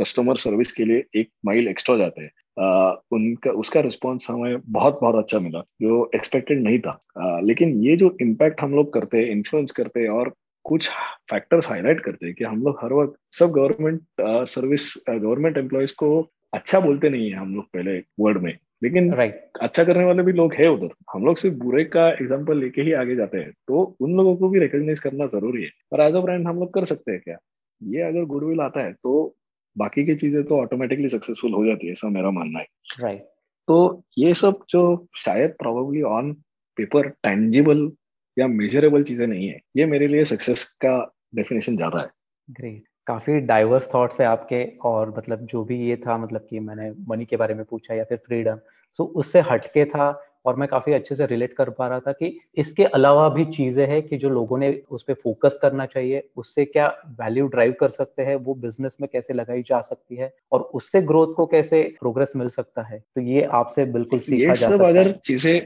कस्टमर 0.00 0.36
सर्विस 0.36 0.72
के 0.72 0.84
लिए 0.84 1.04
एक 1.16 1.28
माइल 1.46 1.68
एक्स्ट्रा 1.68 1.96
जाते 1.96 2.22
हैं। 2.22 2.30
उनका 2.56 3.50
उसका 3.50 3.80
रिस्पॉन्स 3.80 4.30
हमें 4.30 4.58
बहुत 4.68 4.98
बहुत 5.00 5.14
अच्छा 5.14 5.38
मिला 5.38 5.60
जो 5.82 6.10
एक्सपेक्टेड 6.14 6.62
नहीं 6.62 6.78
था। 6.78 6.98
आ, 7.18 7.40
लेकिन 7.40 7.74
ये 7.84 7.96
जो 7.96 8.16
इम्पैक्ट 8.20 8.60
हम 8.60 8.74
लोग 8.74 8.92
करते 8.92 9.18
हैं 9.18 9.30
इन्फ्लुएंस 9.30 9.72
करते 9.72 10.00
हैं 10.00 10.10
और 10.10 10.32
कुछ 10.64 10.88
फैक्टर्स 11.30 11.70
हाईलाइट 11.70 12.00
करते 12.00 12.26
हैं 12.26 12.34
कि 12.34 12.44
हम 12.44 12.62
लोग 12.62 12.78
हर 12.82 12.92
वक्त 12.92 13.14
सब 13.32 13.50
गवर्नमेंट 13.50 14.00
सर्विस 14.48 14.92
गवर्नमेंट 15.10 15.56
एम्प्लॉयज़ 15.58 15.92
को 15.98 16.10
अच्छा 16.52 16.80
बोलते 16.80 17.08
नहीं 17.08 17.30
है 17.30 17.36
हम 17.36 17.54
लोग 17.54 17.64
पहले 17.64 17.98
वर्ड 18.20 18.42
में। 18.42 18.56
लेकिन 18.82 19.10
right. 19.10 19.34
अच्छा 19.60 19.84
करने 19.84 20.04
वाले 20.04 20.22
भी 20.22 20.32
लोग 20.32 20.54
है 20.54 20.68
उधर। 20.68 20.88
हम 21.14 21.24
लोग 21.24 21.36
सिर्फ़ 21.36 21.56
बुरे 21.58 21.84
का 21.84 22.08
एग्ज़ाम्पल 22.10 22.58
लेके 22.58 22.82
ही 22.82 22.92
आगे 22.92 23.14
जाते 23.16 23.38
हैं। 23.38 23.52
तो 23.68 23.82
उन 24.00 24.16
लोगों 24.16 24.34
को 24.36 24.48
भी 24.48 24.58
रिकॉग्नाइज 24.60 24.98
करना 24.98 25.26
ज़रूरी 25.26 25.62
है। 25.62 25.70
और 25.92 26.00
एज 26.00 26.14
अ 26.14 26.20
ब्रांड 26.20 26.46
हम 26.48 26.58
लोग 26.60 26.72
कर 26.74 26.84
सकते 26.84 27.12
हैं 27.12 27.20
क्या? 27.20 27.36
ये 27.80 28.02
अगर 28.02 28.24
गुडविल 28.24 28.60
आता 28.60 28.80
है 28.80 28.92
तो 28.92 29.34
बाकी 29.76 30.04
की 30.06 30.14
चीज़ें 30.14 30.42
तो 30.44 30.60
ऑटोमेटिकली 30.60 31.08
सक्सेसफुल 31.08 31.52
हो 31.52 31.64
जाती 31.66 31.86
है 31.86 31.92
ऐसा 31.92 32.08
मेरा 32.08 32.30
मानना 32.30 32.58
है। 32.58 32.66
Right 33.00 33.16
right. 33.16 33.28
तो 33.68 34.02
ये 34.18 34.34
सब 34.34 34.64
जो 34.70 35.08
शायद 35.16 35.50
प्रोबेबली 35.50 36.02
ऑन 36.02 36.32
पेपर 36.78 37.08
टेंजिबल 37.08 37.90
या 38.38 38.46
मेजरेबल 38.46 39.02
चीज़ें 39.02 39.26
नहीं 39.26 39.48
है 39.48 39.60
ये 39.76 39.86
मेरे 39.86 40.06
लिए 40.06 40.24
सक्सेस 40.24 40.64
का 40.84 41.14
डेफिनेशन 41.34 41.76
ज़्यादा 41.76 42.00
है। 42.00 42.10
ग्रेट 42.50 42.84
काफ़ी 43.06 43.40
डाइवर्स 43.40 43.88
थॉट्स 43.94 44.20
है 44.20 44.26
आपके 44.26 44.64
और 44.84 45.14
मतलब 45.18 45.46
जो 45.46 45.64
भी 45.64 45.78
ये 45.88 45.96
था 45.96 46.16
मतलब 46.18 46.46
कि 46.50 46.60
मैंने 46.60 46.90
मनी 47.08 47.24
के 47.24 47.36
बारे 47.36 47.54
में 47.54 47.64
पूछा 47.64 47.94
या 47.94 48.04
फिर 48.04 48.18
फ्रीडम 48.18 48.58
सो 48.98 49.04
उससे 49.04 49.40
हटके 49.40 49.84
था 49.84 50.10
और 50.44 50.56
मैं 50.56 50.68
काफ़ी 50.68 50.92
अच्छे 50.92 51.14
से 51.14 51.26
रिलेट 51.26 51.52
कर 51.52 51.70
पा 51.70 51.86
रहा 51.88 52.00
था 52.00 52.12
कि 52.12 52.38
इसके 52.56 52.84
अलावा 52.84 53.28
भी 53.28 53.44
चीज़ें 53.44 53.86
हैं 53.86 54.02
कि 54.02 54.16
जो 54.16 54.28
लोगों 54.30 54.58
ने 54.58 54.70
उस 54.90 55.02
पर 55.02 55.14
फोकस 55.14 55.58
करना 55.62 55.86
चाहिए 55.86 56.22
उससे 56.36 56.64
क्या 56.64 56.86
वैल्यू 57.20 57.46
ड्राइव 57.46 57.74
कर 57.80 57.90
सकते 57.90 58.22
हैं 58.22 58.36
वो 58.36 58.54
बिज़नेस 58.54 58.96
में 59.00 59.08
कैसे 59.12 59.34
लगाई 59.34 59.62
जा 59.62 59.80
सकती 59.80 60.16
है 60.16 60.32
और 60.52 60.60
उससे 60.74 61.02
ग्रोथ 61.02 61.34
को 61.34 61.46
कैसे 61.46 61.82
प्रोग्रेस 62.00 62.32
मिल 62.36 62.48
सकता 62.48 62.82
है। 62.82 62.98
तो 62.98 63.20
ये 63.20 63.42
आपसे 63.52 63.84
बिल्कुल 63.92 64.18
सीखा 64.18 64.54
जा 64.54 64.68
सकता 64.68 64.88
अगर 64.88 65.12
चीज़ें 65.26 65.60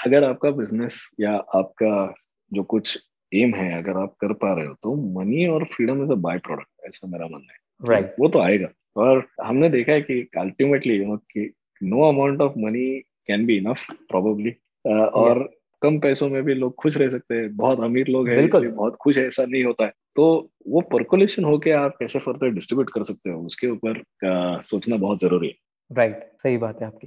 अगर 0.00 0.24
आपका 0.24 0.50
बिज़नेस 0.50 1.08
या 1.20 1.34
आपका 1.54 2.14
जो 2.52 2.62
कुछ 2.62 2.98
एम 3.32 3.54
है 3.54 3.72
अगर 3.78 3.98
आप 3.98 4.14
कर 4.20 4.32
पा 4.32 4.52
रहे 4.54 4.66
हो 4.66 4.74
तो 4.82 4.94
मनी 5.20 5.46
और 5.46 5.64
freedom 5.72 6.02
is 6.04 6.12
a 6.12 6.14
by 6.20 6.38
product 6.38 6.86
ऐसा 6.88 7.08
मेरा 7.08 7.26
मानना 7.26 7.52
है। 7.52 7.88
राइट 7.90 8.14
वो 8.20 8.28
तो 8.28 8.40
आएगा। 8.40 8.68
और 8.96 9.26
हमने 9.42 9.68
देखा 9.68 9.92
है 9.92 10.00
कि 10.00 10.20
अल्टीमेटली 10.38 10.96
यू 10.96 11.06
नो 11.06 11.16
कि 11.16 11.52
no 11.80 12.08
amount 12.08 12.40
of 12.40 12.58
money 12.58 12.86
can 13.28 13.46
be 13.46 13.56
enough 13.56 13.84
probably 14.08 14.54
और 14.94 15.48
कम 15.82 15.98
पैसों 15.98 16.28
में 16.28 16.42
भी 16.42 16.54
लोग 16.54 16.74
खुश 16.74 16.96
रह 16.96 17.08
सकते 17.08 17.34
हैं। 17.34 17.56
बहुत 17.56 17.80
अमीर 17.80 18.08
लोग 18.08 18.28
हैं 18.28 18.42
इसलिए 18.44 18.70
बहुत 18.70 18.96
खुश 18.96 19.18
है 19.18 19.26
ऐसा 19.26 19.44
नहीं 19.44 19.64
होता 19.64 19.84
है। 19.84 19.92
तो 20.16 20.24
वो 20.68 20.80
पर्कुलेशन 20.80 21.44
होके 21.44 21.70
आप 21.70 21.96
कैसे 21.98 22.18
फर्दर 22.18 22.50
डिस्ट्रीब्यूट 22.50 22.90
कर 22.90 23.02
सकते 23.02 23.30
हो 23.30 23.40
उसके 23.40 23.66
ऊपर 23.66 23.98
uh, 23.98 24.62
सोचना 24.62 24.96
बहुत 24.96 25.20
ज़रूरी 25.20 25.48
है। 25.48 25.54
राइट 25.90 26.12
right, 26.12 26.42
सही 26.42 26.56
बात 26.56 26.80
है 26.80 26.86
आपकी। 26.86 27.06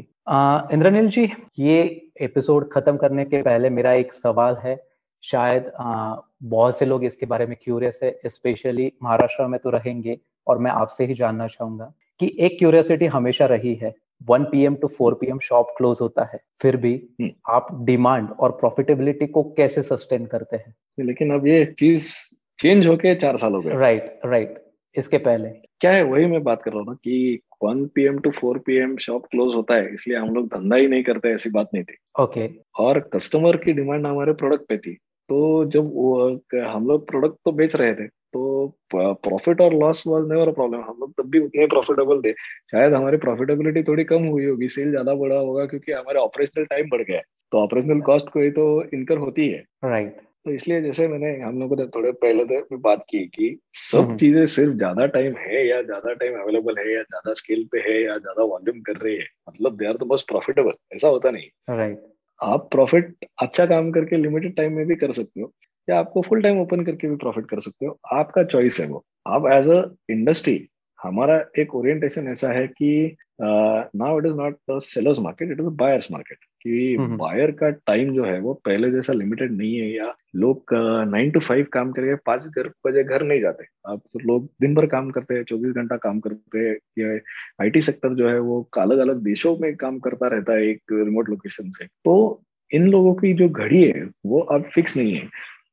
इंद्रनील 0.76 1.08
जी 1.08 1.30
ये 1.60 1.80
एपिसोड 2.22 2.70
खत्म 2.72 2.98
करने 2.98 3.26
के 3.26 3.42
पहले 3.42 3.70
मेरा 3.70 3.94
एक 3.94 4.14
सवाल 4.14 4.58
है। 4.64 4.76
शायद 5.24 5.72
आ, 5.80 6.16
बहुत 6.44 6.78
से 6.80 6.86
लोग 6.86 7.04
इसके 7.06 7.26
बारे 7.26 7.46
में 7.46 7.56
क्यूरियस 7.62 8.00
है 8.04 8.20
स्पेशली 8.26 8.92
महाराष्ट्र 9.04 9.48
में 9.48 9.60
तो 9.60 9.70
रहेंगे 9.70 10.18
और 10.48 10.58
मैं 10.58 10.72
आपसे 10.72 11.06
ही 11.06 11.14
जानना 11.14 11.48
चाहूँगा 11.48 11.94
कि 12.20 12.36
एक 12.40 12.58
क्यूरियोसिटी 12.60 13.06
हमेशा 13.06 13.46
रही 13.46 13.74
है। 13.76 13.94
1 14.32 14.44
PM 14.46 14.76
to 14.76 14.88
4 14.88 15.14
PM 15.14 15.40
shop 15.40 15.68
close 15.78 15.98
होता 16.02 16.24
है 16.24 16.40
फिर 16.62 16.78
भी 16.78 17.08
आप 17.50 17.68
डिमांड 17.82 18.30
और 18.40 18.52
प्रॉफिटेबिलिटी 18.52 19.28
को 19.28 19.44
कैसे 19.44 19.84
सस्टेन 19.84 20.26
करते 20.26 20.58
हैं? 20.58 20.76
लेकिन 21.06 21.34
अब 21.34 21.48
ये 21.48 21.66
चीज़ 21.66 22.14
चेंज 22.60 22.88
होके 22.88 23.16
चार 23.16 23.38
साल 23.38 23.54
हो 23.54 23.62
गए। 23.62 23.72
राइट 23.72 24.20
राइट 24.26 24.66
इसके 24.98 25.18
पहले। 25.18 25.50
क्या 25.50 25.92
है 25.92 26.04
वही 26.04 26.26
मैं 26.26 26.44
बात 26.44 26.64
कर 26.64 26.72
रहा 26.72 26.80
हूँ 26.80 26.96
कि 26.96 27.40
one 27.64 27.86
P 27.86 28.04
M 28.04 28.20
to 28.20 28.32
four 28.32 28.58
P 28.58 28.76
M 28.76 28.98
shop 28.98 29.26
close 29.26 29.56
होता 29.56 29.76
है 29.76 29.94
इसलिए 29.94 30.18
हम 30.18 30.36
लोग 30.36 30.48
धंधा 30.48 30.76
ही 30.76 30.88
नहीं 30.88 31.04
करते 31.04 31.30
ऐसी 31.30 31.50
बात 31.50 31.70
नहीं 31.74 31.84
थी। 31.84 32.24
Okay 32.24 32.48
okay. 32.48 32.60
और 32.80 33.00
कस्टमर 33.00 33.58
की 33.58 33.74
डिमांड 33.74 34.08
हमारे 34.08 34.34
प्रोडक्ट 34.34 34.66
पे 34.70 34.78
थी। 34.78 34.94
तो 35.30 35.66
जब 35.66 35.92
वो- 35.94 36.60
हम 36.60 36.88
लोग 36.88 37.08
प्रोडक्ट 37.08 37.36
तो 37.46 37.52
बेच 37.52 37.76
रहे 37.76 37.96
थे 37.96 38.08
तो 38.36 38.68
प्रॉफिट 38.94 39.62
और 39.62 39.74
loss 39.74 40.04
was 40.08 40.28
never 40.30 40.48
a 40.48 40.52
problem 40.52 40.82
हम 40.82 40.98
लोग 41.00 41.14
तब 41.18 41.30
भी 41.30 41.40
उतने 41.40 41.68
प्रॉफिटेबल 41.68 42.22
थे। 42.22 42.32
शायद 42.72 42.94
हमारी 42.94 43.18
प्रॉफिटेबिलिटी 43.18 43.84
थोड़ी 43.84 44.04
कम 44.04 44.26
हुई 44.26 44.46
होगी 44.46 44.68
सेल 44.68 44.90
ज़्यादा 44.90 45.14
बढ़ा 45.14 45.36
होगा 45.36 45.66
क्योंकि 45.66 45.92
हमारे 45.92 46.20
ऑपरेशनल 46.20 46.66
टाइम 46.66 46.90
बढ़ 46.90 47.02
गया 47.02 47.18
है। 47.18 47.24
तो 47.52 47.58
ऑपरेशनल 47.58 48.02
कॉस्ट 48.02 48.30
कोई 48.30 48.52
तो 48.52 48.66
इनकर 48.94 49.18
होती 49.18 49.48
है। 49.48 49.64
Right 49.86 50.08
right. 50.08 50.24
तो 50.46 50.52
इसलिए 50.52 50.82
जैसे 50.82 51.08
मैंने 51.08 51.30
हम 51.42 51.60
लोगों 51.60 51.76
ने 51.76 51.86
थोड़े 51.88 52.12
पहले 52.12 52.44
तो 52.46 52.78
बात 52.80 53.06
की 53.10 53.24
कि 53.28 53.58
सब 53.74 54.00
हम्म। 54.00 54.18
चीज़ें 54.18 54.46
सिर्फ़ 54.48 54.74
ज़्यादा 54.74 55.06
टाइम 55.06 55.36
है 55.38 55.66
या 55.68 55.82
ज़्यादा 55.82 56.14
टाइम 56.14 56.40
अवेलेबल 56.42 56.78
है 56.80 56.94
या 56.94 57.02
ज़्यादा 57.04 57.34
स्केल 57.34 57.64
पे 57.72 57.80
है 57.80 57.96
या 58.04 58.18
ज़्यादा 58.18 58.44
वॉल्यूम 58.44 58.82
कर 58.82 58.98
रही 58.98 59.16
है 59.16 59.26
मतलब 59.50 59.78
they 59.78 59.86
are 59.86 59.98
the 59.98 60.08
best 60.08 60.26
profitable 60.28 60.74
ऐसा 60.96 61.08
होता 61.08 61.32
नहीं। 61.32 61.76
राइट 61.78 62.02
आप 62.42 62.68
प्रॉफिट 62.72 63.16
अच्छा 63.42 63.66
काम 63.66 63.92
करके 63.92 64.18
लिमिटेड 64.18 64.56
टाइम 64.56 64.74
में 64.74 64.86
भी 64.88 64.96
कर 64.96 65.12
सकते 65.12 65.42
हो। 65.42 65.52
या 65.90 66.00
आपको 66.00 66.22
फुल 66.22 66.42
टाइम 66.42 66.60
ओपन 66.60 66.84
करके 66.86 67.08
भी 67.08 67.16
प्रॉफिट 67.16 67.46
कर 67.46 67.60
सकते 67.60 67.86
हो। 67.86 68.00
आपका 68.14 68.44
चॉइस 68.44 68.80
है 68.80 68.88
वो। 68.88 69.06
आप 69.28 69.46
एज 69.54 69.70
अ 69.70 69.84
इंडस्ट्री 70.10 70.68
हमारा 71.00 71.44
एक 71.60 71.76
ओरिएंटेशन 71.76 72.28
ऐसा 72.28 72.52
है 72.52 72.68
कि 72.68 73.16
now 73.42 74.20
it 74.20 74.26
is 74.26 74.34
not 74.34 74.54
the 74.72 74.80
sellers 74.82 75.20
market 75.20 75.52
it 75.52 75.60
is 75.60 75.68
buyers 75.68 76.12
market 76.12 76.38
कि 76.62 76.96
हम्म। 77.00 77.18
बायर 77.18 77.52
का 77.52 77.70
टाइम 77.70 78.14
जो 78.14 78.24
है 78.24 78.40
वो 78.40 78.54
पहले 78.66 78.92
जैसा 78.92 79.14
लिमिटेड 79.14 79.52
नहीं 79.52 79.76
है 79.76 79.90
या 79.96 80.14
लोग 80.36 80.74
नाइन 81.10 81.32
टू 81.32 81.40
फाइव 81.40 81.66
काम 81.74 81.92
करके 81.92 82.16
पाँच 82.16 82.46
घर 82.46 82.70
बजे 82.88 83.04
घर 83.04 83.24
नहीं 83.24 83.42
जाते। 83.42 83.66
अब 83.86 84.02
तो 84.14 84.20
लोग 84.20 84.50
दिन 84.62 84.76
भर 84.76 84.86
काम 84.86 85.10
करते 85.10 85.34
हैं 85.34 85.44
चौबीस 85.44 85.76
घंटा 85.76 85.98
काम 85.98 86.20
करते 86.20 86.60
हैं 86.60 86.76
या 87.00 87.20
आईटी 87.64 87.82
सेक्टर 87.82 88.14
जो 88.14 88.30
है 88.30 88.40
वो 88.40 88.70
अलग 88.78 88.98
अलग 88.98 89.24
देशों 89.24 89.58
में 89.58 89.76
काम 89.76 90.00
करता 90.00 90.28
रहता 90.28 90.54
है 90.54 90.68
एक 90.68 90.82
रिमोट 90.92 91.30
लोकेशन 91.30 91.70
से। 91.70 91.86
तो 91.86 92.42
इन 92.74 92.88
लोगों 92.88 93.14
की 93.14 93.34
जो 93.34 93.50
घड़ी 93.50 93.84
है 93.84 94.10
वो 94.26 94.40
अब 94.40 94.64
फिक्स 94.64 94.98
नहीं 94.98 95.14
है। 95.14 95.30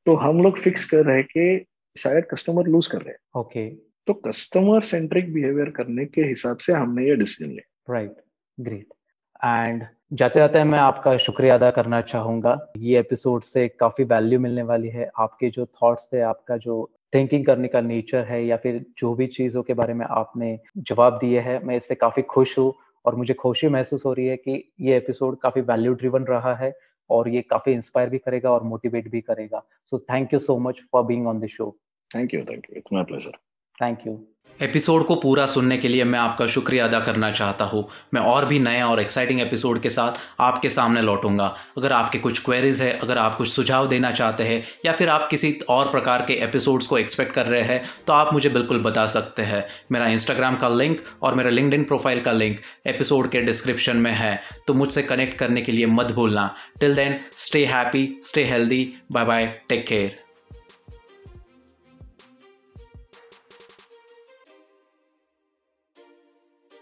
तो 0.06 0.14
हम 0.16 0.42
लोग 0.42 0.58
फिक्स 0.58 0.88
कर 0.90 1.04
रहे 1.06 1.22
कि 1.22 1.64
शायद 1.96 2.24
कस्टमर 2.30 2.66
लूज 2.66 2.86
कर 2.86 2.98
रहे 2.98 3.10
हैं। 3.10 3.40
ओके 3.40 3.68
तो 4.06 4.12
कस्टमर 4.26 4.82
सेंट्रिक 4.82 5.32
बिहेवियर 5.34 5.70
करने 5.70 6.04
के 6.06 6.22
हिसाब 6.22 6.58
से 6.58 6.72
हमने 6.72 7.06
ये 7.06 7.16
डिसीज़न 7.16 7.50
लिया। 7.50 7.94
राइट 7.94 8.16
ग्रेट 8.58 8.86
एंड 9.44 9.84
जाते 10.12 10.40
जाते 10.40 10.62
मैं 10.64 10.78
आपका 10.78 11.16
शुक्रिया 11.16 11.54
अदा 11.54 11.70
करना 11.70 12.00
चाहूँगा। 12.00 12.56
ये 12.78 12.98
एपिसोड 12.98 13.42
से 13.42 13.66
काफ़ी 13.70 14.04
वैल्यू 14.04 14.40
मिलने 14.40 14.62
वाली 14.62 14.88
है। 14.88 15.10
आपके 15.18 15.50
जो 15.50 15.66
थॉट्स 15.82 16.10
है 16.14 16.20
आपका 16.22 16.56
जो 16.56 16.90
थिंकिंग 17.12 17.46
करने 17.46 17.68
का 17.68 17.80
नेचर 17.80 18.24
है 18.24 18.44
या 18.44 18.56
फिर 18.56 18.84
जो 18.98 19.14
भी 19.14 19.26
चीज़ों 19.28 19.62
के 19.62 19.74
बारे 19.74 19.94
में 19.94 20.06
आपने 20.06 20.58
जवाब 20.78 21.18
दिए 21.18 21.40
है 21.40 21.58
मैं 21.64 21.76
इससे 21.76 21.94
काफ़ी 21.94 22.22
खुश 22.22 22.58
हूँ 22.58 22.72
और 23.04 23.14
मुझे 23.16 23.34
खुशी 23.34 23.68
महसूस 23.68 24.04
हो 24.06 24.12
रही 24.12 24.26
है 24.26 24.36
कि 24.36 24.72
ये 24.80 24.96
एपिसोड 24.96 25.38
काफ़ी 25.40 25.60
वैल्यू 25.62 25.92
ड्रिवन 25.94 26.24
रहा 26.24 26.54
है। 26.54 26.72
और 27.10 27.28
ये 27.28 27.42
काफ़ी 27.42 27.72
इंस्पायर 27.72 28.08
भी 28.08 28.18
करेगा 28.18 28.50
और 28.50 28.62
मोटिवेट 28.62 29.10
भी 29.10 29.20
करेगा। 29.20 29.62
So 29.86 29.98
thank 29.98 30.32
you 30.32 30.38
so 30.38 30.58
much 30.58 30.82
for 30.92 31.02
being 31.02 31.26
on 31.26 31.40
the 31.40 31.46
show 31.46 31.76
thank 32.14 32.34
you 32.34 32.40
thank 32.40 32.66
you 32.70 32.76
it's 32.76 32.92
my 32.92 33.04
pleasure 33.04 33.38
thank 33.82 34.06
you 34.06 34.18
episode 34.58 35.04
को 35.06 35.14
पूरा 35.14 35.44
सुनने 35.46 35.76
के 35.78 35.88
लिए 35.88 36.04
मैं 36.04 36.18
आपका 36.18 36.46
शुक्रिया 36.46 36.84
अदा 36.84 36.98
करना 37.00 37.30
चाहता 37.30 37.64
हूँ। 37.64 37.84
मैं 38.14 38.20
और 38.22 38.44
भी 38.46 38.58
नए 38.58 38.82
और 38.82 39.00
एक्साइटिंग 39.00 39.40
एपिसोड 39.40 39.80
के 39.82 39.90
साथ 39.90 40.18
आपके 40.40 40.68
सामने 40.70 41.02
लौटूँगा। 41.02 41.46
अगर 41.78 41.92
आपके 41.92 42.18
कुछ 42.18 42.42
क्वेरीज 42.44 42.82
है, 42.82 42.92
अगर 42.92 43.18
आप 43.18 43.36
कुछ 43.36 43.48
सुझाव 43.48 43.88
देना 43.88 44.10
चाहते 44.10 44.44
हैं, 44.44 44.62
या 44.86 44.92
फिर 44.92 45.08
आप 45.08 45.26
किसी 45.30 45.52
और 45.68 45.90
प्रकार 45.90 46.24
के 46.26 46.34
एपिसोड्स 46.44 46.86
को 46.86 46.98
एक्सपेक्ट 46.98 47.32
कर 47.32 47.46
रहे 47.46 47.62
हैं 47.62 47.82
तो 48.06 48.12
आप 48.12 48.32
मुझे 48.32 48.48
बिल्कुल 48.48 48.82
बता 48.82 49.06
सकते 49.06 49.42
हैं। 49.42 49.64
मेरा 49.92 50.06
इंस्टाग्राम 50.08 50.56
का 50.56 50.68
लिंक 50.68 51.00
और 51.22 51.34
मेरा 51.34 51.50
लिंकड 51.50 51.86
प्रोफ़ाइल 51.86 52.20
का 52.20 52.32
लिंक 52.32 52.58
एपिसोड 52.86 53.30
के 53.30 53.40
डिस्क्रिप्शन 53.40 53.96
में 53.96 54.12
है। 54.12 54.40
तो 54.66 54.74
मुझसे 54.74 55.02
कनेक्ट 55.02 55.38
करने 55.38 55.62
के 55.62 55.72
लिए 55.72 55.86
मत 55.88 56.12
भूलना। 56.12 56.54
Till 56.80 56.94
then 56.94 57.20
stay 57.38 57.64
happy 57.66 58.08
stay 58.22 58.44
healthy 58.44 58.92
bye 59.12 59.24
bye 59.24 59.46
take 59.68 59.86
care 59.86 60.20